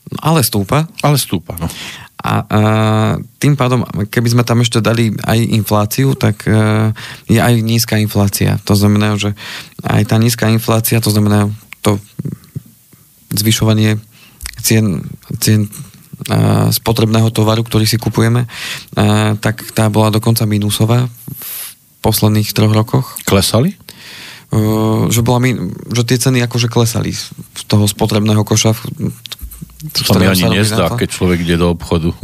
No, 0.09 0.17
ale 0.21 0.41
stúpa. 0.41 0.89
Ale 1.05 1.21
stúpa, 1.21 1.55
no. 1.61 1.69
A, 2.27 2.43
a 2.43 2.59
tým 3.39 3.55
pádom, 3.55 3.87
keby 4.11 4.35
sme 4.35 4.43
tam 4.43 4.59
ešte 4.59 4.83
dali 4.83 5.15
aj 5.23 5.39
infláciu, 5.55 6.11
tak 6.19 6.43
e, 6.43 6.91
je 7.31 7.39
aj 7.39 7.63
nízka 7.63 7.95
inflácia. 7.95 8.59
To 8.67 8.75
znamená, 8.75 9.15
že 9.15 9.31
aj 9.87 10.11
tá 10.11 10.19
nízka 10.19 10.51
inflácia, 10.51 10.99
to 10.99 11.07
znamená 11.07 11.47
to 11.79 11.95
zvyšovanie 13.31 13.95
cien, 14.59 15.03
cien 15.39 15.67
uh, 15.67 16.67
spotrebného 16.71 17.29
tovaru, 17.31 17.63
ktorý 17.63 17.85
si 17.87 17.99
kupujeme, 17.99 18.47
uh, 18.47 19.35
tak 19.39 19.63
tá 19.75 19.87
bola 19.91 20.11
dokonca 20.11 20.47
minusová 20.47 21.07
v 21.07 21.53
posledných 22.01 22.51
troch 22.55 22.73
rokoch. 22.73 23.19
Klesali? 23.27 23.75
Uh, 24.47 25.11
že, 25.11 25.23
bola 25.23 25.43
že 25.91 26.03
tie 26.07 26.17
ceny 26.19 26.39
akože 26.47 26.71
klesali 26.71 27.11
z 27.11 27.63
toho 27.67 27.83
spotrebného 27.83 28.47
koša. 28.47 28.75
To 29.77 30.01
sa 30.01 30.17
mi 30.17 30.25
ani 30.25 30.57
nezdá, 30.57 30.89
keď 30.97 31.09
človek 31.13 31.45
ide 31.45 31.57
do 31.61 31.73
obchodu. 31.73 32.09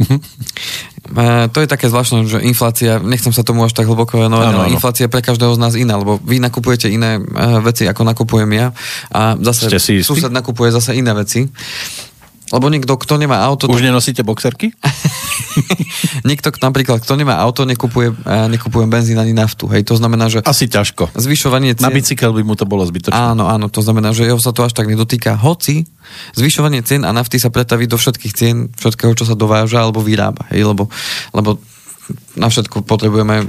Uh, 1.04 1.52
to 1.52 1.60
je 1.60 1.68
také 1.68 1.92
zvláštne, 1.92 2.24
že 2.24 2.40
inflácia, 2.40 2.96
nechcem 2.96 3.28
sa 3.28 3.44
tomu 3.44 3.60
až 3.60 3.76
tak 3.76 3.84
hlboko 3.84 4.24
venovať, 4.24 4.46
ale 4.56 4.72
inflácia 4.72 5.04
pre 5.04 5.20
každého 5.20 5.52
z 5.52 5.60
nás 5.60 5.76
iná, 5.76 6.00
lebo 6.00 6.16
vy 6.16 6.40
nakupujete 6.40 6.88
iné 6.88 7.20
uh, 7.20 7.60
veci, 7.60 7.84
ako 7.84 8.08
nakupujem 8.08 8.48
ja 8.56 8.72
a 9.12 9.36
zase 9.36 9.68
sused 10.00 10.32
nakupuje 10.32 10.72
zase 10.72 10.96
iné 10.96 11.12
veci. 11.12 11.44
Lebo 12.54 12.70
niekto, 12.70 12.94
kto 12.94 13.18
nemá 13.18 13.42
auto... 13.42 13.66
Už 13.66 13.82
tak... 13.82 13.90
nenosíte 13.90 14.22
boxerky? 14.22 14.70
niekto, 16.28 16.54
napríklad, 16.62 17.02
kto 17.02 17.18
nemá 17.18 17.42
auto, 17.42 17.66
nekupuje, 17.66 18.14
uh, 18.14 18.46
nekupuje 18.46 18.86
benzín 18.86 19.18
ani 19.18 19.34
naftu. 19.34 19.66
Hej, 19.66 19.90
to 19.90 19.98
znamená, 19.98 20.30
že... 20.30 20.38
Asi 20.46 20.70
ťažko. 20.70 21.10
Zvyšovanie 21.18 21.74
cien... 21.74 21.82
Na 21.82 21.90
bicykel 21.90 22.30
by 22.30 22.46
mu 22.46 22.54
to 22.54 22.62
bolo 22.62 22.86
zbytočné. 22.86 23.18
Áno, 23.18 23.50
áno, 23.50 23.66
to 23.66 23.82
znamená, 23.82 24.14
že 24.14 24.30
jeho 24.30 24.38
sa 24.38 24.54
to 24.54 24.62
až 24.62 24.70
tak 24.70 24.86
nedotýka. 24.86 25.34
Hoci 25.34 25.82
zvyšovanie 26.38 26.86
cien 26.86 27.02
a 27.02 27.10
nafty 27.10 27.42
sa 27.42 27.50
pretaví 27.50 27.90
do 27.90 27.98
všetkých 27.98 28.32
cien, 28.32 28.56
všetkého, 28.70 29.18
čo 29.18 29.26
sa 29.26 29.34
dováža 29.34 29.82
alebo 29.82 29.98
vyrába. 29.98 30.46
Hej, 30.54 30.70
lebo, 30.70 30.86
lebo 31.34 31.58
na 32.38 32.46
všetko 32.46 32.86
potrebujeme 32.86 33.42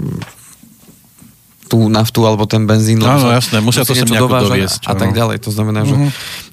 tú 1.65 1.89
naftu 1.89 2.21
alebo 2.23 2.45
ten 2.45 2.69
benzín. 2.69 3.01
Áno, 3.01 3.33
jasné, 3.33 3.57
musia 3.59 3.81
to 3.81 3.97
sem 3.97 4.05
nejako 4.05 4.49
doviesť. 4.49 4.85
A, 4.85 4.93
tak 4.93 5.17
ďalej. 5.17 5.41
To 5.43 5.51
znamená, 5.51 5.81
uh-huh. 5.83 5.89
že 5.89 5.95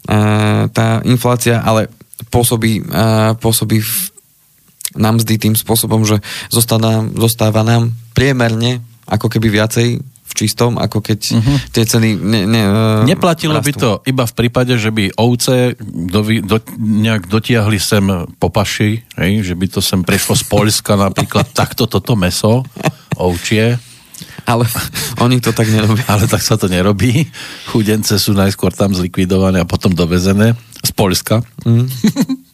uh, 0.08 0.62
tá 0.72 1.04
inflácia 1.04 1.60
ale 1.60 1.92
pôsobí, 2.28 2.84
uh, 2.84 3.34
pôsobí 3.38 3.80
v, 3.80 3.92
na 4.94 5.10
mzdy 5.10 5.40
tým 5.40 5.54
spôsobom, 5.56 6.04
že 6.04 6.20
zostáva, 6.52 7.06
zostáva 7.16 7.64
nám 7.64 7.94
priemerne 8.12 8.84
ako 9.08 9.26
keby 9.32 9.48
viacej 9.50 10.00
v 10.02 10.32
čistom, 10.32 10.80
ako 10.80 11.04
keď 11.04 11.20
uh-huh. 11.36 11.56
tie 11.76 11.84
ceny 11.84 12.16
ne, 12.16 12.40
ne, 12.48 12.62
uh, 12.64 13.02
Neplatilo 13.04 13.52
rastú. 13.52 13.68
by 13.68 13.72
to 13.76 13.90
iba 14.08 14.24
v 14.24 14.34
prípade, 14.34 14.72
že 14.80 14.88
by 14.88 15.12
ovce 15.20 15.76
do, 15.84 16.24
do, 16.24 16.56
nejak 16.80 17.28
dotiahli 17.28 17.76
sem 17.76 18.04
popaši, 18.40 19.04
hej, 19.20 19.32
že 19.44 19.52
by 19.52 19.66
to 19.68 19.84
sem 19.84 20.00
prešlo 20.00 20.32
z 20.32 20.44
Polska 20.48 20.96
napríklad 20.96 21.52
takto 21.60 21.84
toto 21.84 22.16
meso 22.16 22.64
ovčie. 23.20 23.76
Ale 24.42 24.66
oni 25.22 25.38
to 25.38 25.54
tak 25.54 25.70
nerobia. 25.70 26.02
Ale 26.10 26.26
tak 26.26 26.42
sa 26.42 26.58
to 26.58 26.66
nerobí. 26.66 27.30
Chudence 27.70 28.10
sú 28.18 28.34
najskôr 28.34 28.74
tam 28.74 28.90
zlikvidované 28.90 29.62
a 29.62 29.68
potom 29.68 29.94
dovezené 29.94 30.58
z 30.82 30.90
Polska. 30.92 31.42
Mm. 31.64 31.86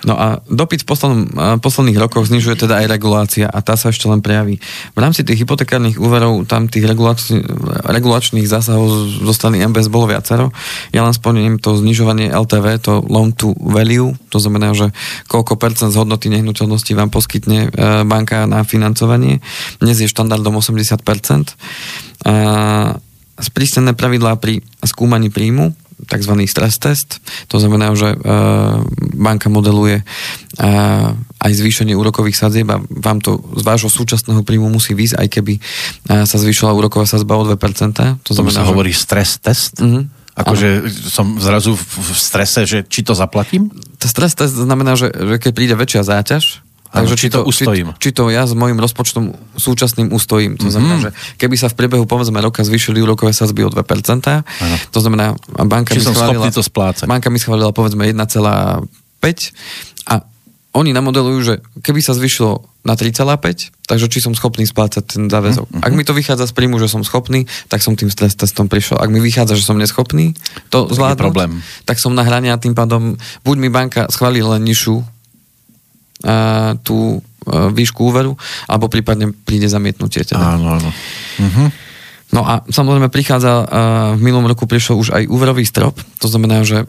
No 0.00 0.16
a 0.16 0.40
dopyt 0.48 0.86
v 0.86 0.88
poslednom, 0.88 1.22
posledných 1.60 2.00
rokoch 2.00 2.24
znižuje 2.24 2.64
teda 2.64 2.80
aj 2.80 2.86
regulácia 2.88 3.46
a 3.50 3.60
tá 3.60 3.76
sa 3.76 3.92
ešte 3.92 4.08
len 4.08 4.24
prejaví. 4.24 4.56
V 4.96 4.98
rámci 4.98 5.26
tých 5.28 5.44
hypotekárnych 5.44 6.00
úverov 6.00 6.48
tam 6.48 6.72
tých 6.72 6.88
regulačný, 6.88 7.44
regulačných 7.84 8.48
zásahov 8.48 8.88
zo 9.20 9.32
strany 9.36 9.60
MBS 9.60 9.92
bolo 9.92 10.08
viacero. 10.08 10.56
Ja 10.96 11.04
len 11.04 11.12
spomínam 11.12 11.60
to 11.60 11.76
znižovanie 11.76 12.32
LTV, 12.32 12.80
to 12.80 13.04
loan 13.12 13.36
to 13.36 13.52
value, 13.60 14.16
to 14.32 14.40
znamená, 14.40 14.72
že 14.72 14.88
koľko 15.28 15.60
percent 15.60 15.92
z 15.92 16.00
hodnoty 16.00 16.32
nehnuteľnosti 16.32 16.92
vám 16.96 17.12
poskytne 17.12 17.68
e, 17.68 17.70
banka 18.08 18.48
na 18.48 18.64
financovanie. 18.64 19.44
Dnes 19.84 20.00
je 20.00 20.08
štandardom 20.08 20.64
80 20.64 20.96
percent. 21.04 21.52
Sprísnené 23.40 23.92
pravidlá 23.96 24.36
pri 24.36 24.60
skúmaní 24.84 25.32
príjmu, 25.32 25.72
tzv. 26.06 26.32
stres 26.46 26.74
test. 26.80 27.18
To 27.50 27.60
znamená, 27.60 27.92
že 27.96 28.14
e, 28.14 28.16
banka 29.16 29.52
modeluje 29.52 30.00
e, 30.00 30.04
aj 31.40 31.52
zvýšenie 31.52 31.96
úrokových 31.96 32.36
sadzieb 32.36 32.68
a 32.70 32.80
vám 32.80 33.20
to 33.20 33.40
z 33.56 33.62
vášho 33.64 33.90
súčasného 33.92 34.44
príjmu 34.44 34.70
musí 34.70 34.96
výsť, 34.96 35.20
aj 35.20 35.28
keby 35.28 35.54
e, 35.56 35.60
sa 36.24 36.36
zvýšila 36.36 36.76
úroková 36.76 37.04
sadzba 37.04 37.36
o 37.36 37.44
2%. 37.44 37.56
To 38.24 38.32
znamená, 38.32 38.62
sa 38.62 38.66
že... 38.66 38.70
hovorí 38.70 38.92
stres 38.94 39.40
test? 39.40 39.80
Mm-hmm. 39.80 40.20
Akože 40.40 40.88
som 41.10 41.36
zrazu 41.36 41.76
v 41.76 42.10
strese, 42.16 42.64
že 42.64 42.78
či 42.86 43.04
to 43.04 43.12
zaplatím? 43.12 43.68
To 44.00 44.06
stres 44.08 44.32
test 44.32 44.56
znamená, 44.56 44.96
že, 44.96 45.12
že 45.12 45.36
keď 45.36 45.52
príde 45.52 45.74
väčšia 45.76 46.06
záťaž, 46.06 46.64
Takže 46.90 47.14
či, 47.14 47.30
či 47.30 47.34
to 47.34 47.46
ustojím. 47.46 47.94
Či, 47.96 48.10
či 48.10 48.10
to 48.10 48.22
ja 48.34 48.42
s 48.42 48.52
mojim 48.52 48.74
rozpočtom 48.74 49.38
súčasným 49.54 50.10
ustojím. 50.10 50.58
To 50.58 50.74
znamená, 50.74 50.94
mm. 50.98 51.02
že 51.06 51.10
keby 51.38 51.54
sa 51.54 51.70
v 51.70 51.78
priebehu 51.78 52.04
povedzme 52.04 52.42
roka 52.42 52.66
zvýšili 52.66 52.98
úrokové 52.98 53.30
sazby 53.30 53.62
o 53.62 53.70
2%, 53.70 53.78
ano. 53.78 54.76
to 54.90 54.98
znamená, 54.98 55.38
banka 55.70 55.94
či 55.94 56.02
mi 56.02 56.10
schválila, 56.10 56.50
to 56.50 56.66
splácať. 56.66 57.06
banka 57.06 57.30
mi 57.30 57.38
schválila 57.38 57.70
povedzme 57.70 58.10
1,5 58.10 58.18
a 60.10 60.14
oni 60.70 60.90
namodelujú, 60.94 61.38
že 61.42 61.54
keby 61.82 61.98
sa 61.98 62.14
zvyšilo 62.14 62.62
na 62.86 62.94
3,5, 62.94 63.90
takže 63.90 64.06
či 64.06 64.18
som 64.22 64.32
schopný 64.38 64.64
splácať 64.64 65.02
ten 65.02 65.24
záväzok. 65.26 65.66
Mm-hmm. 65.66 65.84
Ak 65.84 65.92
mi 65.92 66.06
to 66.06 66.14
vychádza 66.14 66.46
z 66.46 66.54
príjmu, 66.54 66.78
že 66.78 66.86
som 66.86 67.02
schopný, 67.02 67.44
tak 67.66 67.82
som 67.82 67.98
tým 67.98 68.08
stres 68.08 68.38
testom 68.38 68.70
prišiel. 68.70 69.02
Ak 69.02 69.10
mi 69.10 69.18
vychádza, 69.18 69.58
že 69.58 69.66
som 69.66 69.76
neschopný 69.76 70.32
to 70.70 70.86
zvládnuť, 70.88 71.20
problém. 71.20 71.60
tak 71.84 71.98
som 71.98 72.14
na 72.14 72.22
hrane 72.22 72.54
a 72.54 72.56
tým 72.56 72.72
pádom 72.78 73.18
buď 73.42 73.56
mi 73.58 73.68
banka 73.68 74.06
schválí 74.14 74.40
len 74.40 74.62
nižšiu 74.62 75.19
tú 76.84 77.24
výšku 77.50 78.12
úveru, 78.12 78.36
alebo 78.68 78.92
prípadne 78.92 79.32
príde 79.32 79.66
zamietnutie. 79.66 80.28
Teda. 80.28 80.60
Áno, 80.60 80.76
áno. 80.76 80.90
Uh-huh. 81.40 81.68
No 82.30 82.46
a 82.46 82.62
samozrejme 82.62 83.10
prichádza, 83.10 83.66
v 84.14 84.20
minulom 84.22 84.46
roku 84.46 84.70
prišiel 84.70 84.94
už 84.94 85.08
aj 85.10 85.24
úverový 85.26 85.66
strop, 85.66 85.98
to 86.22 86.30
znamená, 86.30 86.62
že 86.62 86.86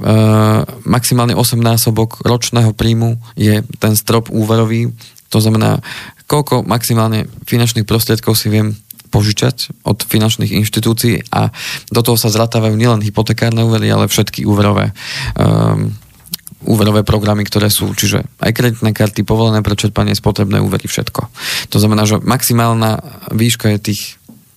maximálne 0.85 1.33
8 1.33 1.57
násobok 1.57 2.21
ročného 2.21 2.77
príjmu 2.77 3.17
je 3.33 3.65
ten 3.81 3.93
strop 3.97 4.29
úverový, 4.29 4.93
to 5.33 5.41
znamená, 5.41 5.81
koľko 6.29 6.61
maximálne 6.61 7.25
finančných 7.49 7.89
prostriedkov 7.89 8.37
si 8.37 8.53
viem 8.53 8.77
požičať 9.11 9.83
od 9.83 9.99
finančných 10.07 10.55
inštitúcií 10.61 11.35
a 11.35 11.51
do 11.91 11.99
toho 11.99 12.15
sa 12.15 12.31
zratávajú 12.31 12.77
nielen 12.79 13.03
hypotekárne 13.03 13.65
úvery, 13.65 13.91
ale 13.91 14.07
všetky 14.07 14.47
úverové 14.47 14.95
um, 15.35 15.91
úverové 16.65 17.01
programy, 17.01 17.41
ktoré 17.43 17.69
sú, 17.69 17.91
čiže 17.93 18.21
aj 18.39 18.51
kreditné 18.53 18.91
karty, 18.93 19.25
povolené 19.25 19.61
pre 19.65 19.73
čerpanie 19.73 20.13
spotrebné 20.13 20.61
úvery, 20.61 20.85
všetko. 20.85 21.21
To 21.73 21.77
znamená, 21.77 22.05
že 22.05 22.21
maximálna 22.21 23.01
výška 23.33 23.73
je 23.77 23.93
tých 23.93 24.01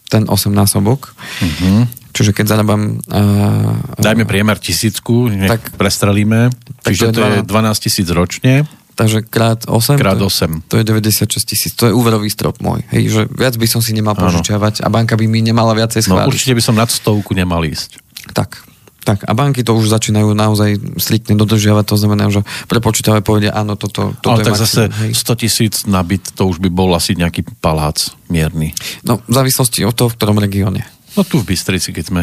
ten 0.08 0.28
8 0.28 0.52
násobok. 0.52 1.16
Mhm. 1.40 2.04
Čiže 2.14 2.30
keď 2.30 2.46
zarábam... 2.46 3.02
Uh, 3.10 3.74
Dajme 3.98 4.22
priemer 4.22 4.54
tisícku, 4.62 5.26
tak, 5.50 5.74
prestrelíme. 5.74 6.54
tak 6.78 6.94
Čiže 6.94 7.10
to 7.10 7.20
je 7.26 7.42
je 7.42 7.42
12 7.42 7.84
tisíc 7.90 8.06
ročne, 8.14 8.70
Takže 8.94 9.26
krát 9.26 9.66
8. 9.66 9.98
krát 9.98 10.14
to, 10.22 10.30
8. 10.30 10.70
to 10.70 10.78
je 10.78 10.86
96 10.86 11.26
tisíc. 11.42 11.74
To 11.74 11.90
je 11.90 11.92
úverový 11.92 12.30
strop 12.30 12.62
môj. 12.62 12.86
Hej, 12.94 13.02
že 13.10 13.22
viac 13.26 13.58
by 13.58 13.66
som 13.66 13.82
si 13.82 13.90
nemal 13.90 14.14
požičiavať 14.14 14.86
a 14.86 14.88
banka 14.88 15.18
by 15.18 15.26
mi 15.26 15.42
nemala 15.42 15.74
viacej 15.74 16.06
No 16.06 16.14
schváliť. 16.14 16.30
určite 16.30 16.54
by 16.54 16.62
som 16.62 16.78
nad 16.78 16.86
stovku 16.86 17.34
nemal 17.34 17.66
ísť. 17.66 17.98
Tak. 18.30 18.62
Tak 19.04 19.28
a 19.28 19.32
banky 19.36 19.60
to 19.60 19.76
už 19.76 19.92
začínajú 19.92 20.32
naozaj 20.32 20.96
striktne 20.96 21.36
dodržiavať, 21.36 21.84
to 21.84 21.96
znamená, 22.00 22.32
že 22.32 22.40
prepočítavé 22.66 23.20
povedia, 23.20 23.52
áno, 23.52 23.76
toto, 23.76 24.16
toto 24.16 24.40
Ale 24.40 24.40
je 24.40 24.46
tak 24.48 24.56
zase 24.56 24.80
maximum, 24.88 25.12
hej. 25.12 25.12
100 25.12 25.40
tisíc 25.44 25.74
na 25.84 26.00
byt, 26.00 26.24
to 26.32 26.48
už 26.48 26.56
by 26.56 26.72
bol 26.72 26.88
asi 26.96 27.12
nejaký 27.12 27.44
palác 27.60 28.16
mierny. 28.32 28.72
No, 29.04 29.20
v 29.28 29.32
závislosti 29.36 29.84
od 29.84 29.92
toho, 29.92 30.08
v 30.08 30.16
ktorom 30.16 30.40
regióne. 30.40 30.88
No 31.14 31.22
tu 31.22 31.44
v 31.44 31.52
Bystrici, 31.52 31.92
keď 31.92 32.04
sme. 32.08 32.22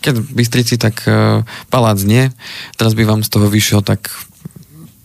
Keď 0.00 0.14
v 0.22 0.30
Bystrici, 0.38 0.78
tak 0.78 1.02
uh, 1.04 1.42
palác 1.66 1.98
nie. 2.06 2.30
Teraz 2.78 2.94
by 2.94 3.02
vám 3.02 3.20
z 3.26 3.34
toho 3.34 3.50
vyšiel 3.50 3.82
tak 3.82 4.06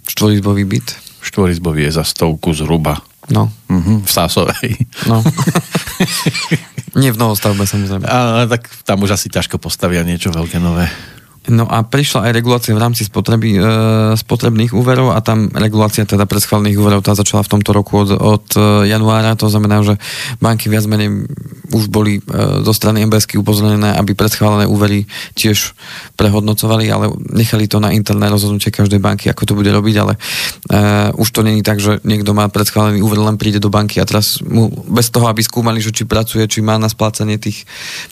štvorizbový 0.08 0.64
byt. 0.64 0.94
Štvorizbový 1.26 1.90
je 1.90 1.98
za 1.98 2.06
stovku 2.06 2.54
zhruba. 2.54 3.02
No, 3.30 3.50
Mhm, 3.70 4.06
v 4.06 4.10
Sásovej. 4.10 4.74
no. 5.06 5.22
nie 6.96 7.12
v 7.14 7.18
novostavbe, 7.20 7.66
samozrejme. 7.68 8.06
Ale 8.08 8.50
tak 8.50 8.70
tam 8.86 9.04
už 9.04 9.20
asi 9.20 9.30
ťažko 9.30 9.62
postavia 9.62 10.02
niečo 10.02 10.34
veľké 10.34 10.58
nové. 10.58 10.90
No 11.50 11.66
a 11.66 11.82
prišla 11.82 12.30
aj 12.30 12.36
regulácia 12.38 12.78
v 12.78 12.82
rámci 12.82 13.10
spotreby, 13.10 13.58
e, 13.58 13.62
spotrebných 14.14 14.72
úverov 14.72 15.18
a 15.18 15.20
tam 15.26 15.50
regulácia 15.50 16.06
teda 16.06 16.30
predschválených 16.30 16.78
úverov 16.78 17.02
tá 17.02 17.18
začala 17.18 17.42
v 17.42 17.52
tomto 17.58 17.74
roku 17.74 18.06
od, 18.06 18.10
od 18.14 18.46
e, 18.54 18.86
januára, 18.86 19.34
to 19.34 19.50
znamená, 19.50 19.82
že 19.82 19.98
banky 20.38 20.70
viac 20.70 20.86
menej 20.86 21.26
už 21.74 21.90
boli 21.90 22.22
e, 22.22 22.22
zo 22.62 22.74
strany 22.74 23.02
MBSky 23.10 23.42
upozornené, 23.42 23.98
aby 23.98 24.14
predschválené 24.14 24.70
úvery 24.70 25.10
tiež 25.34 25.74
prehodnocovali, 26.14 26.86
ale 26.90 27.10
nechali 27.34 27.66
to 27.66 27.82
na 27.82 27.94
interné 27.98 28.30
rozhodnutie 28.30 28.70
každej 28.70 29.02
banky, 29.02 29.30
ako 29.34 29.50
to 29.50 29.58
bude 29.58 29.74
robiť, 29.74 29.96
ale 29.98 30.14
e, 30.16 30.20
už 31.18 31.30
to 31.34 31.42
není 31.42 31.66
tak, 31.66 31.82
že 31.82 31.98
niekto 32.06 32.38
má 32.38 32.46
predschválený 32.50 33.02
úver, 33.02 33.18
len 33.22 33.42
príde 33.42 33.58
do 33.58 33.74
banky 33.74 33.98
a 33.98 34.06
teraz 34.06 34.38
mu 34.46 34.70
bez 34.70 35.10
toho, 35.10 35.26
aby 35.26 35.42
skúmali, 35.42 35.82
že 35.82 35.90
či 35.90 36.06
pracuje, 36.06 36.46
či 36.46 36.62
má 36.62 36.78
na 36.78 36.90
splácanie 36.90 37.42
tých, 37.42 37.66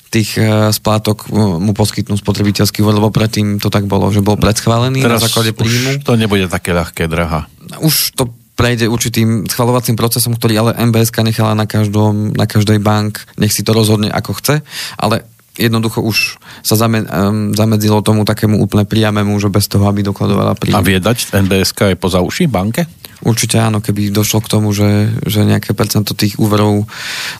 tých 0.10 0.40
e, 0.40 0.72
splátok, 0.72 1.28
mu 1.30 1.60
mu 1.60 1.72
poskytnú 1.76 2.16
spotrebiteľský 2.16 2.80
úver, 2.84 2.96
lebo 2.98 3.12
predtým 3.12 3.60
to 3.60 3.68
tak 3.68 3.86
bolo, 3.86 4.08
že 4.12 4.24
bol 4.24 4.40
predschválený 4.40 5.04
na 5.04 5.20
základe 5.20 5.52
príjmu. 5.52 6.04
to 6.04 6.16
nebude 6.16 6.48
také 6.48 6.72
ľahké, 6.72 7.12
drahá. 7.12 7.46
Už 7.84 8.16
to 8.16 8.32
prejde 8.58 8.90
určitým 8.90 9.46
schvalovacím 9.46 9.94
procesom, 9.94 10.34
ktorý 10.34 10.54
ale 10.58 10.72
MBSK 10.90 11.22
nechala 11.22 11.54
na, 11.54 11.70
každom, 11.70 12.34
na 12.34 12.50
každej 12.50 12.82
bank, 12.82 13.22
nech 13.38 13.54
si 13.54 13.62
to 13.62 13.70
rozhodne 13.70 14.10
ako 14.10 14.34
chce, 14.42 14.66
ale 14.98 15.30
jednoducho 15.58 16.02
už 16.02 16.42
sa 16.66 16.74
zame, 16.78 17.06
um, 17.06 17.54
zamedzilo 17.54 18.02
tomu 18.02 18.26
takému 18.26 18.58
úplne 18.62 18.86
priamému, 18.86 19.38
že 19.38 19.50
bez 19.54 19.70
toho, 19.70 19.86
aby 19.90 20.06
dokladovala 20.06 20.54
A 20.54 20.58
príjem. 20.58 20.82
vie 20.86 20.98
dať 21.02 21.34
NBSK 21.34 21.94
aj 21.94 21.96
poza 21.98 22.22
uši 22.22 22.50
banke? 22.50 22.86
Určite 23.26 23.58
áno, 23.58 23.82
keby 23.82 24.14
došlo 24.14 24.46
k 24.46 24.52
tomu, 24.52 24.70
že, 24.78 25.10
že 25.26 25.42
nejaké 25.42 25.74
percento 25.74 26.14
tých 26.14 26.38
úverov, 26.38 26.86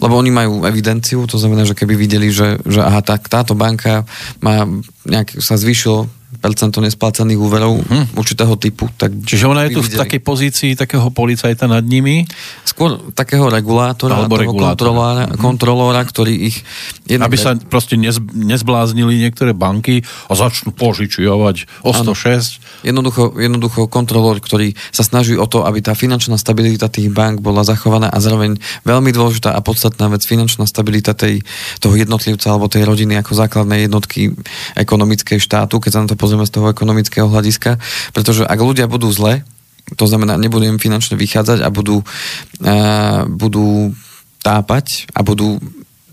lebo 0.02 0.14
oni 0.18 0.34
majú 0.34 0.66
evidenciu, 0.66 1.30
to 1.30 1.38
znamená, 1.38 1.70
že 1.70 1.78
keby 1.78 1.94
videli, 1.94 2.34
že, 2.34 2.58
že 2.66 2.82
aha, 2.82 3.06
tak 3.06 3.30
táto 3.30 3.54
banka 3.54 4.02
má 4.42 4.66
nejak, 5.06 5.38
sa 5.38 5.54
zvýšilo 5.54 6.17
percento 6.38 6.80
nesplácaných 6.80 7.40
úverov 7.40 7.82
hm. 7.82 8.16
určitého 8.16 8.54
typu, 8.62 8.88
tak 8.96 9.14
Čiže 9.14 9.46
ona 9.50 9.66
je 9.68 9.78
tu 9.78 9.82
v 9.84 9.90
takej 9.98 10.22
pozícii 10.22 10.72
takého 10.78 11.10
policajta 11.12 11.66
nad 11.66 11.84
nimi, 11.84 12.24
Skôr 12.68 13.00
takého 13.18 13.50
regulátora, 13.50 14.22
Alebo 14.22 14.38
regulátora. 14.38 14.78
kontrolóra, 14.78 15.24
kontrolóra, 15.34 16.02
ktorý 16.06 16.54
ich... 16.54 16.62
jednak- 17.10 17.34
aby 17.34 17.38
sa 17.40 17.58
proste 17.58 17.98
nez, 17.98 18.22
nezbláznili 18.22 19.18
niektoré 19.18 19.58
banky 19.58 20.06
a 20.30 20.38
začnú 20.38 20.76
požičiavať 20.78 21.66
o 21.82 21.90
106. 21.90 22.86
Jednoducho, 22.86 23.34
jednoducho 23.34 23.90
kontrolór, 23.90 24.38
ktorý 24.38 24.78
sa 24.94 25.02
snaží 25.02 25.34
o 25.34 25.50
to, 25.50 25.66
aby 25.66 25.82
tá 25.82 25.98
finančná 25.98 26.38
stabilita 26.38 26.86
tých 26.86 27.10
bank 27.10 27.42
bola 27.42 27.66
zachovaná 27.66 28.14
a 28.14 28.22
zároveň 28.22 28.62
veľmi 28.86 29.10
dôležitá 29.10 29.58
a 29.58 29.66
podstatná 29.66 30.06
vec, 30.14 30.22
finančná 30.22 30.70
stabilita 30.70 31.18
tej, 31.18 31.42
toho 31.82 31.98
jednotlivca 31.98 32.54
alebo 32.54 32.70
tej 32.70 32.86
rodiny 32.86 33.18
ako 33.18 33.34
základnej 33.34 33.90
jednotky 33.90 34.38
ekonomickej 34.78 35.42
štátu, 35.42 35.82
keď 35.82 35.92
sa 35.92 36.02
na 36.06 36.08
to 36.14 36.20
pozrieme 36.28 36.44
z 36.44 36.52
toho 36.60 36.68
ekonomického 36.68 37.32
hľadiska. 37.32 37.80
Pretože 38.12 38.44
ak 38.44 38.60
ľudia 38.60 38.92
budú 38.92 39.08
zle, 39.16 39.48
to 39.96 40.04
znamená, 40.04 40.36
nebudú 40.36 40.68
im 40.68 40.76
finančne 40.84 41.16
vychádzať 41.16 41.64
a 41.64 41.72
budú, 41.72 42.04
uh, 42.04 43.24
budú 43.32 43.96
tápať 44.44 45.08
a 45.16 45.24
budú 45.24 45.64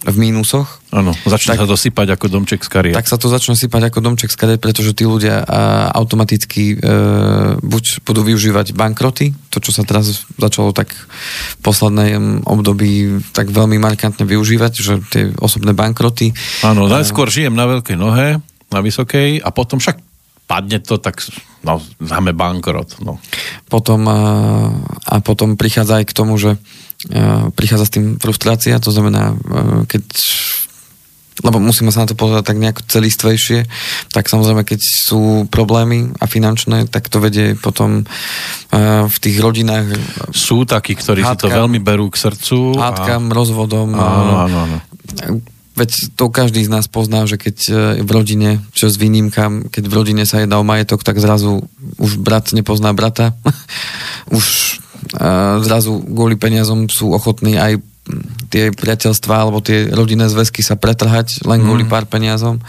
v 0.05 0.17
mínusoch, 0.21 0.85
Áno, 0.93 1.17
začne 1.25 1.57
Tak- 1.57 1.65
sa 1.65 1.67
to 1.67 1.81
sypať 1.81 2.13
ako 2.13 2.29
domček 2.29 2.61
z 2.61 2.69
kariet. 2.69 2.95
tak 2.95 3.09
sa 3.09 3.17
to 3.17 3.33
začne 3.33 3.57
sypať 3.57 3.89
ako 3.89 4.05
domček 4.05 4.29
z 4.29 4.37
kariet, 4.37 4.61
pretože 4.61 4.93
tí 4.93 5.09
ľudia 5.09 5.41
a, 5.41 5.89
automaticky 5.97 6.77
e, 6.77 6.87
buď 7.57 8.05
budú 8.05 8.21
využívať 8.21 8.77
bankroty, 8.77 9.33
to 9.49 9.65
čo 9.65 9.73
sa 9.73 9.81
teraz 9.83 10.29
začalo 10.37 10.77
tak 10.77 10.93
v 10.93 11.57
poslednom 11.65 12.45
období 12.45 13.25
tak 13.33 13.49
veľmi 13.49 13.81
markantne 13.81 14.29
využívať, 14.29 14.73
že 14.77 15.01
tie 15.09 15.33
osobné 15.41 15.73
bankroty. 15.73 16.37
Áno, 16.61 16.85
najskôr 16.85 17.33
žijem 17.33 17.57
na 17.57 17.65
veľkej 17.65 17.97
nohe, 17.97 18.45
na 18.75 18.83
vysokej 18.83 19.39
a 19.39 19.49
potom 19.49 19.79
však 19.79 20.03
padne 20.45 20.77
to, 20.77 21.01
tak 21.01 21.23
no, 21.65 21.81
dáme 21.97 22.37
bankrot. 22.37 23.01
No. 23.01 23.17
Potom, 23.71 24.05
a, 24.11 24.19
a 25.09 25.15
potom 25.25 25.57
prichádza 25.57 26.03
aj 26.03 26.05
k 26.05 26.17
tomu, 26.17 26.37
že 26.37 26.59
a, 27.09 27.49
prichádza 27.49 27.89
s 27.89 27.95
tým 27.95 28.07
frustrácia, 28.21 28.77
to 28.77 28.93
znamená, 28.93 29.33
a, 29.33 29.37
keď 29.89 30.03
lebo 31.43 31.59
musíme 31.59 31.91
sa 31.91 32.07
na 32.07 32.09
to 32.09 32.15
pozerať 32.15 32.47
tak 32.47 32.63
nejako 32.63 32.87
celistvejšie, 32.87 33.67
tak 34.15 34.31
samozrejme, 34.31 34.63
keď 34.63 34.79
sú 34.79 35.51
problémy 35.51 36.15
a 36.23 36.31
finančné, 36.31 36.87
tak 36.87 37.11
to 37.11 37.19
vedie 37.19 37.59
potom 37.59 38.07
v 39.11 39.17
tých 39.19 39.43
rodinách 39.43 39.99
Sú 40.31 40.63
takí, 40.63 40.95
ktorí 40.95 41.27
si 41.27 41.35
to 41.35 41.51
Hádkam. 41.51 41.67
veľmi 41.67 41.83
berú 41.83 42.07
k 42.07 42.23
srdcu. 42.23 42.79
hádkam, 42.79 43.35
rozvodom. 43.35 43.99
a- 43.99 43.99
Áno, 43.99 44.35
áno, 44.47 44.57
áno. 44.63 44.79
Veď 45.75 46.15
to 46.15 46.31
každý 46.31 46.63
z 46.63 46.71
nás 46.71 46.87
pozná, 46.87 47.27
že 47.27 47.35
keď 47.35 47.57
e, 47.67 47.73
v 48.07 48.11
rodine, 48.15 48.63
čo 48.71 48.87
s 48.87 48.95
výnimkám, 48.95 49.75
keď 49.75 49.85
v 49.91 49.95
rodine 49.95 50.23
sa 50.23 50.39
jedná 50.39 50.63
o 50.63 50.67
majetok, 50.67 51.03
tak 51.03 51.19
zrazu 51.19 51.67
už 51.99 52.23
brat 52.23 52.55
nepozná 52.55 52.95
brata. 52.95 53.35
už 54.39 54.79
uh, 55.19 55.59
zrazu 55.61 55.99
kvôli 56.01 56.39
peniazom 56.39 56.87
sú 56.87 57.13
ochotní 57.13 57.59
aj 57.59 57.83
tie 58.53 58.69
priateľstvá 58.69 59.49
alebo 59.49 59.65
tie 59.65 59.89
rodinné 59.89 60.29
zväzky 60.29 60.61
sa 60.61 60.77
pretrhať 60.77 61.41
len 61.49 61.65
kvôli 61.65 61.89
pár 61.89 62.05
peniazom, 62.05 62.61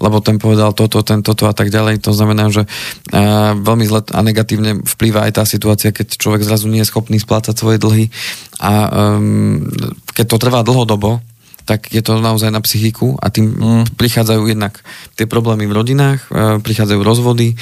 lebo 0.00 0.24
ten 0.24 0.40
povedal 0.40 0.72
toto, 0.72 1.04
ten 1.04 1.20
toto 1.20 1.44
a 1.44 1.52
tak 1.52 1.68
ďalej. 1.68 2.00
To 2.08 2.16
znamená, 2.16 2.48
že 2.48 2.64
uh, 2.64 3.52
veľmi 3.60 3.84
zle 3.84 4.00
a 4.10 4.20
negatívne 4.24 4.80
vplýva 4.80 5.28
aj 5.28 5.32
tá 5.36 5.44
situácia, 5.44 5.92
keď 5.92 6.16
človek 6.16 6.42
zrazu 6.42 6.66
nie 6.72 6.80
je 6.80 6.88
schopný 6.88 7.20
splácať 7.20 7.54
svoje 7.54 7.76
dlhy 7.76 8.08
a 8.58 8.72
um, 8.88 9.68
keď 10.16 10.26
to 10.32 10.36
trvá 10.40 10.64
dlhodobo, 10.64 11.20
tak 11.70 11.86
je 11.94 12.02
to 12.02 12.18
naozaj 12.18 12.50
na 12.50 12.58
psychiku 12.58 13.14
a 13.22 13.30
tým 13.30 13.54
mm. 13.54 13.94
prichádzajú 13.94 14.42
jednak 14.50 14.82
tie 15.14 15.30
problémy 15.30 15.70
v 15.70 15.76
rodinách, 15.78 16.26
e, 16.26 16.58
prichádzajú 16.58 17.00
rozvody, 17.06 17.54
e, 17.54 17.56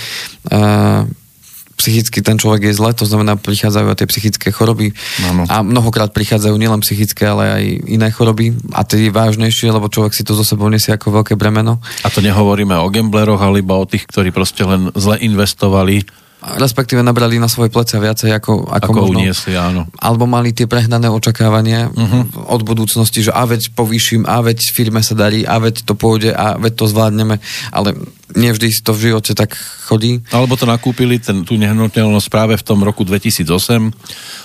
psychicky 1.78 2.24
ten 2.24 2.40
človek 2.40 2.72
je 2.72 2.74
zle, 2.74 2.90
to 2.96 3.06
znamená 3.06 3.36
prichádzajú 3.36 3.86
aj 3.86 3.98
tie 4.02 4.10
psychické 4.10 4.48
choroby 4.50 4.96
Áno. 5.28 5.46
a 5.46 5.62
mnohokrát 5.62 6.10
prichádzajú 6.10 6.56
nielen 6.56 6.82
psychické, 6.82 7.28
ale 7.28 7.44
aj 7.52 7.64
iné 7.86 8.08
choroby 8.10 8.56
a 8.74 8.82
tie 8.82 9.12
vážnejšie, 9.12 9.70
lebo 9.70 9.86
človek 9.86 10.16
si 10.16 10.26
to 10.26 10.34
zo 10.34 10.42
sebou 10.42 10.66
nesie 10.72 10.90
ako 10.90 11.22
veľké 11.22 11.38
bremeno. 11.38 11.78
A 12.02 12.08
to 12.10 12.18
nehovoríme 12.18 12.74
o 12.80 12.90
gambleroch, 12.90 13.38
ale 13.38 13.62
iba 13.62 13.78
o 13.78 13.86
tých, 13.86 14.10
ktorí 14.10 14.34
proste 14.34 14.66
len 14.66 14.90
zle 14.98 15.22
investovali, 15.22 16.02
Respektíve 16.38 17.02
nabrali 17.02 17.42
na 17.42 17.50
svoje 17.50 17.66
plecia 17.66 17.98
viacej 17.98 18.30
ako, 18.30 18.70
ako, 18.70 18.70
ako 18.70 18.90
možno 18.94 19.18
uniesli, 19.26 19.58
áno. 19.58 19.90
alebo 19.98 20.22
mali 20.30 20.54
tie 20.54 20.70
prehnané 20.70 21.10
očakávania 21.10 21.90
uh-huh. 21.90 22.54
od 22.54 22.62
budúcnosti, 22.62 23.26
že 23.26 23.34
a 23.34 23.42
veď 23.42 23.74
povýšim, 23.74 24.22
a 24.22 24.38
veď 24.46 24.70
firme 24.70 25.02
sa 25.02 25.18
darí, 25.18 25.42
a 25.42 25.58
veď 25.58 25.82
to 25.82 25.98
pôjde, 25.98 26.30
a 26.30 26.54
veď 26.54 26.72
to 26.78 26.84
zvládneme, 26.86 27.42
ale 27.74 27.98
nevždy 28.38 28.70
to 28.86 28.94
v 28.94 29.10
živote 29.10 29.34
tak 29.34 29.58
chodí. 29.90 30.22
Alebo 30.30 30.54
to 30.54 30.62
nakúpili 30.62 31.18
ten, 31.18 31.42
tú 31.42 31.58
nehnuteľnosť 31.58 32.28
práve 32.30 32.54
v 32.54 32.62
tom 32.62 32.86
roku 32.86 33.02
2008 33.02 33.90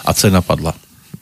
a 0.01 0.11
cena 0.17 0.41
padla. 0.41 0.73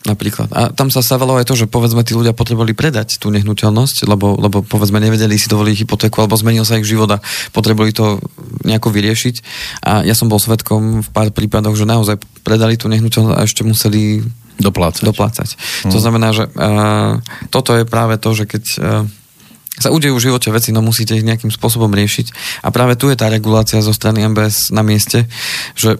Napríklad. 0.02 0.50
A 0.50 0.74
tam 0.74 0.90
sa 0.90 1.06
stávalo 1.06 1.38
aj 1.38 1.46
to, 1.46 1.54
že 1.54 1.70
povedzme 1.70 2.02
tí 2.02 2.18
ľudia 2.18 2.34
potrebovali 2.34 2.74
predať 2.74 3.22
tú 3.22 3.30
nehnuteľnosť, 3.30 4.10
lebo, 4.10 4.34
lebo 4.34 4.66
povedzme 4.66 4.98
nevedeli 4.98 5.38
si 5.38 5.46
dovoliť 5.46 5.86
hypotéku, 5.86 6.26
alebo 6.26 6.34
zmenil 6.34 6.66
sa 6.66 6.82
ich 6.82 6.90
život 6.90 7.06
a 7.14 7.22
potrebovali 7.54 7.94
to 7.94 8.18
nejako 8.66 8.90
vyriešiť. 8.90 9.36
A 9.86 10.02
ja 10.02 10.18
som 10.18 10.26
bol 10.26 10.42
svetkom 10.42 11.06
v 11.06 11.10
pár 11.14 11.30
prípadoch, 11.30 11.78
že 11.78 11.86
naozaj 11.86 12.18
predali 12.42 12.82
tú 12.82 12.90
nehnuteľnosť 12.90 13.38
a 13.38 13.46
ešte 13.46 13.62
museli 13.62 14.26
Doplácať. 14.62 15.02
doplácať. 15.06 15.50
To 15.90 15.98
znamená, 15.98 16.34
že 16.38 16.46
uh, 16.46 17.18
toto 17.50 17.74
je 17.74 17.86
práve 17.86 18.18
to, 18.22 18.30
že 18.38 18.46
keď 18.46 18.64
uh, 18.78 19.06
sa 19.82 19.90
udejú 19.90 20.14
v 20.18 20.26
živote 20.30 20.54
veci, 20.54 20.70
no 20.70 20.86
musíte 20.86 21.18
ich 21.18 21.26
nejakým 21.26 21.50
spôsobom 21.50 21.90
riešiť. 21.90 22.62
A 22.62 22.70
práve 22.70 22.94
tu 22.94 23.10
je 23.10 23.18
tá 23.18 23.26
regulácia 23.32 23.82
zo 23.82 23.90
strany 23.90 24.22
MBS 24.30 24.70
na 24.70 24.86
mieste, 24.86 25.26
že 25.74 25.98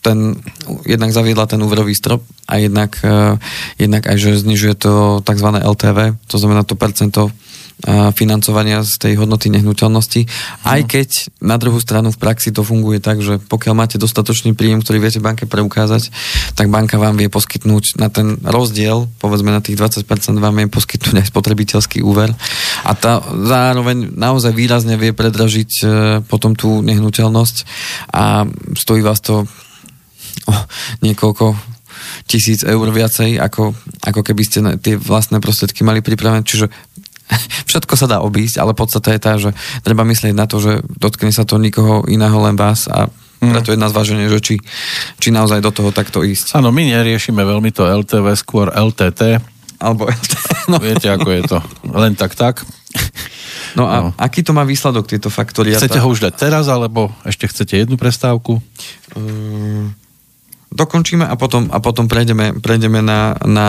ten, 0.00 0.36
jednak 0.88 1.12
zaviedla 1.12 1.46
ten 1.46 1.60
úverový 1.60 1.92
strop 1.94 2.24
a 2.48 2.56
jednak, 2.56 2.96
uh, 3.04 3.36
jednak 3.76 4.08
aj, 4.08 4.16
že 4.16 4.42
znižuje 4.42 4.74
to 4.80 4.92
tzv. 5.24 5.48
LTV, 5.60 5.98
to 6.26 6.36
znamená 6.40 6.64
to 6.64 6.74
percento 6.74 7.30
financovania 8.12 8.84
z 8.84 8.92
tej 9.00 9.12
hodnoty 9.16 9.48
nehnuteľnosti. 9.48 10.28
Aj 10.68 10.80
keď 10.84 11.32
na 11.40 11.56
druhú 11.56 11.80
stranu 11.80 12.12
v 12.12 12.20
praxi 12.20 12.52
to 12.52 12.60
funguje 12.60 13.00
tak, 13.00 13.24
že 13.24 13.40
pokiaľ 13.40 13.74
máte 13.74 13.96
dostatočný 13.96 14.52
príjem, 14.52 14.84
ktorý 14.84 15.00
viete 15.00 15.20
banke 15.22 15.48
preukázať, 15.48 16.12
tak 16.56 16.68
banka 16.68 17.00
vám 17.00 17.16
vie 17.16 17.32
poskytnúť 17.32 17.96
na 17.96 18.12
ten 18.12 18.36
rozdiel, 18.44 19.08
povedzme 19.18 19.48
na 19.48 19.64
tých 19.64 19.80
20% 19.80 20.04
vám 20.36 20.54
vie 20.60 20.68
poskytnúť 20.68 21.24
aj 21.24 21.30
spotrebiteľský 21.32 22.04
úver. 22.04 22.32
A 22.84 22.92
tá 22.92 23.24
zároveň 23.24 24.12
naozaj 24.12 24.52
výrazne 24.52 25.00
vie 25.00 25.16
predražiť 25.16 25.70
e, 25.80 25.84
potom 26.28 26.52
tú 26.52 26.84
nehnuteľnosť 26.84 27.56
a 28.12 28.44
stojí 28.76 29.00
vás 29.00 29.24
to 29.24 29.48
o 30.48 30.54
niekoľko 31.04 31.56
tisíc 32.24 32.64
eur 32.64 32.86
viacej, 32.88 33.36
ako, 33.36 33.76
ako 34.00 34.20
keby 34.24 34.42
ste 34.46 34.58
tie 34.80 34.94
vlastné 34.96 35.42
prostriedky 35.42 35.84
mali 35.84 36.00
pripravené. 36.00 36.46
Čiže 36.46 36.70
všetko 37.70 37.94
sa 37.98 38.06
dá 38.08 38.18
obísť, 38.24 38.62
ale 38.62 38.76
podstata 38.76 39.12
je 39.12 39.20
tá, 39.20 39.32
že 39.36 39.50
treba 39.84 40.06
myslieť 40.06 40.32
na 40.32 40.46
to, 40.48 40.62
že 40.62 40.80
dotkne 40.86 41.34
sa 41.34 41.44
to 41.44 41.60
nikoho 41.60 42.06
iného, 42.08 42.36
len 42.40 42.56
vás 42.56 42.88
a 42.88 43.10
Mm. 43.40 43.56
Preto 43.56 43.72
je 43.72 43.80
na 43.80 43.88
zváženie, 43.88 44.28
že 44.28 44.40
či, 44.44 44.54
či 45.16 45.32
naozaj 45.32 45.64
do 45.64 45.72
toho 45.72 45.88
takto 45.96 46.20
ísť. 46.20 46.60
Áno, 46.60 46.68
my 46.68 46.84
neriešime 46.84 47.40
veľmi 47.40 47.72
to 47.72 47.88
LTV, 47.88 48.36
skôr 48.36 48.68
LTT. 48.68 49.40
Alebo 49.80 50.04
LTT. 50.12 50.68
No. 50.68 50.76
Viete, 50.76 51.08
ako 51.08 51.28
je 51.32 51.42
to. 51.48 51.58
Len 51.88 52.12
tak, 52.14 52.36
tak. 52.36 52.60
No 53.70 53.86
a 53.86 53.96
no. 54.02 54.10
aký 54.18 54.42
to 54.42 54.50
má 54.50 54.66
výsledok, 54.66 55.06
tieto 55.06 55.30
faktory? 55.30 55.70
Chcete 55.70 56.02
ho 56.02 56.10
už 56.10 56.26
dať 56.26 56.34
teraz, 56.34 56.66
alebo 56.66 57.14
ešte 57.22 57.46
chcete 57.46 57.78
jednu 57.78 57.94
prestávku? 57.94 58.58
Um, 59.14 59.94
dokončíme 60.70 61.26
a 61.26 61.34
potom, 61.34 61.66
a 61.74 61.82
potom 61.82 62.06
prejdeme, 62.06 62.54
prejdeme 62.62 63.02
na, 63.02 63.34
na, 63.42 63.68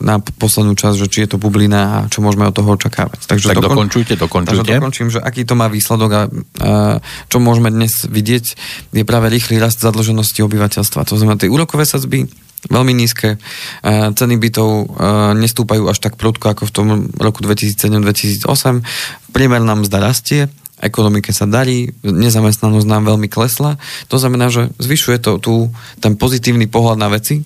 na 0.00 0.16
poslednú 0.18 0.72
časť, 0.72 0.96
že 0.96 1.06
či 1.12 1.18
je 1.24 1.36
to 1.36 1.38
bublina 1.38 1.80
a 1.84 1.96
čo 2.08 2.24
môžeme 2.24 2.48
od 2.48 2.56
toho 2.56 2.72
očakávať. 2.72 3.28
Takže 3.28 3.52
tak 3.52 3.60
dokon, 3.60 3.86
dokončujte, 3.88 4.14
dokončujte. 4.16 4.64
Takže 4.64 4.80
dokončím, 4.80 5.08
že 5.12 5.20
aký 5.20 5.44
to 5.44 5.54
má 5.54 5.68
výsledok 5.68 6.10
a, 6.10 6.22
a 6.22 6.22
čo 7.28 7.36
môžeme 7.38 7.68
dnes 7.68 8.08
vidieť, 8.08 8.44
je 8.96 9.04
práve 9.04 9.28
rýchly 9.28 9.60
rast 9.60 9.84
zadlženosti 9.84 10.40
obyvateľstva. 10.40 11.04
To 11.04 11.20
znamená, 11.20 11.36
tie 11.36 11.52
úrokové 11.52 11.84
sadzby 11.84 12.24
veľmi 12.66 12.90
nízke. 12.90 13.38
Ceny 13.86 14.34
bytov 14.42 14.98
nestúpajú 15.38 15.86
až 15.86 16.02
tak 16.02 16.18
prudko 16.18 16.50
ako 16.50 16.66
v 16.66 16.72
tom 16.74 16.86
roku 17.14 17.44
2007-2008. 17.46 18.82
Priemerná 19.30 19.78
mzda 19.78 20.02
rastie, 20.02 20.50
ekonomike 20.78 21.34
sa 21.34 21.44
darí, 21.44 21.90
nezamestnanosť 22.02 22.86
nám 22.86 23.02
veľmi 23.08 23.26
klesla. 23.26 23.76
To 24.10 24.16
znamená, 24.16 24.50
že 24.50 24.70
zvyšuje 24.78 25.18
to 25.22 25.32
tu 25.42 25.54
ten 25.98 26.14
pozitívny 26.14 26.70
pohľad 26.70 26.98
na 26.98 27.10
veci, 27.10 27.42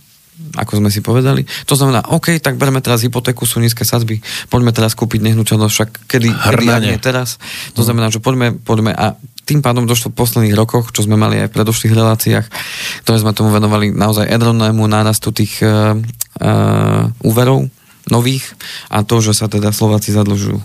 ako 0.57 0.80
sme 0.80 0.91
si 0.93 1.01
povedali. 1.01 1.45
To 1.68 1.74
znamená, 1.76 2.12
OK, 2.12 2.37
tak 2.41 2.61
bereme 2.61 2.85
teraz 2.85 3.05
hypotéku, 3.05 3.49
sú 3.49 3.61
nízke 3.61 3.85
sadzby, 3.85 4.20
poďme 4.53 4.72
teraz 4.72 4.93
kúpiť 4.93 5.24
nehnuteľnosť, 5.24 5.72
však 5.72 5.91
kedy, 6.09 6.28
kedy 6.28 6.66
nie 6.83 6.97
teraz. 7.01 7.41
To 7.76 7.80
znamená, 7.85 8.12
že 8.12 8.20
poďme, 8.20 8.57
poďme 8.61 8.93
a 8.93 9.16
tým 9.43 9.61
pádom 9.61 9.89
došlo 9.89 10.14
v 10.14 10.18
posledných 10.22 10.57
rokoch, 10.57 10.95
čo 10.95 11.03
sme 11.03 11.18
mali 11.18 11.41
aj 11.43 11.51
v 11.51 11.57
predošlých 11.57 11.97
reláciách, 11.97 12.47
ktoré 13.03 13.16
sme 13.18 13.35
tomu 13.35 13.51
venovali 13.51 13.91
naozaj 13.91 14.30
enormnému 14.30 14.87
nárastu 14.87 15.35
tých 15.35 15.59
uh, 15.64 15.99
uh, 15.99 17.26
úverov 17.26 17.66
nových 18.11 18.47
a 18.91 19.03
to, 19.03 19.22
že 19.22 19.35
sa 19.35 19.47
teda 19.51 19.74
Slováci 19.74 20.14
zadlžujú. 20.14 20.59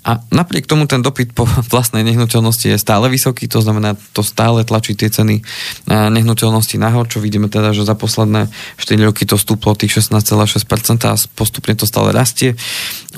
A 0.00 0.24
napriek 0.32 0.64
tomu 0.64 0.88
ten 0.88 1.04
dopyt 1.04 1.36
po 1.36 1.44
vlastnej 1.72 2.00
nehnuteľnosti 2.06 2.72
je 2.72 2.78
stále 2.80 3.12
vysoký, 3.12 3.50
to 3.50 3.60
znamená, 3.60 3.96
to 4.16 4.24
stále 4.24 4.64
tlačí 4.64 4.96
tie 4.96 5.12
ceny 5.12 5.44
nehnuteľnosti 5.88 6.76
nahor, 6.80 7.04
čo 7.08 7.20
vidíme 7.20 7.52
teda, 7.52 7.76
že 7.76 7.84
za 7.84 7.92
posledné 7.92 8.48
4 8.80 9.08
roky 9.08 9.28
to 9.28 9.36
stúplo 9.36 9.76
tých 9.76 10.00
16,6% 10.00 10.64
a 11.04 11.14
postupne 11.36 11.76
to 11.76 11.84
stále 11.84 12.14
rastie. 12.14 12.56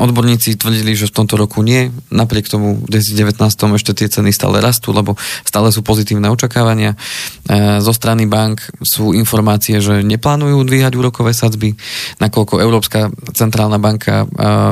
Odborníci 0.00 0.58
tvrdili, 0.58 0.96
že 0.96 1.06
v 1.06 1.22
tomto 1.22 1.38
roku 1.38 1.62
nie, 1.62 1.92
napriek 2.10 2.48
tomu 2.48 2.80
v 2.82 2.88
2019 2.88 3.38
ešte 3.78 3.92
tie 3.92 4.08
ceny 4.08 4.34
stále 4.34 4.58
rastú, 4.58 4.90
lebo 4.90 5.14
stále 5.46 5.70
sú 5.70 5.84
pozitívne 5.84 6.32
očakávania. 6.32 6.96
Zo 7.78 7.92
strany 7.94 8.24
bank 8.26 8.64
sú 8.80 9.12
informácie, 9.12 9.78
že 9.78 10.00
neplánujú 10.00 10.64
dvíhať 10.64 10.92
úrokové 10.96 11.36
sadzby, 11.36 11.76
nakoľko 12.18 12.54
Európska 12.58 13.12
centrálna 13.36 13.76
banka 13.76 14.24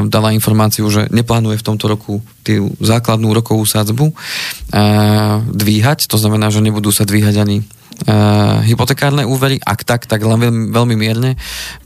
dala 0.09 0.33
informáciu, 0.33 0.89
že 0.89 1.07
neplánuje 1.13 1.61
v 1.61 1.67
tomto 1.67 1.85
roku 1.91 2.00
roku 2.01 2.25
tú 2.41 2.73
základnú 2.81 3.29
rokovú 3.37 3.69
sadzbu 3.69 4.09
uh, 4.09 5.45
dvíhať, 5.45 6.09
to 6.09 6.17
znamená, 6.17 6.49
že 6.49 6.65
nebudú 6.65 6.89
sa 6.89 7.05
dvíhať 7.05 7.37
ani 7.37 7.61
uh, 7.61 8.65
hypotekárne 8.65 9.29
úvery, 9.29 9.61
ak 9.61 9.85
tak, 9.85 10.09
tak 10.09 10.25
len 10.25 10.41
veľmi, 10.41 10.65
veľmi 10.73 10.97
mierne. 10.97 11.37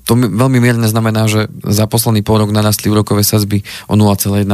To 0.07 0.15
veľmi 0.15 0.61
mierne 0.63 0.87
znamená, 0.87 1.27
že 1.27 1.51
za 1.65 1.91
posledný 1.91 2.23
pol 2.23 2.45
rok 2.45 2.55
narastli 2.55 2.93
úrokové 2.93 3.27
sazby 3.27 3.67
o 3.91 3.99
0,1%. 3.99 4.47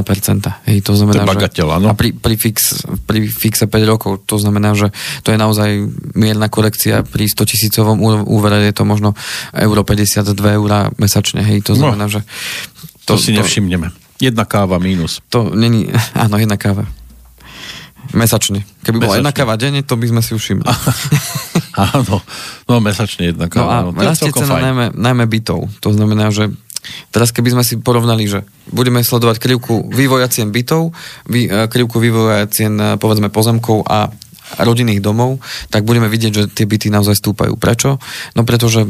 Hej, 0.70 0.78
to 0.86 0.96
znamená, 0.96 1.26
to 1.26 1.32
bagateľ, 1.36 1.66
že, 1.68 1.88
a 1.90 1.92
pri, 1.92 2.16
pri, 2.16 2.34
fix, 2.38 2.86
pri 3.04 3.28
fixe 3.28 3.66
5 3.66 3.92
rokov, 3.92 4.24
to 4.24 4.40
znamená, 4.40 4.72
že 4.72 4.94
to 5.26 5.34
je 5.34 5.38
naozaj 5.42 5.68
mierna 6.16 6.48
korekcia 6.48 7.04
pri 7.04 7.28
100 7.28 7.50
tisícovom 7.50 7.98
úvere 8.24 8.62
je 8.64 8.72
to 8.72 8.88
možno 8.88 9.18
euro 9.52 9.84
52 9.84 10.32
eur 10.32 10.94
mesačne. 10.96 11.44
Hej, 11.44 11.66
to 11.66 11.74
no. 11.76 11.84
znamená, 11.84 12.06
no, 12.08 12.12
že 12.14 12.20
to, 13.04 13.18
to 13.18 13.26
si 13.26 13.34
nevšimneme. 13.34 13.99
Jedna 14.21 14.45
káva 14.45 14.77
mínus. 14.77 15.25
To 15.33 15.51
není, 15.57 15.89
áno, 16.25 16.37
jedna 16.37 16.61
káva. 16.61 16.85
Mesačne. 18.11 18.66
Keby 18.85 18.97
bola 19.01 19.16
jedna 19.23 19.33
káva 19.33 19.55
denne, 19.57 19.81
to 19.81 19.97
by 19.97 20.07
sme 20.11 20.21
si 20.21 20.37
všimli. 20.37 20.66
áno, 21.97 22.21
no 22.68 22.75
mesačne 22.85 23.33
jedna 23.33 23.47
káva. 23.49 23.64
No 23.64 23.71
a 23.71 23.79
no, 23.89 23.91
rastie 23.97 24.35
cena 24.35 24.61
najmä, 24.61 24.87
najmä 24.93 25.25
bytov. 25.31 25.71
To 25.81 25.91
znamená, 25.95 26.29
že 26.35 26.51
teraz 27.14 27.31
keby 27.31 27.55
sme 27.55 27.64
si 27.64 27.79
porovnali, 27.79 28.27
že 28.27 28.43
budeme 28.73 29.01
sledovať 29.05 29.37
krivku 29.39 29.89
vývoja 29.93 30.27
cien 30.27 30.51
bytov, 30.51 30.91
vý, 31.29 31.47
e, 31.47 31.68
krivku 31.71 32.03
vývoja 32.03 32.51
cien 32.51 32.75
e, 32.77 32.99
povedzme 32.99 33.31
pozemkov 33.31 33.87
a 33.87 34.11
rodinných 34.59 34.99
domov, 34.99 35.39
tak 35.71 35.87
budeme 35.87 36.11
vidieť, 36.11 36.33
že 36.35 36.45
tie 36.51 36.66
byty 36.66 36.91
naozaj 36.91 37.14
stúpajú. 37.14 37.55
Prečo? 37.55 38.03
No 38.35 38.43
pretože 38.43 38.83
e, 38.83 38.89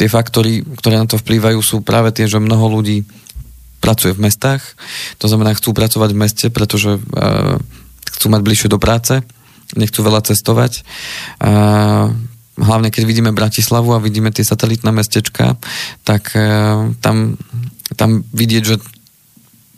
tie 0.00 0.08
faktory, 0.08 0.64
ktoré 0.80 0.96
na 0.96 1.04
to 1.04 1.20
vplývajú, 1.20 1.58
sú 1.60 1.84
práve 1.84 2.14
tie, 2.16 2.24
že 2.24 2.40
mnoho 2.40 2.72
ľudí 2.72 3.04
pracuje 3.82 4.14
v 4.14 4.30
mestách, 4.30 4.62
to 5.18 5.26
znamená, 5.26 5.58
chcú 5.58 5.74
pracovať 5.74 6.10
v 6.14 6.20
meste, 6.22 6.46
pretože 6.54 7.02
uh, 7.02 7.58
chcú 8.14 8.26
mať 8.30 8.40
bližšie 8.46 8.68
do 8.70 8.78
práce, 8.78 9.26
nechcú 9.74 10.06
veľa 10.06 10.22
cestovať. 10.22 10.86
Uh, 11.42 12.14
hlavne 12.62 12.94
keď 12.94 13.02
vidíme 13.02 13.34
Bratislavu 13.34 13.98
a 13.98 14.04
vidíme 14.04 14.30
tie 14.30 14.46
satelitné 14.46 14.94
mestečka, 14.94 15.58
tak 16.06 16.30
uh, 16.38 16.94
tam, 17.02 17.34
tam 17.98 18.22
vidieť, 18.30 18.62
že 18.62 18.76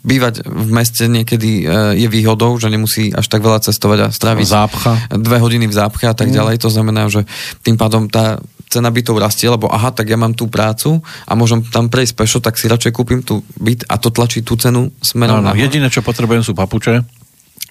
bývať 0.05 0.45
v 0.45 0.69
meste 0.69 1.09
niekedy 1.09 1.65
je 1.97 2.07
výhodou, 2.13 2.61
že 2.61 2.69
nemusí 2.69 3.09
až 3.09 3.25
tak 3.25 3.41
veľa 3.41 3.65
cestovať 3.65 3.99
a 4.05 4.07
stráviť 4.13 4.45
zápcha. 4.45 4.93
dve 5.17 5.41
hodiny 5.41 5.65
v 5.65 5.73
zápche 5.73 6.05
a 6.05 6.13
tak 6.13 6.29
mm. 6.29 6.35
ďalej. 6.37 6.55
To 6.61 6.69
znamená, 6.69 7.09
že 7.09 7.25
tým 7.65 7.73
pádom 7.73 8.05
tá 8.05 8.37
cena 8.69 8.89
bytov 8.91 9.21
rastie, 9.21 9.47
lebo 9.47 9.69
aha, 9.71 9.93
tak 9.93 10.09
ja 10.09 10.17
mám 10.19 10.33
tú 10.33 10.49
prácu 10.51 10.99
a 11.25 11.31
môžem 11.37 11.63
tam 11.69 11.87
prejsť 11.87 12.13
pešo, 12.17 12.37
tak 12.43 12.59
si 12.59 12.67
radšej 12.67 12.91
kúpim 12.91 13.21
tú 13.21 13.45
byt 13.57 13.87
a 13.87 13.95
to 14.01 14.11
tlačí 14.11 14.41
tú 14.41 14.57
cenu 14.59 14.91
smerom 14.99 15.41
no, 15.41 15.51
no, 15.51 15.57
Jediné, 15.57 15.87
čo 15.87 16.03
potrebujem, 16.05 16.43
sú 16.43 16.57
papuče. 16.57 17.25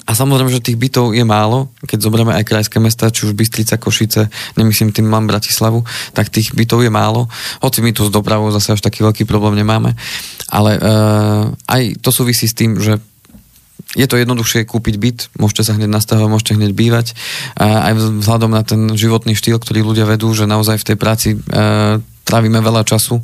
A 0.05 0.13
samozrejme, 0.13 0.53
že 0.53 0.61
tých 0.61 0.77
bytov 0.77 1.17
je 1.17 1.25
málo, 1.25 1.73
keď 1.89 1.99
zoberieme 2.05 2.37
aj 2.37 2.45
krajské 2.45 2.77
mesta, 2.77 3.09
či 3.09 3.25
už 3.25 3.33
Bystrica, 3.33 3.81
Košice, 3.81 4.29
nemyslím 4.53 4.93
tým 4.93 5.09
mám 5.09 5.25
Bratislavu, 5.25 5.81
tak 6.13 6.29
tých 6.29 6.53
bytov 6.53 6.85
je 6.85 6.93
málo. 6.93 7.25
Hoci 7.65 7.81
my 7.81 7.89
tu 7.97 8.05
s 8.05 8.13
dopravou 8.13 8.53
zase 8.53 8.77
až 8.77 8.85
taký 8.85 9.01
veľký 9.01 9.25
problém 9.25 9.57
nemáme. 9.57 9.97
Ale 10.53 10.77
uh, 10.77 11.49
aj 11.57 12.05
to 12.05 12.13
súvisí 12.13 12.45
s 12.45 12.53
tým, 12.53 12.77
že 12.77 13.01
je 13.95 14.07
to 14.11 14.19
jednoduchšie 14.19 14.67
kúpiť 14.67 14.95
byt, 14.99 15.19
môžete 15.39 15.63
sa 15.71 15.73
hneď 15.79 15.91
nastavovať, 15.91 16.31
môžete 16.31 16.53
hneď 16.59 16.73
bývať. 16.75 17.07
Aj 17.59 17.95
vzhľadom 17.95 18.51
na 18.51 18.67
ten 18.67 18.91
životný 18.95 19.39
štýl, 19.39 19.63
ktorý 19.63 19.87
ľudia 19.87 20.07
vedú, 20.07 20.31
že 20.35 20.51
naozaj 20.51 20.83
v 20.83 20.87
tej 20.93 20.97
práci 20.99 21.29
e, 21.35 21.39
trávime 22.27 22.59
veľa 22.59 22.83
času, 22.83 23.23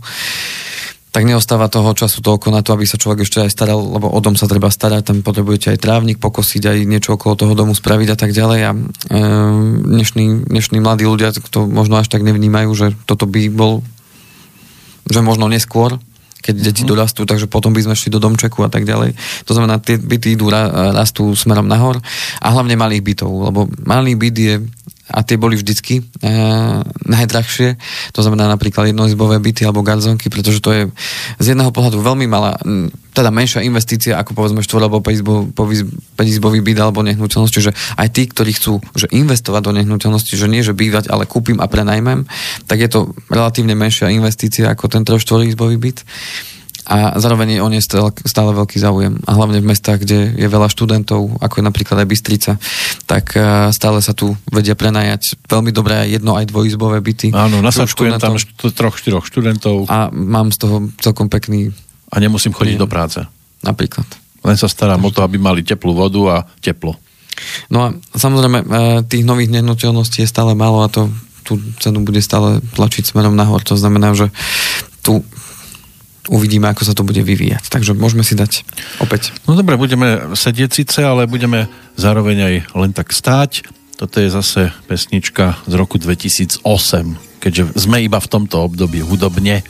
tak 1.10 1.26
neostáva 1.26 1.66
toho 1.66 1.90
času 1.90 2.22
toľko 2.22 2.54
na 2.54 2.62
to, 2.62 2.70
aby 2.78 2.86
sa 2.86 2.94
človek 2.94 3.26
ešte 3.26 3.42
aj 3.42 3.50
staral, 3.50 3.82
lebo 3.82 4.06
o 4.06 4.20
dom 4.22 4.38
sa 4.38 4.46
treba 4.46 4.70
starať, 4.70 5.10
tam 5.10 5.18
potrebujete 5.26 5.74
aj 5.74 5.82
trávnik 5.82 6.22
pokosiť, 6.22 6.62
aj 6.70 6.78
niečo 6.86 7.18
okolo 7.18 7.34
toho 7.34 7.54
domu 7.58 7.74
spraviť 7.74 8.08
a 8.14 8.16
tak 8.18 8.30
ďalej. 8.30 8.60
A 8.62 8.70
e, 8.70 8.78
dnešní, 9.90 10.46
dnešní 10.46 10.78
mladí 10.78 11.02
ľudia 11.02 11.34
to 11.34 11.66
možno 11.66 11.98
až 11.98 12.06
tak 12.06 12.22
nevnímajú, 12.22 12.70
že 12.78 12.86
toto 13.10 13.26
by 13.26 13.50
bol 13.50 13.82
že 15.10 15.26
možno 15.26 15.50
neskôr, 15.50 15.98
keď 16.40 16.54
deti 16.56 16.82
uh-huh. 16.82 16.96
dorastú, 16.96 17.28
takže 17.28 17.46
potom 17.46 17.76
by 17.76 17.84
sme 17.84 17.94
šli 17.94 18.10
do 18.10 18.18
domčeku 18.20 18.64
a 18.64 18.70
tak 18.72 18.88
ďalej. 18.88 19.14
To 19.44 19.52
znamená, 19.52 19.78
tie 19.80 20.00
byty 20.00 20.34
idú, 20.40 20.48
rastú 20.50 21.36
smerom 21.36 21.68
nahor 21.68 22.00
a 22.40 22.48
hlavne 22.50 22.74
malých 22.74 23.04
bytov, 23.04 23.30
lebo 23.52 23.68
malý 23.84 24.16
byt 24.16 24.36
je 24.36 24.54
a 25.10 25.26
tie 25.26 25.36
boli 25.36 25.58
vždycky 25.58 26.00
e, 26.00 26.02
najdrahšie, 27.04 27.76
to 28.14 28.20
znamená 28.22 28.46
napríklad 28.46 28.94
jednoizbové 28.94 29.42
byty 29.42 29.66
alebo 29.66 29.82
garzonky, 29.82 30.30
pretože 30.30 30.62
to 30.62 30.70
je 30.70 30.82
z 31.42 31.46
jedného 31.54 31.74
pohľadu 31.74 31.98
veľmi 31.98 32.30
malá, 32.30 32.54
teda 33.10 33.34
menšia 33.34 33.66
investícia 33.66 34.14
ako 34.16 34.38
povedzme 34.38 34.62
štvor 34.62 34.86
alebo 34.86 35.02
5-izbový 35.02 36.60
byt 36.62 36.78
alebo 36.78 37.02
nehnuteľnosť, 37.02 37.52
čiže 37.52 37.70
aj 37.98 38.08
tí, 38.14 38.30
ktorí 38.30 38.54
chcú 38.54 38.78
že 38.94 39.10
investovať 39.10 39.62
do 39.66 39.72
nehnuteľnosti, 39.76 40.34
že 40.38 40.46
nie, 40.46 40.62
že 40.62 40.72
bývať, 40.72 41.10
ale 41.10 41.26
kúpim 41.26 41.58
a 41.58 41.66
prenajmem, 41.66 42.24
tak 42.70 42.78
je 42.80 42.88
to 42.88 43.00
relatívne 43.26 43.74
menšia 43.74 44.14
investícia 44.14 44.70
ako 44.70 44.86
ten 44.86 45.02
3 45.02 45.18
izbový 45.50 45.76
byt 45.76 46.06
a 46.90 47.14
zároveň 47.22 47.54
je 47.54 47.60
o 47.62 47.68
ne 47.70 47.78
stále, 47.78 48.10
stále 48.26 48.50
veľký 48.50 48.82
záujem. 48.82 49.14
A 49.22 49.38
hlavne 49.38 49.62
v 49.62 49.70
mestách, 49.70 50.02
kde 50.02 50.34
je 50.34 50.48
veľa 50.50 50.66
študentov, 50.66 51.38
ako 51.38 51.54
je 51.62 51.64
napríklad 51.64 52.02
aj 52.02 52.08
Bystrica, 52.10 52.52
tak 53.06 53.38
e, 53.38 53.70
stále 53.70 54.02
sa 54.02 54.10
tu 54.10 54.34
vedia 54.50 54.74
prenajať 54.74 55.38
veľmi 55.46 55.70
dobré 55.70 56.10
jedno 56.10 56.34
aj 56.34 56.50
dvojizbové 56.50 56.98
byty. 56.98 57.30
Áno, 57.30 57.62
nasačkujem 57.62 58.18
tam 58.18 58.34
št- 58.42 58.74
troch, 58.74 58.98
štyroch 58.98 59.22
študentov. 59.22 59.86
A 59.86 60.10
mám 60.10 60.50
z 60.50 60.66
toho 60.66 60.76
celkom 60.98 61.30
pekný... 61.30 61.70
A 62.10 62.18
nemusím 62.18 62.50
chodiť 62.50 62.74
do 62.74 62.90
práce. 62.90 63.22
Napríklad. 63.62 64.10
Len 64.42 64.58
sa 64.58 64.66
starám 64.66 64.98
o 65.06 65.14
to, 65.14 65.22
aby 65.22 65.38
mali 65.38 65.62
teplú 65.62 65.94
vodu 65.94 66.20
a 66.26 66.36
teplo. 66.58 66.98
No 67.70 67.78
a 67.86 67.94
samozrejme, 68.18 68.58
e, 68.58 68.66
tých 69.06 69.22
nových 69.22 69.54
nehnuteľností 69.54 70.26
je 70.26 70.28
stále 70.28 70.58
málo 70.58 70.82
a 70.82 70.90
to 70.90 71.06
tú 71.46 71.58
cenu 71.80 72.04
bude 72.06 72.20
stále 72.20 72.62
tlačiť 72.76 73.10
smerom 73.10 73.34
nahor. 73.34 73.62
To 73.66 73.74
znamená, 73.74 74.14
že 74.14 74.30
tu 75.00 75.24
uvidíme, 76.30 76.70
ako 76.70 76.86
sa 76.86 76.94
to 76.94 77.02
bude 77.02 77.18
vyvíjať. 77.18 77.66
Takže 77.66 77.98
môžeme 77.98 78.22
si 78.22 78.38
dať 78.38 78.62
opäť. 79.02 79.34
No 79.50 79.58
dobre, 79.58 79.74
budeme 79.74 80.32
sedieť 80.38 80.70
síce, 80.70 81.02
ale 81.02 81.26
budeme 81.26 81.66
zároveň 81.98 82.38
aj 82.46 82.54
len 82.78 82.90
tak 82.94 83.10
stáť. 83.10 83.66
Toto 83.98 84.22
je 84.22 84.32
zase 84.32 84.72
pesnička 84.88 85.60
z 85.66 85.74
roku 85.76 86.00
2008. 86.00 86.64
Keďže 87.42 87.76
sme 87.76 88.00
iba 88.00 88.16
v 88.16 88.30
tomto 88.30 88.64
období 88.64 89.04
hudobne, 89.04 89.60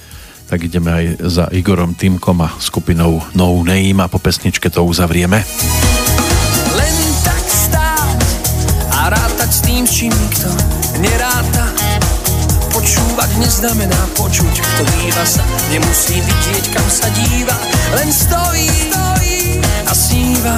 tak 0.47 0.67
ideme 0.67 0.91
aj 0.91 1.05
za 1.27 1.45
Igorom 1.51 1.95
Týmkom 1.95 2.39
a 2.43 2.55
skupinou 2.59 3.23
No 3.35 3.63
Name 3.63 4.03
a 4.03 4.11
po 4.11 4.19
pesničke 4.23 4.71
to 4.71 4.83
uzavrieme. 4.83 5.43
Len 6.75 6.95
tak 7.23 7.45
stáť 7.47 8.21
a 8.91 9.01
rátať 9.15 9.51
s 9.51 9.61
tým, 9.63 9.83
čím 9.87 10.13
nikto 10.15 10.51
neráta 10.99 11.71
Počúvať 12.71 13.20
neznamená 13.41 14.01
počuť, 14.21 14.53
kto 14.53 14.83
díva 15.01 15.25
sa, 15.25 15.41
nemusí 15.73 16.21
vidieť, 16.21 16.65
kam 16.77 16.87
sa 16.87 17.09
díva, 17.17 17.57
len 17.97 18.09
stojí, 18.13 18.69
stojí 18.69 19.41
a 19.89 19.93
sníva. 19.97 20.57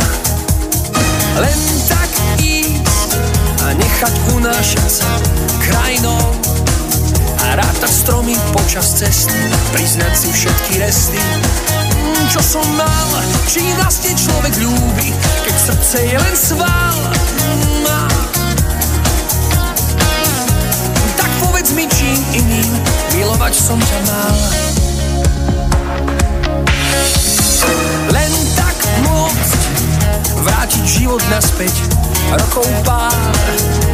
Len 1.39 1.59
tak 1.89 2.11
ísť 2.43 3.11
a 3.62 3.66
nechať 3.72 4.14
unášať 4.37 4.89
sa 4.91 5.11
krajinou 5.62 6.20
a 7.41 7.47
rátať 7.57 7.93
stromy 8.05 8.37
počas 8.53 8.93
cesty, 8.99 9.39
priznať 9.72 10.12
si 10.12 10.28
všetky 10.35 10.83
resty. 10.83 11.22
Mm, 11.22 12.28
čo 12.28 12.43
som 12.43 12.66
mal, 12.76 13.09
či 13.49 13.62
vlastne 13.78 14.12
človek 14.12 14.55
ľúbi, 14.61 15.09
keď 15.49 15.57
srdce 15.70 15.99
je 16.03 16.16
len 16.18 16.37
sval. 16.37 16.99
Čím 22.13 22.45
iným, 22.45 22.73
milovať 23.17 23.57
som 23.57 23.81
ťa 23.81 23.99
mal. 24.05 24.37
Len 28.13 28.33
tak 28.53 28.77
môcť 29.01 29.61
vrátiť 30.45 30.85
život 30.85 31.25
naspäť, 31.33 31.73
rokov 32.37 32.69
pár, 32.85 33.33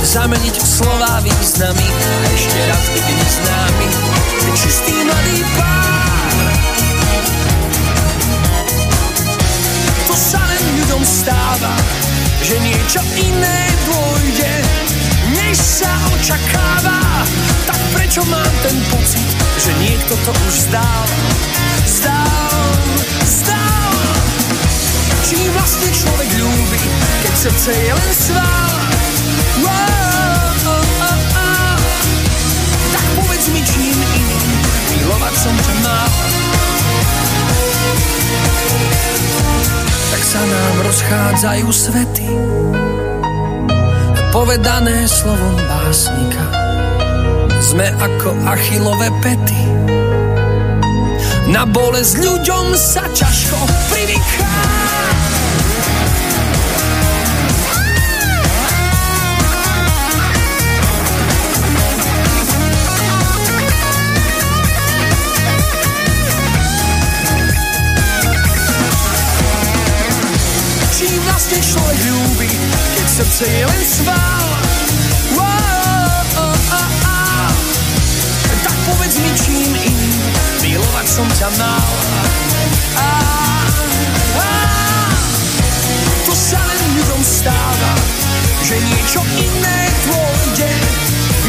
zameniť 0.03 0.51
slová 0.59 1.23
významy 1.23 1.87
a 1.87 2.11
ešte 2.35 2.59
raz 2.67 2.85
byť 2.91 3.07
neznámy, 3.07 3.89
čistý 4.59 4.99
mladý 5.07 5.39
pár. 5.55 6.35
To 10.11 10.15
sa 10.19 10.43
len 10.43 10.63
ľuďom 10.83 11.03
stáva, 11.07 11.71
že 12.43 12.59
niečo 12.67 12.99
iné 13.15 13.59
dôjde, 13.87 14.55
než 15.39 15.55
sa 15.55 15.95
očakáva. 16.19 16.99
Tak 17.69 17.78
prečo 18.09 18.25
mám 18.33 18.55
ten 18.65 18.73
pocit, 18.89 19.29
že 19.61 19.69
niekto 19.85 20.17
to 20.25 20.33
už 20.33 20.55
zdal? 20.73 21.05
Zdal, 21.85 22.65
zdal. 23.21 23.93
Čím 25.29 25.53
vlastne 25.53 25.93
človek 25.93 26.31
ľúbi, 26.41 26.85
keď 27.21 27.35
srdce 27.37 27.69
je 27.69 27.93
len 27.93 28.11
sval? 28.17 28.73
Wow, 29.61 30.73
oh, 30.73 31.05
oh, 31.05 31.21
oh. 31.37 31.77
Tak 32.97 33.05
povedz 33.21 33.47
mi 33.53 33.61
čím 33.61 33.93
iným, 34.01 34.53
milovať 34.89 35.35
som 35.45 35.53
ťa 35.69 35.75
mal. 35.85 36.13
Tak 40.17 40.23
sa 40.25 40.43
nám 40.49 40.75
rozchádzajú 40.81 41.69
svety, 41.77 42.29
povedané 44.33 44.97
slovom 45.05 45.61
básnika. 45.69 46.58
Sme 47.59 47.91
ako 47.91 48.39
achilové 48.49 49.11
pety. 49.21 49.63
Na 51.51 51.67
bolesť 51.67 52.23
ľuďom 52.23 52.73
sa 52.79 53.03
ťažko 53.13 53.59
privyká. 53.91 54.55
Čím 70.99 71.19
vlastne 71.27 71.59
človek 71.63 72.01
ľúbi, 72.07 72.51
srdce 73.07 73.45
je 73.45 73.63
len 73.67 73.83
sval. 73.83 74.28
Som 81.19 81.27
ťa 81.35 81.51
mal. 81.59 81.89
To 86.23 86.31
sa 86.31 86.61
len 86.63 86.81
ľuďom 86.95 87.23
stáva, 87.27 87.93
že 88.63 88.79
niečo 88.79 89.19
iné 89.35 89.79
dôjde, 90.07 90.71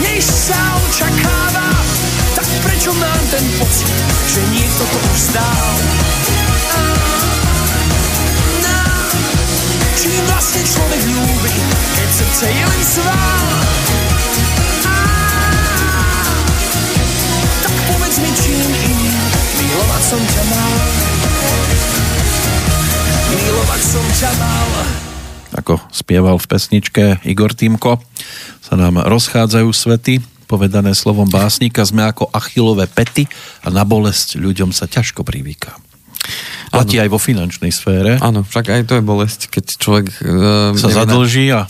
než 0.01 0.25
sa 0.25 0.57
očakáva. 0.89 1.69
Tak 2.33 2.49
prečo 2.65 2.97
mám 2.97 3.23
ten 3.29 3.45
pocit, 3.61 3.93
že 4.33 4.41
niekto 4.57 4.83
to 4.89 4.97
už 5.05 5.17
zdal? 5.29 5.69
čím 9.99 10.15
vlastne 10.31 10.63
človek 10.63 11.01
ľúbi, 11.11 11.53
keď 11.93 12.09
srdce 12.09 12.45
je 12.47 12.63
len 12.65 12.81
sval. 12.87 13.45
Tak 17.59 17.73
povedz 17.91 18.17
mi 18.23 18.31
čím 18.39 18.63
iným, 18.63 18.98
milovať 19.69 20.01
som 20.01 20.21
ťa 20.25 20.43
mal. 20.49 20.73
Milovať 23.29 23.81
som 23.85 24.05
ťa 24.17 24.31
mal. 24.41 24.69
Ako 25.61 25.73
spieval 25.93 26.37
v 26.41 26.45
pesničke 26.49 27.03
Igor 27.25 27.53
Týmko, 27.53 28.01
sa 28.65 28.73
nám 28.73 29.05
rozchádzajú 29.05 29.69
svety, 29.69 30.25
povedané 30.49 30.97
slovom 30.97 31.29
básnika, 31.29 31.85
sme 31.85 32.01
ako 32.09 32.33
achilové 32.33 32.89
pety 32.89 33.29
a 33.61 33.69
na 33.69 33.85
bolesť 33.85 34.41
ľuďom 34.41 34.73
sa 34.73 34.89
ťažko 34.89 35.21
privíka. 35.21 35.77
Platí 36.73 36.97
ano. 36.97 37.05
aj 37.05 37.09
vo 37.13 37.19
finančnej 37.21 37.69
sfére. 37.73 38.17
Áno, 38.21 38.41
však 38.45 38.73
aj 38.73 38.81
to 38.89 38.93
je 38.97 39.03
bolesť, 39.05 39.39
keď 39.53 39.65
človek... 39.77 40.05
Uh, 40.21 40.73
sa 40.77 40.89
zadlží 40.89 41.49
a... 41.53 41.69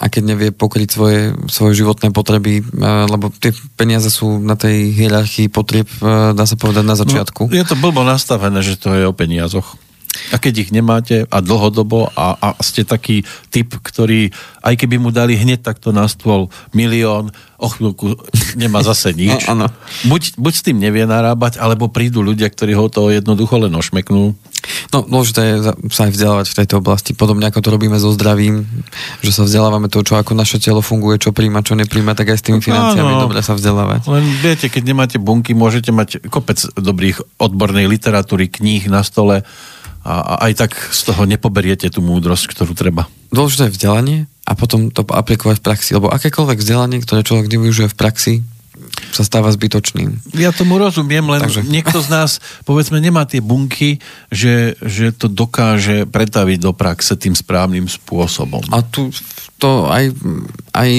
A 0.00 0.08
keď 0.08 0.22
nevie 0.32 0.48
pokryť 0.48 0.88
svoje, 0.88 1.20
svoje 1.52 1.84
životné 1.84 2.08
potreby, 2.10 2.64
uh, 2.64 3.04
lebo 3.04 3.28
tie 3.28 3.52
peniaze 3.76 4.08
sú 4.08 4.40
na 4.40 4.56
tej 4.56 4.96
hierarchii 4.96 5.52
potrieb, 5.52 5.86
uh, 6.00 6.32
dá 6.32 6.48
sa 6.48 6.56
povedať, 6.56 6.84
na 6.88 6.96
začiatku. 6.96 7.46
No, 7.46 7.54
je 7.54 7.68
to 7.68 7.76
blbo 7.76 8.00
nastavené, 8.00 8.64
že 8.64 8.80
to 8.80 8.96
je 8.96 9.04
o 9.04 9.12
peniazoch. 9.12 9.76
A 10.34 10.42
keď 10.42 10.66
ich 10.66 10.70
nemáte 10.74 11.26
a 11.30 11.38
dlhodobo 11.38 12.10
a, 12.18 12.34
a 12.34 12.48
ste 12.62 12.82
taký 12.82 13.22
typ, 13.50 13.78
ktorý 13.78 14.34
aj 14.62 14.74
keby 14.74 14.98
mu 14.98 15.14
dali 15.14 15.38
hneď 15.38 15.62
takto 15.62 15.94
na 15.94 16.10
stôl 16.10 16.50
milión, 16.74 17.30
o 17.58 17.68
chvíľku 17.70 18.18
nemá 18.58 18.82
zase 18.82 19.14
nič. 19.18 19.46
No, 19.46 19.70
buď, 20.10 20.34
buď 20.34 20.52
s 20.54 20.64
tým 20.66 20.82
nevie 20.82 21.06
narábať, 21.06 21.62
alebo 21.62 21.90
prídu 21.90 22.26
ľudia, 22.26 22.50
ktorí 22.50 22.74
ho 22.74 22.90
to 22.90 23.10
jednoducho 23.14 23.58
len 23.62 23.74
ošmeknú. 23.74 24.34
No, 24.88 25.04
dôležité 25.04 25.40
je 25.44 25.54
sa 25.92 26.08
aj 26.08 26.12
vzdelávať 26.16 26.46
v 26.50 26.56
tejto 26.64 26.74
oblasti. 26.80 27.10
Podobne 27.12 27.52
ako 27.52 27.60
to 27.60 27.68
robíme 27.68 28.00
so 28.00 28.10
zdravím, 28.16 28.64
že 29.20 29.30
sa 29.30 29.44
vzdelávame 29.44 29.92
to, 29.92 30.00
čo 30.00 30.16
ako 30.16 30.32
naše 30.32 30.56
telo 30.56 30.80
funguje, 30.80 31.20
čo 31.20 31.36
príjma, 31.36 31.60
čo 31.60 31.76
nepríjma, 31.76 32.16
tak 32.16 32.32
aj 32.32 32.38
s 32.40 32.46
tými 32.48 32.64
financiami 32.64 33.12
no, 33.16 33.28
dobre 33.28 33.44
sa 33.44 33.52
vzdelávať. 33.52 34.08
Len 34.08 34.24
viete, 34.40 34.66
keď 34.72 34.82
nemáte 34.84 35.16
bunky, 35.20 35.52
môžete 35.52 35.92
mať 35.92 36.24
kopec 36.32 36.58
dobrých 36.74 37.20
odbornej 37.36 37.84
literatúry, 37.86 38.48
kníh 38.48 38.88
na 38.88 39.04
stole, 39.04 39.44
a, 40.00 40.14
a 40.16 40.34
aj 40.48 40.52
tak 40.56 40.72
z 40.72 41.00
toho 41.12 41.28
nepoberiete 41.28 41.92
tú 41.92 42.00
múdrosť, 42.00 42.56
ktorú 42.56 42.72
treba. 42.72 43.04
Dôležité 43.28 43.68
je 43.68 43.76
vzdelanie 43.76 44.18
a 44.48 44.56
potom 44.56 44.88
to 44.88 45.04
aplikovať 45.04 45.60
v 45.60 45.64
praxi. 45.64 45.90
Lebo 45.92 46.08
akékoľvek 46.08 46.58
vzdelanie, 46.58 46.98
ktoré 47.04 47.20
človek 47.20 47.52
nevyužije 47.52 47.92
v 47.92 47.98
praxi, 47.98 48.34
sa 49.10 49.22
stáva 49.22 49.50
zbytočným. 49.50 50.34
Ja 50.38 50.50
tomu 50.50 50.78
rozumiem, 50.78 51.26
len 51.26 51.42
Takže- 51.42 51.66
niekto 51.66 51.98
z 51.98 52.08
nás, 52.08 52.30
povedzme, 52.62 52.98
nemá 52.98 53.26
tie 53.26 53.42
bunky, 53.42 53.98
že, 54.30 54.78
že 54.80 55.10
to 55.10 55.26
dokáže 55.26 56.06
pretaviť 56.06 56.58
do 56.62 56.72
praxe 56.72 57.14
tým 57.14 57.34
správnym 57.34 57.86
spôsobom. 57.86 58.62
A 58.70 58.80
tu 58.82 59.10
to 59.58 59.90
aj, 59.90 60.14
aj 60.72 60.90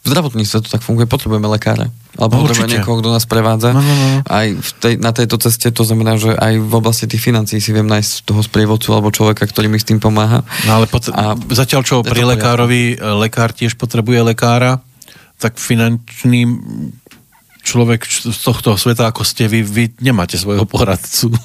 v 0.00 0.06
zdravotníctve 0.06 0.64
to 0.64 0.68
tak 0.68 0.80
funguje, 0.80 1.04
potrebujeme 1.04 1.44
lekára. 1.46 1.92
Alebo 2.18 2.40
No, 2.40 2.48
potrebujeme 2.48 2.72
niekoho, 2.74 2.98
kto 2.98 3.14
nás 3.14 3.24
prevádza. 3.24 3.70
No, 3.70 3.80
no, 3.80 3.94
no. 3.94 4.08
Aj 4.26 4.48
v 4.50 4.70
tej, 4.82 4.94
na 4.98 5.12
tejto 5.14 5.38
ceste 5.38 5.70
to 5.70 5.86
znamená, 5.86 6.18
že 6.18 6.34
aj 6.34 6.58
v 6.58 6.72
oblasti 6.74 7.06
tých 7.06 7.22
financií 7.22 7.62
si 7.62 7.70
viem 7.70 7.86
nájsť 7.86 8.26
toho 8.26 8.42
sprievodcu 8.42 8.90
alebo 8.90 9.14
človeka, 9.14 9.46
ktorý 9.46 9.70
mi 9.70 9.78
s 9.78 9.86
tým 9.86 10.02
pomáha. 10.02 10.42
No 10.66 10.82
ale 10.82 10.90
pot- 10.90 11.06
A- 11.08 11.38
zatiaľ, 11.48 11.84
čo 11.86 12.02
pri 12.02 12.26
lekárovi, 12.26 12.96
e, 12.96 13.06
lekár 13.16 13.54
tiež 13.54 13.76
potrebuje 13.76 14.26
lekára, 14.26 14.82
tak 15.38 15.56
finančný 15.56 16.44
človek 17.60 18.04
z 18.08 18.38
tohto 18.40 18.74
sveta, 18.74 19.08
ako 19.10 19.22
ste 19.22 19.46
vy, 19.46 19.60
vy 19.62 19.84
nemáte 20.00 20.36
svojho 20.40 20.64
poradcu. 20.64 21.30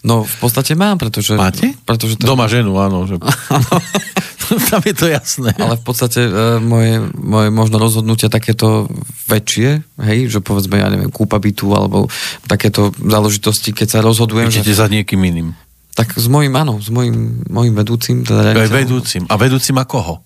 No 0.00 0.24
v 0.24 0.36
podstate 0.40 0.72
mám, 0.72 0.96
pretože... 0.96 1.36
Máte? 1.36 1.76
Pretože 1.84 2.16
to, 2.16 2.32
Doma 2.32 2.48
ženu, 2.48 2.72
áno. 2.80 3.04
Že... 3.04 3.20
Tam 4.70 4.82
je 4.82 4.94
to 4.94 5.06
jasné. 5.06 5.54
Ale 5.54 5.78
v 5.78 5.84
podstate 5.84 6.20
e, 6.26 6.30
moje, 6.58 6.98
moje 7.14 7.48
možno 7.52 7.76
rozhodnutia 7.78 8.32
takéto 8.32 8.90
väčšie, 9.30 9.84
hej, 10.02 10.18
že 10.26 10.38
povedzme, 10.42 10.80
ja 10.80 10.90
neviem, 10.90 11.12
kúpa 11.12 11.38
bytu 11.38 11.70
alebo 11.70 12.10
takéto 12.48 12.90
záležitosti, 12.98 13.70
keď 13.70 13.88
sa 13.88 13.98
rozhodujem, 14.02 14.50
Idete 14.50 14.74
že, 14.74 14.80
za 14.80 14.90
niekým 14.90 15.20
iným. 15.22 15.48
tak 15.94 16.16
s 16.18 16.26
mojím, 16.26 16.56
áno, 16.58 16.82
s 16.82 16.90
mojím, 16.90 17.46
mojím 17.46 17.74
vedúcim, 17.76 18.16
teda 18.26 18.56
vedúcim. 18.66 19.28
A 19.30 19.34
vedúcim 19.38 19.76
a 19.78 19.84
koho? 19.86 20.24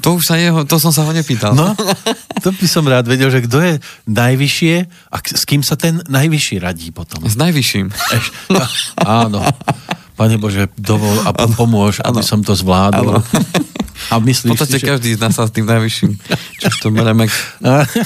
To 0.00 0.20
už 0.20 0.24
sa 0.24 0.36
jeho, 0.36 0.62
to 0.62 0.76
som 0.76 0.92
sa 0.92 1.02
ho 1.02 1.10
nepýtal. 1.10 1.56
No, 1.56 1.72
to 2.44 2.52
by 2.52 2.66
som 2.66 2.84
rád 2.84 3.08
vedel, 3.08 3.26
že 3.28 3.42
kto 3.42 3.58
je 3.58 3.72
najvyššie 4.06 4.74
a 5.08 5.16
s 5.18 5.42
kým 5.42 5.60
sa 5.60 5.74
ten 5.74 6.04
najvyšší 6.04 6.60
radí 6.60 6.92
potom. 6.92 7.24
S 7.24 7.34
najvyšším. 7.34 7.86
Eš, 7.90 8.26
áno. 9.00 9.40
Pane 10.16 10.40
Bože, 10.40 10.72
dovol 10.76 11.20
a 11.24 11.32
po- 11.32 11.52
pomôž, 11.52 12.00
aby 12.00 12.20
Áno. 12.20 12.24
som 12.24 12.40
to 12.40 12.56
zvládol. 12.56 13.20
Áno. 13.20 13.20
A 14.08 14.16
V 14.16 14.28
myslíš 14.28 14.52
podstate 14.52 14.76
si, 14.76 14.84
že... 14.84 14.88
každý 14.88 15.08
z 15.12 15.20
nás 15.20 15.32
sa 15.34 15.44
s 15.44 15.52
tým 15.52 15.64
najvyšším, 15.68 16.12
čo 16.56 16.68
to 16.80 16.88
Meremek 16.88 17.32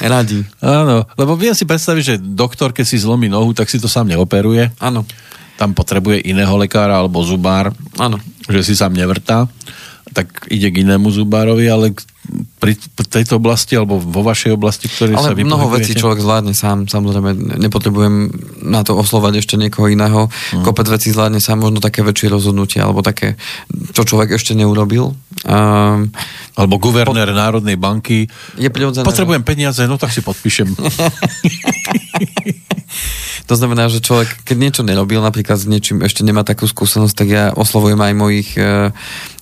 radí. 0.01 0.43
Áno, 0.59 1.07
lebo 1.15 1.35
viem 1.35 1.55
si 1.55 1.63
predstaviť, 1.63 2.03
že 2.03 2.15
doktor, 2.19 2.71
keď 2.71 2.87
si 2.87 2.99
zlomí 2.99 3.27
nohu, 3.27 3.51
tak 3.53 3.71
si 3.71 3.79
to 3.79 3.87
sám 3.87 4.07
neoperuje. 4.09 4.71
Áno, 4.79 5.07
Tam 5.55 5.71
potrebuje 5.71 6.25
iného 6.25 6.55
lekára 6.57 6.99
alebo 6.99 7.21
zubár, 7.23 7.71
áno. 7.95 8.17
že 8.49 8.65
si 8.65 8.75
sám 8.75 8.91
nevrtá. 8.91 9.45
Tak 10.11 10.51
ide 10.51 10.69
k 10.75 10.83
inému 10.83 11.09
zubárovi, 11.11 11.71
ale 11.71 11.95
pri 12.61 12.77
tejto 13.09 13.41
oblasti 13.41 13.75
alebo 13.75 13.97
vo 13.97 14.23
vašej 14.23 14.53
oblasti, 14.55 14.87
ktorej 14.87 15.17
sa 15.17 15.33
Ale 15.33 15.41
vy 15.41 15.49
mnoho 15.49 15.73
vecí 15.73 15.97
človek 15.97 16.21
zvládne 16.21 16.53
sám, 16.53 16.87
samozrejme, 16.87 17.59
nepotrebujem 17.59 18.29
na 18.69 18.85
to 18.85 18.95
oslovať 18.95 19.41
ešte 19.41 19.57
niekoho 19.57 19.89
iného. 19.89 20.29
Mhm. 20.29 20.63
Kopec 20.63 20.87
vecí 20.93 21.11
zvládne 21.11 21.41
sám, 21.41 21.65
možno 21.65 21.81
také 21.81 22.05
väčšie 22.05 22.29
rozhodnutia, 22.29 22.85
alebo 22.87 23.01
také, 23.01 23.41
čo 23.97 24.05
človek 24.05 24.37
ešte 24.37 24.53
neurobil. 24.55 25.17
Um, 25.49 26.13
Alebo 26.53 26.77
guvernér 26.77 27.33
Národnej 27.33 27.81
banky. 27.81 28.29
je 28.61 28.69
prirodzené, 28.69 29.09
Potrebujem 29.09 29.41
peniaze, 29.41 29.81
no 29.89 29.97
tak 29.97 30.13
si 30.13 30.21
podpíšem. 30.21 30.69
To 33.51 33.59
znamená, 33.59 33.91
že 33.91 33.99
človek, 33.99 34.47
keď 34.47 34.57
niečo 34.63 34.83
nerobil, 34.87 35.19
napríklad 35.19 35.59
s 35.59 35.67
niečím 35.67 36.07
ešte 36.07 36.23
nemá 36.23 36.47
takú 36.47 36.71
skúsenosť, 36.71 37.15
tak 37.19 37.27
ja 37.27 37.45
oslovujem 37.51 37.99
aj 37.99 38.13
mojich 38.15 38.55
e, 38.55 38.95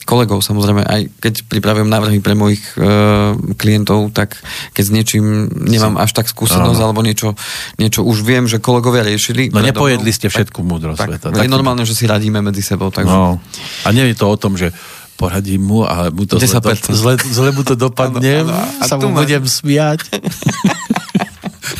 kolegov, 0.09 0.41
samozrejme, 0.41 0.81
aj 0.81 1.13
keď 1.21 1.45
pripravujem 1.45 1.93
návrhy 1.93 2.25
pre 2.25 2.33
mojich 2.33 2.65
e, 2.73 2.89
klientov, 3.53 4.09
tak 4.17 4.41
keď 4.73 4.81
s 4.89 4.91
niečím 4.97 5.53
nemám 5.53 6.01
až 6.01 6.17
tak 6.17 6.25
skúsenosť, 6.33 6.81
alebo 6.81 7.05
niečo, 7.05 7.37
niečo 7.77 8.01
už 8.01 8.25
viem, 8.25 8.49
že 8.49 8.65
kolegovia 8.65 9.05
riešili. 9.05 9.53
No 9.53 9.61
nepojedli 9.61 10.09
ste 10.09 10.33
všetku 10.33 10.65
múdrosť 10.65 10.99
tak, 11.05 11.09
sveta. 11.13 11.27
tak, 11.29 11.45
je 11.45 11.53
normálne, 11.53 11.85
že 11.85 11.93
si 11.93 12.09
radíme 12.09 12.41
medzi 12.41 12.65
sebou. 12.65 12.89
Takže... 12.89 13.13
No. 13.13 13.37
A 13.85 13.89
nie 13.93 14.09
je 14.09 14.17
to 14.17 14.25
o 14.25 14.41
tom, 14.41 14.57
že 14.57 14.73
poradím 15.21 15.69
mu 15.69 15.85
a 15.85 16.09
mu 16.09 16.25
to 16.25 16.41
zle, 16.41 16.65
10%. 16.65 16.97
zle, 16.97 17.15
zle 17.21 17.51
mu 17.53 17.61
to 17.61 17.77
dopadne, 17.77 18.41
Áno, 18.41 18.57
áno. 18.57 18.81
A 18.81 18.85
sa 18.89 18.97
mu 18.97 19.13
budem 19.13 19.45
smiať. 19.45 20.01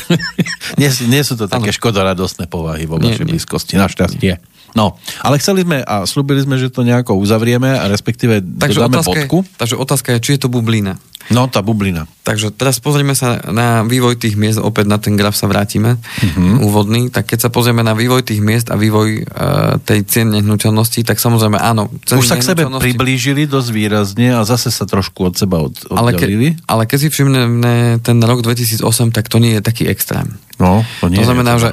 nie, 0.81 0.89
nie 0.89 1.21
sú 1.21 1.37
to 1.37 1.45
také 1.45 1.69
škodoradostné 1.73 2.49
povahy 2.49 2.89
vo 2.89 2.97
vašej 2.97 3.25
nie. 3.25 3.31
blízkosti, 3.35 3.77
našťastie. 3.77 4.33
No, 4.77 5.01
ale 5.25 5.41
chceli 5.41 5.65
sme 5.65 5.81
a 5.81 6.05
slúbili 6.05 6.45
sme, 6.45 6.61
že 6.61 6.69
to 6.69 6.85
nejako 6.85 7.17
uzavrieme 7.17 7.73
a 7.73 7.89
respektíve 7.89 8.37
Takže 8.41 8.77
dodáme 8.77 9.01
otázka, 9.01 9.17
je, 9.17 9.25
bodku. 9.25 9.39
takže 9.57 9.75
otázka 9.81 10.09
je, 10.13 10.19
či 10.21 10.29
je 10.37 10.39
to 10.45 10.49
bublina. 10.49 11.01
No, 11.29 11.45
tá 11.45 11.61
bublina. 11.61 12.09
Takže 12.25 12.53
teraz 12.53 12.77
pozrieme 12.77 13.17
sa 13.17 13.41
na 13.49 13.81
vývoj 13.81 14.17
tých 14.17 14.37
miest, 14.37 14.61
opäť 14.61 14.85
na 14.85 15.01
ten 15.01 15.17
graf 15.17 15.33
sa 15.33 15.49
vrátime, 15.49 15.97
uh-huh. 15.97 16.61
úvodný, 16.61 17.09
tak 17.09 17.29
keď 17.29 17.47
sa 17.47 17.49
pozrieme 17.49 17.81
na 17.81 17.97
vývoj 17.97 18.21
tých 18.21 18.41
miest 18.41 18.69
a 18.69 18.77
vývoj 18.77 19.25
uh, 19.25 19.81
tej 19.81 20.05
cien 20.05 20.29
nehnuteľností, 20.29 21.01
tak 21.01 21.17
samozrejme 21.17 21.57
áno. 21.57 21.89
Už 22.05 22.25
sa 22.25 22.37
k 22.37 22.45
sebe 22.45 22.69
priblížili 22.69 23.49
dosť 23.49 23.69
výrazne 23.73 24.37
a 24.37 24.45
zase 24.45 24.69
sa 24.69 24.85
trošku 24.85 25.25
od 25.25 25.33
seba 25.37 25.61
od, 25.61 25.73
ale, 25.89 26.13
ke, 26.13 26.25
oddelili. 26.25 26.53
ale 26.69 26.85
keď 26.85 26.97
si 26.97 27.07
všimneme 27.09 28.01
ten 28.05 28.17
rok 28.21 28.45
2008, 28.45 28.85
tak 29.09 29.25
to 29.25 29.41
nie 29.41 29.57
je 29.57 29.61
taký 29.65 29.89
extrém. 29.89 30.37
No, 30.59 30.83
to 30.99 31.07
nie 31.07 31.15
to 31.15 31.23
je 31.23 31.27
znamená, 31.31 31.55
teda. 31.55 31.61
že 31.63 31.69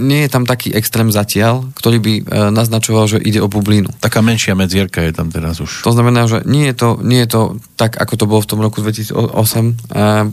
nie 0.00 0.24
je 0.24 0.30
tam 0.32 0.48
taký 0.48 0.72
extrém 0.72 1.12
zatiaľ, 1.12 1.68
ktorý 1.76 1.98
by 2.00 2.12
e, 2.16 2.22
naznačoval, 2.56 3.04
že 3.04 3.20
ide 3.20 3.36
o 3.44 3.52
bublinu. 3.52 3.92
Taká 4.00 4.24
menšia 4.24 4.56
medzierka 4.56 5.04
je 5.04 5.12
tam 5.12 5.28
teraz 5.28 5.60
už. 5.60 5.84
To 5.84 5.92
znamená, 5.92 6.24
že 6.24 6.40
nie 6.48 6.64
je 6.72 6.74
to, 6.74 6.88
nie 7.04 7.20
je 7.20 7.28
to 7.28 7.60
tak, 7.76 8.00
ako 8.00 8.16
to 8.16 8.24
bolo 8.24 8.40
v 8.40 8.48
tom 8.48 8.64
roku 8.64 8.80
2008, 8.80 8.99
e, 9.08 9.72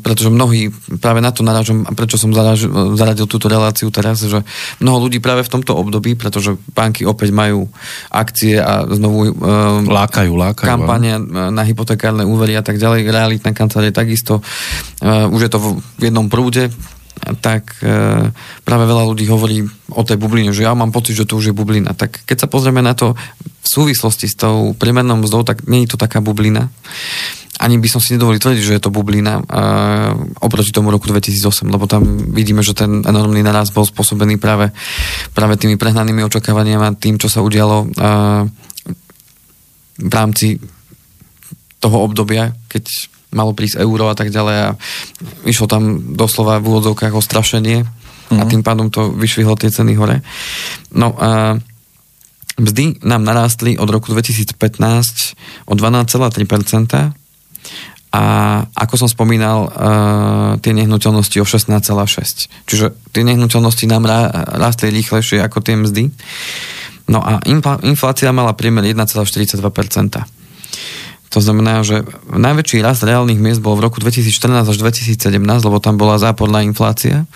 pretože 0.04 0.28
mnohí, 0.28 0.70
práve 1.00 1.24
na 1.24 1.32
to 1.32 1.48
narážam, 1.48 1.88
prečo 1.96 2.20
som 2.20 2.36
zaraž, 2.36 2.68
zaradil 3.00 3.30
túto 3.30 3.48
reláciu 3.48 3.88
teraz, 3.88 4.20
že 4.20 4.44
mnoho 4.84 5.08
ľudí 5.08 5.24
práve 5.24 5.48
v 5.48 5.52
tomto 5.56 5.72
období, 5.80 6.20
pretože 6.20 6.60
banky 6.76 7.08
opäť 7.08 7.32
majú 7.32 7.72
akcie 8.12 8.60
a 8.60 8.84
znovu 8.92 9.32
e, 9.32 9.34
Lákajú, 9.88 10.34
lákajú. 10.36 10.68
kampania 10.68 11.18
na 11.28 11.64
hypotekárne 11.64 12.28
úvery 12.28 12.58
a 12.60 12.64
tak 12.64 12.76
ďalej, 12.82 13.08
realitná 13.08 13.56
kancelária 13.56 13.94
takisto, 13.94 14.40
uh, 14.40 15.28
už 15.30 15.48
je 15.48 15.52
to 15.52 15.60
v 15.98 16.02
jednom 16.10 16.30
prúde, 16.30 16.70
tak 17.42 17.82
uh, 17.82 18.30
práve 18.62 18.86
veľa 18.86 19.04
ľudí 19.10 19.26
hovorí 19.26 19.66
o 19.90 20.02
tej 20.06 20.22
bubline, 20.22 20.54
že 20.54 20.64
ja 20.64 20.78
mám 20.78 20.94
pocit, 20.94 21.18
že 21.18 21.26
to 21.26 21.42
už 21.42 21.52
je 21.52 21.58
bublina. 21.58 21.98
Tak 21.98 22.24
keď 22.30 22.46
sa 22.46 22.48
pozrieme 22.48 22.86
na 22.86 22.94
to 22.94 23.18
v 23.42 23.68
súvislosti 23.68 24.30
s 24.30 24.38
tou 24.38 24.78
priemernou 24.78 25.20
mzdou, 25.26 25.42
tak 25.44 25.66
nie 25.66 25.84
je 25.84 25.96
to 25.96 25.98
taká 26.00 26.22
bublina. 26.22 26.70
Ani 27.58 27.82
by 27.82 27.90
som 27.90 27.98
si 27.98 28.14
nedovolil 28.14 28.38
tvrdiť, 28.38 28.62
že 28.62 28.76
je 28.78 28.84
to 28.84 28.94
bublina 28.94 29.42
uh, 29.42 30.14
oproti 30.46 30.70
tomu 30.70 30.94
roku 30.94 31.10
2008, 31.10 31.66
lebo 31.74 31.90
tam 31.90 32.06
vidíme, 32.30 32.62
že 32.62 32.78
ten 32.78 33.02
enormný 33.02 33.42
naraz 33.42 33.74
bol 33.74 33.82
spôsobený 33.82 34.38
práve, 34.38 34.70
práve 35.34 35.58
tými 35.58 35.74
prehnanými 35.74 36.22
očakávaniami 36.30 36.84
a 36.86 36.94
tým, 36.94 37.18
čo 37.18 37.26
sa 37.26 37.42
udialo 37.42 37.78
uh, 37.90 38.46
v 39.98 40.14
rámci 40.14 40.62
toho 41.82 41.98
obdobia, 42.06 42.54
keď 42.70 42.86
malo 43.34 43.52
prísť 43.58 43.82
euro 43.84 44.08
a 44.08 44.16
tak 44.16 44.32
ďalej 44.32 44.58
a 44.58 44.70
išlo 45.44 45.68
tam 45.68 46.16
doslova 46.16 46.62
v 46.64 46.70
úvodzovkách 46.72 47.14
o 47.14 47.22
strašenie 47.22 47.84
a 48.28 48.44
tým 48.44 48.64
pádom 48.64 48.92
to 48.92 49.12
vyšvihlo 49.16 49.56
tie 49.56 49.72
ceny 49.72 49.96
hore. 49.96 50.20
No 50.92 51.16
a 51.16 51.56
mzdy 52.60 53.04
nám 53.08 53.24
narástli 53.24 53.80
od 53.80 53.88
roku 53.88 54.12
2015 54.12 54.58
o 55.68 55.74
12,3% 55.76 57.27
a 58.08 58.24
ako 58.72 58.96
som 59.06 59.10
spomínal, 59.12 59.68
uh, 59.68 59.72
tie 60.64 60.72
nehnuteľnosti 60.72 61.38
o 61.44 61.46
16,6. 61.46 62.48
Čiže 62.66 62.86
tie 63.12 63.24
nehnuteľnosti 63.28 63.86
nám 63.86 64.08
rá, 64.08 64.32
rástli 64.58 64.96
rýchlejšie 64.96 65.44
ako 65.44 65.60
tie 65.60 65.76
mzdy. 65.76 66.04
No 67.08 67.20
a 67.24 67.40
inflácia 67.84 68.32
mala 68.36 68.56
priemer 68.56 68.84
1,42%. 68.88 69.60
To 71.28 71.40
znamená, 71.44 71.84
že 71.84 72.08
najväčší 72.32 72.80
rast 72.80 73.04
reálnych 73.04 73.40
miest 73.40 73.60
bol 73.60 73.76
v 73.76 73.92
roku 73.92 74.00
2014 74.00 74.72
až 74.72 74.78
2017, 74.80 75.36
lebo 75.40 75.84
tam 75.84 76.00
bola 76.00 76.16
záporná 76.16 76.64
inflácia. 76.64 77.28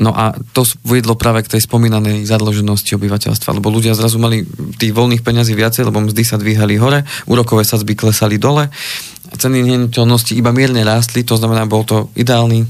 No 0.00 0.16
a 0.16 0.32
to 0.56 0.64
viedlo 0.88 1.12
práve 1.20 1.44
k 1.44 1.52
tej 1.52 1.68
spomínanej 1.68 2.24
zadlženosti 2.24 2.96
obyvateľstva, 2.96 3.60
lebo 3.60 3.68
ľudia 3.68 3.92
zrazu 3.92 4.16
mali 4.16 4.40
tých 4.80 4.96
voľných 4.96 5.20
peňazí 5.20 5.52
viacej, 5.52 5.92
lebo 5.92 6.00
mzdy 6.00 6.22
sa 6.24 6.40
dvíhali 6.40 6.80
hore, 6.80 7.04
úrokové 7.28 7.60
sadzby 7.68 7.92
klesali 7.92 8.40
dole, 8.40 8.72
ceny 9.36 9.64
nehnuteľnosti 9.64 10.32
iba 10.36 10.52
mierne 10.52 10.84
rástli, 10.84 11.24
to 11.24 11.36
znamená, 11.36 11.64
bol 11.68 11.84
to 11.86 12.12
ideálny 12.16 12.68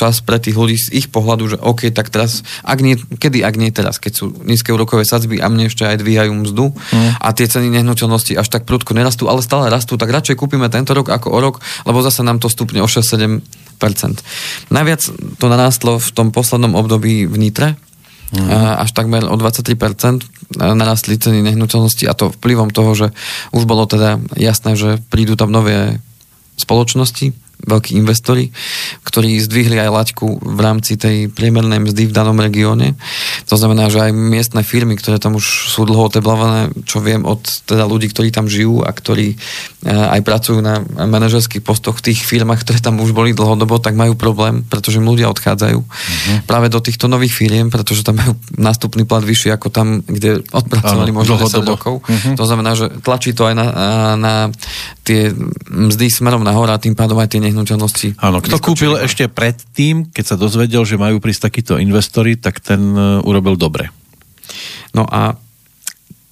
čas 0.00 0.24
pre 0.24 0.40
tých 0.40 0.56
ľudí 0.56 0.80
z 0.80 0.88
ich 0.96 1.06
pohľadu, 1.12 1.44
že 1.44 1.56
OK, 1.60 1.92
tak 1.92 2.08
teraz, 2.08 2.40
ak 2.64 2.80
nie, 2.80 2.96
kedy, 2.96 3.44
ak 3.44 3.54
nie 3.60 3.68
teraz, 3.68 4.00
keď 4.00 4.12
sú 4.16 4.24
nízke 4.48 4.72
úrokové 4.72 5.04
sadzby 5.04 5.42
a 5.44 5.52
mne 5.52 5.68
ešte 5.68 5.84
aj 5.84 6.00
dvíhajú 6.00 6.32
mzdu 6.40 6.72
mm. 6.72 7.20
a 7.20 7.28
tie 7.36 7.44
ceny 7.44 7.68
nehnuteľnosti 7.68 8.32
až 8.38 8.48
tak 8.48 8.64
prudko 8.64 8.96
nerastú, 8.96 9.28
ale 9.28 9.44
stále 9.44 9.68
rastú, 9.68 10.00
tak 10.00 10.08
radšej 10.08 10.40
kúpime 10.40 10.72
tento 10.72 10.96
rok 10.96 11.12
ako 11.12 11.28
o 11.28 11.38
rok, 11.42 11.60
lebo 11.84 12.00
zase 12.00 12.24
nám 12.24 12.40
to 12.40 12.48
stupne 12.48 12.80
o 12.80 12.88
6-7%. 12.88 13.44
Najviac 14.72 15.02
to 15.36 15.46
narástlo 15.52 16.00
v 16.00 16.08
tom 16.16 16.32
poslednom 16.32 16.72
období 16.78 17.28
v 17.28 17.36
Nitre, 17.36 17.76
Mm. 18.30 18.46
až 18.86 18.94
takmer 18.94 19.26
o 19.26 19.34
23% 19.34 19.74
narastli 20.54 21.18
ceny 21.18 21.42
nehnuteľnosti 21.50 22.06
a 22.06 22.14
to 22.14 22.30
vplyvom 22.38 22.70
toho, 22.70 22.94
že 22.94 23.06
už 23.50 23.66
bolo 23.66 23.90
teda 23.90 24.22
jasné, 24.38 24.78
že 24.78 25.02
prídu 25.10 25.34
tam 25.34 25.50
nové 25.50 25.98
spoločnosti, 26.54 27.34
veľkí 27.64 27.96
investori, 27.96 28.52
ktorí 29.04 29.40
zdvihli 29.40 29.76
aj 29.80 29.90
laťku 29.90 30.26
v 30.40 30.60
rámci 30.60 30.96
tej 30.96 31.28
priemernej 31.28 31.82
mzdy 31.84 32.08
v 32.08 32.16
danom 32.16 32.36
regióne. 32.38 32.96
To 33.48 33.56
znamená, 33.56 33.92
že 33.92 34.08
aj 34.08 34.12
miestne 34.14 34.62
firmy, 34.64 34.96
ktoré 34.96 35.20
tam 35.20 35.36
už 35.36 35.72
sú 35.72 35.84
dlho 35.84 36.08
oteblované, 36.08 36.72
čo 36.88 37.04
viem 37.04 37.24
od 37.26 37.40
teda 37.66 37.84
ľudí, 37.84 38.08
ktorí 38.08 38.32
tam 38.32 38.48
žijú 38.48 38.84
a 38.84 38.90
ktorí 38.90 39.34
eh, 39.34 40.14
aj 40.16 40.20
pracujú 40.24 40.58
na 40.64 40.80
manažerských 40.84 41.64
postoch 41.64 42.00
v 42.00 42.12
tých 42.12 42.24
firmách, 42.24 42.64
ktoré 42.64 42.78
tam 42.80 43.00
už 43.00 43.12
boli 43.12 43.36
dlhodobo, 43.36 43.82
tak 43.82 43.96
majú 43.96 44.16
problém, 44.16 44.64
pretože 44.64 45.00
im 45.00 45.08
ľudia 45.08 45.28
odchádzajú 45.32 45.78
uh-huh. 45.80 46.38
práve 46.44 46.68
do 46.72 46.80
týchto 46.80 47.08
nových 47.08 47.34
firiem, 47.36 47.68
pretože 47.68 48.04
tam 48.04 48.20
majú 48.20 48.32
nástupný 48.56 49.04
plat 49.04 49.24
vyšší 49.24 49.54
ako 49.56 49.68
tam, 49.72 50.00
kde 50.04 50.44
odpracovali 50.52 51.10
možno 51.10 51.40
10 51.40 51.64
rokov. 51.64 52.04
Uh-huh. 52.04 52.34
To 52.36 52.44
znamená, 52.44 52.76
že 52.76 52.88
tlačí 53.00 53.32
to 53.32 53.48
aj 53.48 53.54
na, 53.56 53.66
na 54.16 54.34
tie 55.04 55.34
mzdy 55.66 56.06
smerom 56.06 56.46
nahor 56.46 56.70
a 56.70 56.78
tým 56.78 56.94
pádom 56.94 57.18
aj 57.18 57.34
tie 57.34 57.42
nehnuteľnosti. 57.50 58.16
Áno, 58.22 58.38
kto 58.40 58.56
kúpil 58.62 58.96
ešte 58.96 59.26
predtým, 59.26 60.08
keď 60.08 60.24
sa 60.24 60.36
dozvedel, 60.40 60.86
že 60.86 61.00
majú 61.00 61.18
prísť 61.18 61.50
takíto 61.50 61.74
investori, 61.76 62.38
tak 62.38 62.62
ten 62.62 62.80
e, 62.94 63.20
urobil 63.26 63.58
dobre. 63.58 63.90
No 64.94 65.06
a 65.06 65.36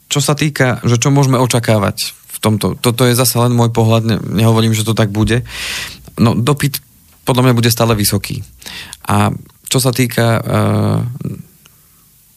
čo 0.08 0.24
sa 0.24 0.32
týka, 0.32 0.80
že 0.86 0.96
čo 0.96 1.12
môžeme 1.12 1.36
očakávať 1.36 2.14
v 2.14 2.38
tomto, 2.40 2.78
toto 2.78 3.04
je 3.04 3.18
zase 3.18 3.36
len 3.36 3.52
môj 3.52 3.74
pohľad, 3.74 4.02
ne, 4.06 4.16
nehovorím, 4.22 4.72
že 4.72 4.86
to 4.86 4.96
tak 4.96 5.12
bude. 5.12 5.44
No 6.16 6.32
dopyt 6.32 6.80
podľa 7.28 7.50
mňa 7.50 7.58
bude 7.58 7.68
stále 7.68 7.92
vysoký. 7.92 8.40
A 9.04 9.28
čo 9.68 9.78
sa 9.84 9.92
týka 9.92 10.40
uh, 10.40 11.04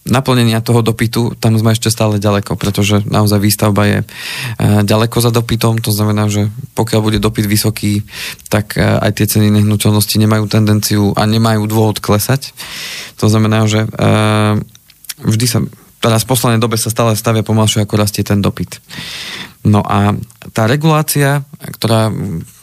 naplnenia 0.02 0.66
toho 0.66 0.82
dopytu, 0.82 1.38
tam 1.38 1.54
sme 1.62 1.78
ešte 1.78 1.93
stále 1.93 2.18
ďaleko, 2.18 2.58
pretože 2.58 3.06
naozaj 3.06 3.38
výstavba 3.38 3.84
je 3.86 3.99
e, 4.02 4.06
ďaleko 4.82 5.18
za 5.22 5.30
dopytom, 5.30 5.78
to 5.78 5.93
znamená, 5.93 6.26
že 6.26 6.49
pokiaľ 6.74 6.99
bude 7.06 7.20
dopyt 7.22 7.45
vysoký, 7.45 8.02
tak 8.49 8.78
e, 8.78 8.82
aj 8.82 9.22
tie 9.22 9.30
ceny 9.30 9.54
nehnuteľnosti 9.62 10.18
nemajú 10.18 10.49
tendenciu 10.49 11.14
a 11.14 11.30
nemajú 11.30 11.70
dôvod 11.70 12.02
klesať. 12.02 12.49
To 13.22 13.30
znamená, 13.30 13.70
že 13.70 13.86
e, 13.86 13.89
vždy 15.22 15.45
sa, 15.45 15.60
teraz 16.02 16.26
v 16.26 16.32
poslednej 16.34 16.58
dobe 16.58 16.82
sa 16.82 16.89
stále 16.89 17.14
stavia 17.14 17.45
pomalšie, 17.45 17.86
ako 17.86 18.02
rastie 18.02 18.26
ten 18.26 18.41
dopyt. 18.41 18.82
No 19.62 19.86
a 19.86 20.18
tá 20.58 20.66
regulácia, 20.66 21.45
ktorá 21.78 22.10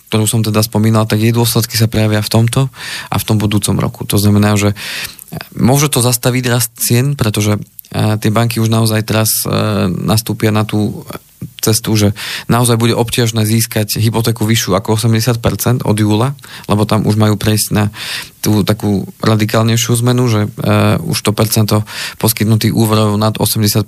ktorú 0.09 0.25
som 0.25 0.41
teda 0.41 0.65
spomínal, 0.65 1.05
tak 1.05 1.21
jej 1.21 1.37
dôsledky 1.37 1.77
sa 1.77 1.85
prejavia 1.85 2.25
v 2.25 2.33
tomto 2.33 2.73
a 3.13 3.17
v 3.21 3.27
tom 3.29 3.37
budúcom 3.37 3.77
roku. 3.77 4.09
To 4.09 4.17
znamená, 4.17 4.57
že 4.57 4.73
Môže 5.53 5.93
to 5.93 6.01
zastaviť 6.01 6.45
rast 6.49 6.73
cien, 6.81 7.13
pretože 7.13 7.57
e, 7.57 7.61
tie 8.17 8.31
banky 8.33 8.61
už 8.61 8.73
naozaj 8.73 9.05
teraz 9.05 9.45
e, 9.45 9.53
nastúpia 9.93 10.49
na 10.49 10.65
tú 10.65 11.05
cestu, 11.59 11.95
že 11.99 12.15
naozaj 12.47 12.79
bude 12.79 12.95
obťažné 12.95 13.43
získať 13.45 13.99
hypotéku 13.99 14.47
vyššiu 14.47 14.79
ako 14.79 14.99
80% 14.99 15.85
od 15.85 15.97
júla, 15.99 16.35
lebo 16.71 16.87
tam 16.87 17.05
už 17.07 17.19
majú 17.19 17.35
prejsť 17.35 17.69
na 17.75 17.91
tú 18.39 18.63
takú 18.63 19.07
radikálnejšiu 19.23 19.99
zmenu, 20.03 20.25
že 20.31 20.41
uh, 20.47 20.97
už 21.03 21.19
to 21.19 21.35
percento 21.35 21.83
poskytnutých 22.23 22.75
úverov 22.75 23.19
nad 23.19 23.35
80% 23.35 23.85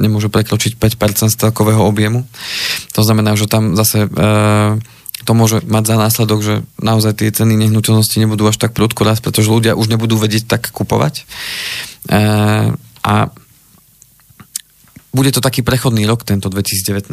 nemôže 0.00 0.32
prekročiť 0.32 0.80
5% 0.80 1.32
z 1.32 1.36
celkového 1.36 1.84
objemu. 1.84 2.24
To 2.96 3.04
znamená, 3.04 3.36
že 3.36 3.48
tam 3.48 3.76
zase 3.76 4.08
uh, 4.08 4.80
to 5.24 5.32
môže 5.36 5.60
mať 5.68 5.84
za 5.84 5.96
následok, 6.00 6.40
že 6.40 6.54
naozaj 6.80 7.20
tie 7.20 7.28
ceny 7.32 7.54
nehnuteľnosti 7.56 8.16
nebudú 8.16 8.48
až 8.48 8.56
tak 8.56 8.72
prudko 8.72 9.04
rásť, 9.04 9.28
pretože 9.28 9.52
ľudia 9.52 9.76
už 9.76 9.92
nebudú 9.92 10.16
vedieť 10.16 10.48
tak 10.48 10.72
kupovať. 10.72 11.24
E, 12.08 12.22
a 13.00 13.14
bude 15.10 15.34
to 15.34 15.42
taký 15.42 15.66
prechodný 15.66 16.06
rok, 16.06 16.22
tento 16.22 16.46
2019, 16.46 17.10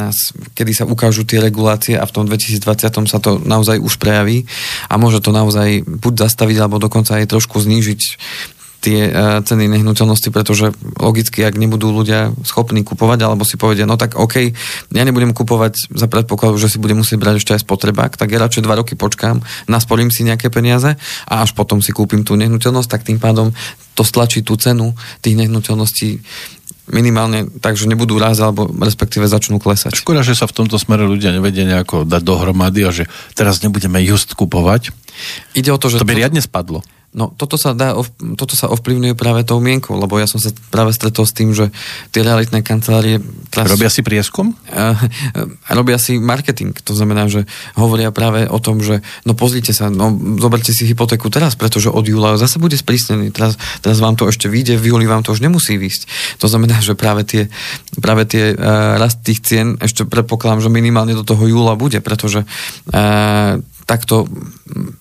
kedy 0.54 0.72
sa 0.72 0.86
ukážu 0.86 1.26
tie 1.26 1.42
regulácie 1.42 1.98
a 1.98 2.06
v 2.06 2.14
tom 2.14 2.24
2020 2.30 3.10
sa 3.10 3.18
to 3.18 3.42
naozaj 3.42 3.82
už 3.82 3.98
prejaví 3.98 4.46
a 4.86 5.02
môže 5.02 5.18
to 5.18 5.34
naozaj 5.34 5.82
buď 5.82 6.30
zastaviť, 6.30 6.58
alebo 6.62 6.78
dokonca 6.78 7.18
aj 7.18 7.26
trošku 7.26 7.58
znížiť 7.58 8.02
tie 8.82 9.10
uh, 9.10 9.42
ceny 9.42 9.66
nehnuteľnosti, 9.68 10.30
pretože 10.30 10.72
logicky, 11.02 11.42
ak 11.42 11.58
nebudú 11.58 11.90
ľudia 11.90 12.34
schopní 12.46 12.86
kupovať, 12.86 13.20
alebo 13.26 13.44
si 13.44 13.58
povedia, 13.58 13.90
no 13.90 13.98
tak 13.98 14.16
OK, 14.16 14.54
ja 14.94 15.04
nebudem 15.04 15.34
kupovať 15.34 15.90
za 15.92 16.06
predpokladu, 16.06 16.62
že 16.62 16.70
si 16.70 16.78
budem 16.78 17.02
musieť 17.02 17.18
brať 17.18 17.36
ešte 17.42 17.52
aj 17.58 17.66
spotrebák, 17.66 18.14
tak 18.16 18.30
ja 18.30 18.38
radšej 18.38 18.64
dva 18.64 18.78
roky 18.78 18.94
počkám, 18.94 19.42
nasporím 19.66 20.14
si 20.14 20.22
nejaké 20.24 20.54
peniaze 20.54 20.94
a 21.26 21.34
až 21.42 21.58
potom 21.58 21.82
si 21.82 21.90
kúpim 21.90 22.22
tú 22.22 22.38
nehnuteľnosť, 22.38 22.90
tak 22.90 23.02
tým 23.04 23.18
pádom 23.18 23.50
to 23.98 24.06
stlačí 24.06 24.46
tú 24.46 24.54
cenu 24.62 24.94
tých 25.26 25.36
nehnuteľností 25.36 26.22
minimálne 26.88 27.52
tak, 27.60 27.76
že 27.76 27.90
nebudú 27.92 28.16
rásť 28.16 28.40
alebo 28.48 28.72
respektíve 28.72 29.28
začnú 29.28 29.60
klesať. 29.60 30.00
Škoda, 30.00 30.24
že 30.24 30.40
sa 30.40 30.48
v 30.48 30.56
tomto 30.64 30.80
smere 30.80 31.04
ľudia 31.04 31.36
nevedia 31.36 31.68
nejako 31.68 32.08
dať 32.08 32.22
dohromady 32.24 32.82
a 32.88 32.92
že 32.96 33.12
teraz 33.36 33.60
nebudeme 33.60 34.00
just 34.08 34.32
kupovať. 34.40 34.96
Ide 35.52 35.76
o 35.76 35.78
to, 35.80 35.92
že... 35.92 36.00
To 36.00 36.08
by 36.08 36.16
riadne 36.16 36.40
spadlo. 36.40 36.80
No 37.16 37.32
toto 37.32 37.56
sa, 37.56 37.72
dá, 37.72 37.96
toto 38.36 38.54
sa 38.60 38.68
ovplyvňuje 38.68 39.16
práve 39.16 39.48
tou 39.48 39.64
mienkou, 39.64 39.96
lebo 39.96 40.20
ja 40.20 40.28
som 40.28 40.44
sa 40.44 40.52
práve 40.70 40.92
stretol 40.92 41.24
s 41.24 41.32
tým, 41.32 41.56
že 41.56 41.72
tie 42.12 42.20
realitné 42.20 42.62
kancelárie... 42.62 43.24
Teraz, 43.48 43.72
robia 43.72 43.88
si 43.88 44.04
prieskum? 44.04 44.52
Uh, 44.68 44.94
robia 45.72 45.96
si 45.98 46.20
marketing, 46.20 46.76
to 46.76 46.92
znamená, 46.92 47.32
že 47.32 47.48
hovoria 47.80 48.12
práve 48.12 48.46
o 48.52 48.60
tom, 48.60 48.84
že 48.84 49.00
no 49.24 49.40
pozrite 49.40 49.72
sa, 49.72 49.88
no 49.88 50.14
zoberte 50.38 50.76
si 50.76 50.84
hypotéku 50.84 51.32
teraz, 51.32 51.56
pretože 51.56 51.88
od 51.88 52.04
júla 52.04 52.36
zase 52.36 52.60
bude 52.60 52.76
sprísnený, 52.76 53.32
teraz, 53.32 53.56
teraz 53.80 54.04
vám 54.04 54.20
to 54.20 54.28
ešte 54.28 54.52
vyjde, 54.52 54.76
v 54.76 54.92
júli 54.92 55.08
vám 55.08 55.24
to 55.24 55.32
už 55.32 55.40
nemusí 55.40 55.80
výsť. 55.80 56.38
To 56.44 56.52
znamená, 56.52 56.84
že 56.84 56.94
práve 56.94 57.24
tie, 57.24 57.48
práve 58.04 58.28
tie 58.28 58.52
uh, 58.52 59.00
rast 59.00 59.24
tých 59.24 59.42
cien 59.48 59.80
ešte 59.80 60.04
predpokladám, 60.04 60.60
že 60.60 60.70
minimálne 60.70 61.16
do 61.16 61.24
toho 61.24 61.48
júla 61.48 61.80
bude, 61.80 62.04
pretože 62.04 62.44
uh, 62.44 63.58
takto 63.88 64.28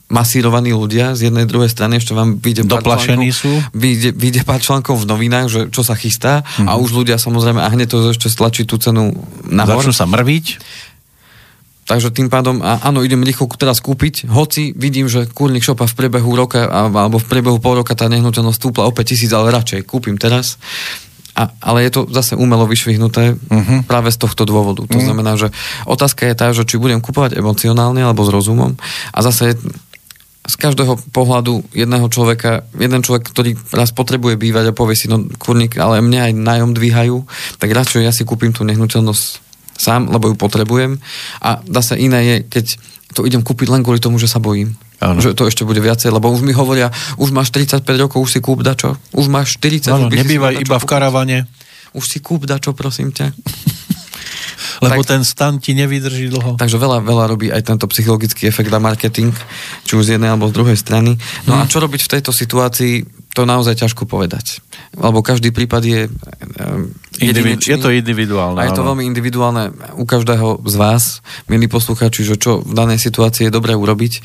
masírovaní 0.06 0.70
ľudia 0.70 1.18
z 1.18 1.28
jednej 1.28 1.44
druhej 1.44 1.66
strany, 1.66 1.98
ešte 1.98 2.14
vám 2.14 2.38
vyjde 2.38 2.70
článkov, 2.70 3.18
sú. 3.34 3.50
Vyjde, 3.74 4.14
vyjde 4.14 4.40
pár 4.46 4.62
článkov 4.62 5.02
v 5.02 5.06
novinách, 5.10 5.46
že 5.50 5.60
čo 5.74 5.82
sa 5.82 5.98
chystá 5.98 6.46
mm-hmm. 6.46 6.70
a 6.70 6.72
mhm. 6.78 6.80
už 6.86 6.90
ľudia 7.02 7.16
samozrejme 7.18 7.58
a 7.58 7.68
hneď 7.68 7.88
to 7.90 7.98
ešte 8.14 8.30
stlačí 8.30 8.62
tú 8.62 8.78
cenu 8.78 9.10
nahor. 9.50 9.82
Začnú 9.82 9.92
sa 9.92 10.06
mrviť. 10.06 10.46
Takže 11.86 12.10
tým 12.10 12.26
pádom, 12.26 12.66
a 12.66 12.82
áno, 12.82 13.06
idem 13.06 13.22
rýchlo 13.22 13.46
teraz 13.54 13.78
kúpiť, 13.78 14.26
hoci 14.26 14.74
vidím, 14.74 15.06
že 15.06 15.30
kurník 15.30 15.62
šopa 15.62 15.86
v 15.86 15.94
priebehu 15.94 16.34
roka 16.34 16.66
alebo 16.66 17.22
v 17.22 17.26
priebehu 17.30 17.62
pol 17.62 17.78
roka 17.78 17.94
tá 17.94 18.10
nehnuteľnosť 18.10 18.58
stúpla 18.58 18.90
o 18.90 18.92
5000, 18.94 19.30
ale 19.30 19.54
radšej 19.54 19.80
kúpim 19.86 20.18
teraz 20.18 20.58
a, 21.36 21.52
ale 21.60 21.84
je 21.84 21.90
to 21.92 22.00
zase 22.08 22.32
umelo 22.32 22.64
vyšvihnuté 22.64 23.36
uh-huh. 23.36 23.84
práve 23.84 24.08
z 24.08 24.16
tohto 24.16 24.48
dôvodu. 24.48 24.88
To 24.88 24.96
uh-huh. 24.96 25.04
znamená, 25.04 25.36
že 25.36 25.52
otázka 25.84 26.24
je 26.24 26.34
tá, 26.34 26.48
že 26.56 26.64
či 26.64 26.80
budem 26.80 27.04
kupovať 27.04 27.36
emocionálne 27.36 28.00
alebo 28.00 28.24
s 28.24 28.32
rozumom 28.32 28.72
a 29.12 29.18
zase 29.20 29.60
z 30.46 30.54
každého 30.62 31.10
pohľadu 31.10 31.74
jedného 31.74 32.06
človeka, 32.06 32.62
jeden 32.78 33.02
človek, 33.02 33.26
ktorý 33.26 33.58
raz 33.74 33.90
potrebuje 33.90 34.38
bývať 34.38 34.70
a 34.70 34.76
povie 34.78 34.94
si, 34.94 35.10
no 35.10 35.26
kurník, 35.42 35.74
ale 35.74 35.98
mne 35.98 36.30
aj 36.30 36.32
nájom 36.38 36.70
dvíhajú, 36.70 37.16
tak 37.58 37.74
radšej 37.74 38.06
ja 38.06 38.14
si 38.14 38.22
kúpim 38.22 38.54
tú 38.54 38.62
nehnuteľnosť 38.62 39.42
sám, 39.76 40.08
lebo 40.08 40.32
ju 40.32 40.36
potrebujem. 40.38 41.02
A 41.42 41.60
zase 41.66 41.98
iné 42.00 42.22
je, 42.24 42.36
keď 42.46 42.66
to 43.16 43.24
idem 43.24 43.40
kúpiť 43.40 43.72
len 43.72 43.80
kvôli 43.80 43.96
tomu, 43.96 44.20
že 44.20 44.28
sa 44.28 44.36
bojím. 44.36 44.76
Ano. 45.00 45.24
Že 45.24 45.32
to 45.32 45.48
ešte 45.48 45.64
bude 45.64 45.80
viacej, 45.80 46.12
lebo 46.12 46.28
už 46.28 46.44
mi 46.44 46.52
hovoria, 46.52 46.92
už 47.16 47.32
máš 47.32 47.48
35 47.48 47.80
rokov, 47.96 48.20
už 48.20 48.30
si 48.36 48.40
kúp 48.44 48.60
dačo. 48.60 49.00
Už 49.16 49.32
máš 49.32 49.56
40 49.56 49.88
rokov. 49.88 50.12
nebývaj 50.12 50.60
iba 50.60 50.76
v 50.76 50.84
karavane. 50.84 51.38
Už 51.96 52.04
si 52.04 52.20
kúp 52.20 52.44
dačo, 52.44 52.76
prosím 52.76 53.16
ťa. 53.16 53.32
Lebo 54.84 55.00
tak, 55.00 55.16
ten 55.16 55.22
stan 55.24 55.56
ti 55.56 55.72
nevydrží 55.72 56.28
dlho. 56.28 56.60
Takže 56.60 56.76
veľa, 56.76 57.00
veľa 57.00 57.24
robí 57.32 57.48
aj 57.48 57.64
tento 57.64 57.88
psychologický 57.88 58.44
efekt 58.44 58.68
a 58.72 58.80
marketing, 58.80 59.32
či 59.88 59.96
už 59.96 60.04
z 60.04 60.10
jednej 60.16 60.28
alebo 60.28 60.52
z 60.52 60.56
druhej 60.56 60.76
strany. 60.76 61.16
No 61.48 61.56
hmm. 61.56 61.64
a 61.64 61.70
čo 61.70 61.80
robiť 61.80 62.00
v 62.04 62.12
tejto 62.18 62.28
situácii? 62.28 63.15
To 63.36 63.44
naozaj 63.44 63.76
ťažko 63.76 64.08
povedať. 64.08 64.64
Lebo 64.96 65.20
každý 65.20 65.52
prípad 65.52 65.82
je 65.84 66.00
Individu- 67.16 67.64
Je 67.64 67.80
to 67.80 67.88
individuálne. 67.88 68.60
A 68.60 68.68
je 68.68 68.76
to 68.76 68.84
veľmi 68.84 69.04
individuálne 69.08 69.72
u 69.96 70.04
každého 70.04 70.60
z 70.68 70.74
vás, 70.76 71.24
milí 71.48 71.64
posluchači, 71.64 72.28
že 72.28 72.36
čo 72.36 72.60
v 72.60 72.76
danej 72.76 73.00
situácii 73.00 73.48
je 73.48 73.56
dobré 73.56 73.72
urobiť. 73.72 74.20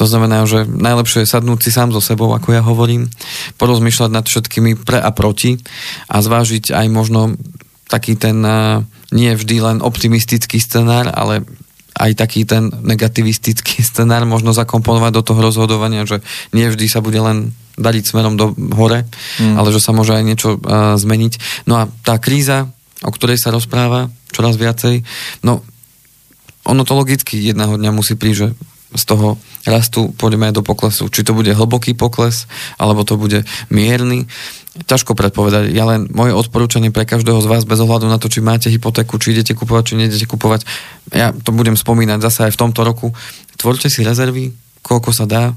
To 0.00 0.08
znamená, 0.08 0.48
že 0.48 0.64
najlepšie 0.64 1.28
je 1.28 1.32
sadnúť 1.36 1.60
si 1.60 1.68
sám 1.68 1.92
so 1.92 2.00
sebou, 2.00 2.32
ako 2.32 2.56
ja 2.56 2.64
hovorím, 2.64 3.12
porozmýšľať 3.60 4.10
nad 4.12 4.24
všetkými 4.24 4.80
pre 4.80 4.96
a 5.04 5.12
proti 5.12 5.60
a 6.08 6.16
zvážiť 6.24 6.72
aj 6.72 6.86
možno 6.88 7.36
taký 7.92 8.16
ten 8.16 8.40
nie 9.10 9.32
vždy 9.34 9.56
len 9.60 9.78
optimistický 9.84 10.62
scenár, 10.62 11.12
ale 11.12 11.42
aj 12.00 12.16
taký 12.16 12.48
ten 12.48 12.72
negativistický 12.72 13.84
scenár 13.90 14.24
možno 14.24 14.56
zakomponovať 14.56 15.12
do 15.12 15.22
toho 15.22 15.40
rozhodovania, 15.44 16.08
že 16.08 16.24
nie 16.56 16.64
vždy 16.66 16.86
sa 16.88 17.04
bude 17.04 17.20
len 17.20 17.52
dariť 17.80 18.04
smerom 18.04 18.36
do 18.36 18.52
hore, 18.76 19.08
mm. 19.40 19.56
ale 19.56 19.72
že 19.72 19.80
sa 19.80 19.96
môže 19.96 20.12
aj 20.12 20.24
niečo 20.24 20.56
uh, 20.56 20.96
zmeniť. 21.00 21.64
No 21.64 21.80
a 21.80 21.88
tá 22.04 22.20
kríza, 22.20 22.68
o 23.00 23.10
ktorej 23.12 23.40
sa 23.40 23.52
rozpráva 23.52 24.12
čoraz 24.32 24.60
viacej, 24.60 25.00
no 25.44 25.64
ono 26.68 26.84
to 26.84 26.92
logicky 26.92 27.40
jedného 27.40 27.80
dňa 27.80 27.90
musí 27.90 28.20
prísť, 28.20 28.38
že 28.38 28.48
z 28.90 29.04
toho 29.06 29.38
rastu 29.66 30.10
pôjdeme 30.18 30.50
aj 30.50 30.58
do 30.58 30.66
poklesu. 30.66 31.06
Či 31.06 31.22
to 31.22 31.36
bude 31.36 31.50
hlboký 31.50 31.94
pokles, 31.94 32.50
alebo 32.74 33.06
to 33.06 33.14
bude 33.14 33.46
mierny. 33.70 34.26
Ťažko 34.70 35.18
predpovedať. 35.18 35.74
Ja 35.74 35.86
len 35.86 36.10
moje 36.10 36.34
odporúčanie 36.34 36.94
pre 36.94 37.06
každého 37.06 37.42
z 37.42 37.50
vás, 37.50 37.62
bez 37.66 37.78
ohľadu 37.78 38.06
na 38.06 38.18
to, 38.18 38.30
či 38.30 38.42
máte 38.42 38.70
hypotéku, 38.70 39.18
či 39.18 39.34
idete 39.34 39.54
kupovať, 39.54 39.82
či 39.82 39.94
neidete 39.98 40.26
kupovať, 40.30 40.62
ja 41.10 41.34
to 41.34 41.50
budem 41.50 41.74
spomínať 41.74 42.18
zase 42.22 42.50
aj 42.50 42.52
v 42.54 42.60
tomto 42.66 42.86
roku. 42.86 43.10
Tvorte 43.58 43.90
si 43.90 44.06
rezervy, 44.06 44.54
koľko 44.86 45.10
sa 45.10 45.26
dá, 45.26 45.54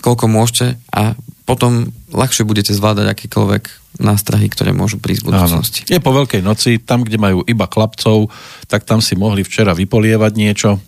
koľko 0.00 0.28
môžete 0.28 0.80
a 0.90 1.14
potom 1.46 1.94
ľahšie 2.10 2.42
budete 2.42 2.74
zvládať 2.74 3.06
akýkoľvek 3.06 3.85
nástrahy, 3.96 4.48
ktoré 4.52 4.76
môžu 4.76 5.00
prísť 5.00 5.24
v 5.24 5.26
budúcnosti. 5.32 5.80
Áno. 5.84 5.90
Je 5.96 6.04
po 6.04 6.12
Veľkej 6.12 6.42
noci, 6.44 6.78
tam, 6.80 7.04
kde 7.04 7.16
majú 7.16 7.40
iba 7.44 7.64
chlapcov, 7.68 8.28
tak 8.68 8.84
tam 8.84 9.00
si 9.00 9.16
mohli 9.16 9.42
včera 9.42 9.72
vypolievať 9.72 10.32
niečo, 10.36 10.80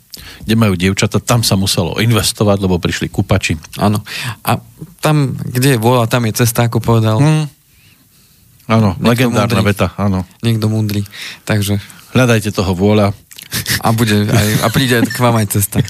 kde 0.45 0.55
majú 0.59 0.75
dievčata, 0.75 1.23
tam 1.23 1.41
sa 1.47 1.55
muselo 1.55 1.97
investovať, 1.99 2.59
lebo 2.61 2.83
prišli 2.83 3.09
kupači. 3.09 3.57
Áno. 3.81 4.03
A 4.45 4.61
tam, 5.01 5.35
kde 5.35 5.77
je 5.77 5.83
vôľa, 5.83 6.11
tam 6.11 6.27
je 6.29 6.43
cesta, 6.45 6.67
ako 6.69 6.83
povedal. 6.83 7.17
Hmm. 7.19 7.47
Áno, 8.69 8.93
legendárna 9.01 9.65
múdry. 9.65 9.73
veta, 9.73 9.97
áno. 9.97 10.29
Niekto 10.45 10.69
múdry. 10.69 11.01
Takže... 11.49 11.81
Hľadajte 12.13 12.53
toho 12.53 12.73
vôľa, 12.77 13.17
a, 13.81 13.89
bude 13.97 14.29
aj, 14.29 14.49
a 14.65 14.69
príde 14.69 15.01
k 15.07 15.19
vám 15.19 15.41
aj 15.41 15.47
cesta. 15.57 15.81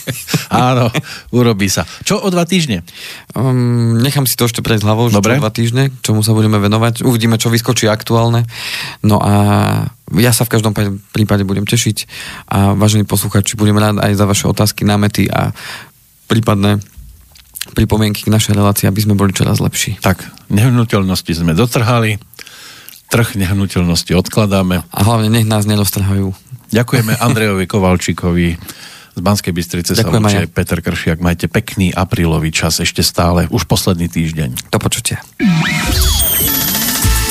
Áno, 0.48 0.88
urobí 1.34 1.68
sa. 1.68 1.84
Čo 2.04 2.22
o 2.22 2.28
dva 2.32 2.48
týždne? 2.48 2.86
Um, 3.36 4.00
nechám 4.00 4.24
si 4.24 4.38
to 4.38 4.48
ešte 4.48 4.64
prejsť 4.64 4.84
hlavou, 4.84 5.12
že 5.12 5.18
Dobre. 5.18 5.36
čo 5.36 5.40
o 5.40 5.42
dva 5.44 5.52
týždne, 5.52 5.84
čomu 6.00 6.20
sa 6.24 6.32
budeme 6.32 6.56
venovať. 6.56 7.04
Uvidíme, 7.04 7.36
čo 7.36 7.52
vyskočí 7.52 7.88
aktuálne. 7.88 8.48
No 9.04 9.20
a 9.20 9.32
ja 10.20 10.32
sa 10.32 10.44
v 10.44 10.52
každom 10.58 10.72
prípade 11.12 11.44
budem 11.44 11.64
tešiť 11.64 11.96
a 12.52 12.76
vážení 12.76 13.08
posluchači, 13.08 13.56
budem 13.56 13.80
rád 13.80 14.00
aj 14.00 14.12
za 14.12 14.24
vaše 14.28 14.44
otázky, 14.44 14.84
námety 14.84 15.28
a 15.32 15.56
prípadné 16.28 16.80
pripomienky 17.72 18.26
k 18.26 18.32
našej 18.34 18.58
relácii, 18.58 18.90
aby 18.90 19.00
sme 19.00 19.14
boli 19.14 19.30
čoraz 19.30 19.62
lepší. 19.62 19.96
Tak, 20.02 20.50
nehnuteľnosti 20.50 21.32
sme 21.32 21.54
dotrhali, 21.54 22.18
trh 23.12 23.38
nehnuteľnosti 23.38 24.12
odkladáme. 24.18 24.82
A 24.82 25.00
hlavne 25.04 25.30
nech 25.30 25.46
nás 25.46 25.68
neroztrhajú. 25.68 26.34
Ďakujeme 26.72 27.20
Andrejovi 27.20 27.68
Kovalčíkovi 27.68 28.48
z 29.12 29.20
Banskej 29.20 29.52
Bystrice 29.52 29.92
sa 29.92 30.08
učí 30.08 30.48
Peter 30.48 30.80
Kršiak. 30.80 31.20
Majte 31.20 31.44
pekný 31.44 31.92
aprílový 31.92 32.48
čas 32.48 32.80
ešte 32.80 33.04
stále, 33.04 33.44
už 33.52 33.68
posledný 33.68 34.08
týždeň. 34.08 34.72
Do 34.72 34.80
počutia. 34.80 35.20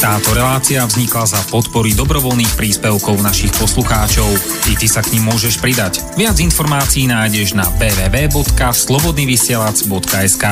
Táto 0.02 0.34
relácia 0.34 0.82
vznikla 0.82 1.30
za 1.30 1.38
podpory 1.54 1.94
dobrovoľných 1.94 2.58
príspevkov 2.58 3.22
našich 3.22 3.54
poslucháčov. 3.54 4.34
I 4.74 4.76
ty 4.78 4.88
sa 4.90 5.06
k 5.06 5.14
ním 5.18 5.26
môžeš 5.30 5.62
pridať. 5.62 6.02
Viac 6.18 6.42
informácií 6.42 7.06
nájdeš 7.06 7.54
na 7.54 7.70
www.slobodnyvysielac.sk 7.78 10.46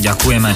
Ďakujeme. 0.00 0.50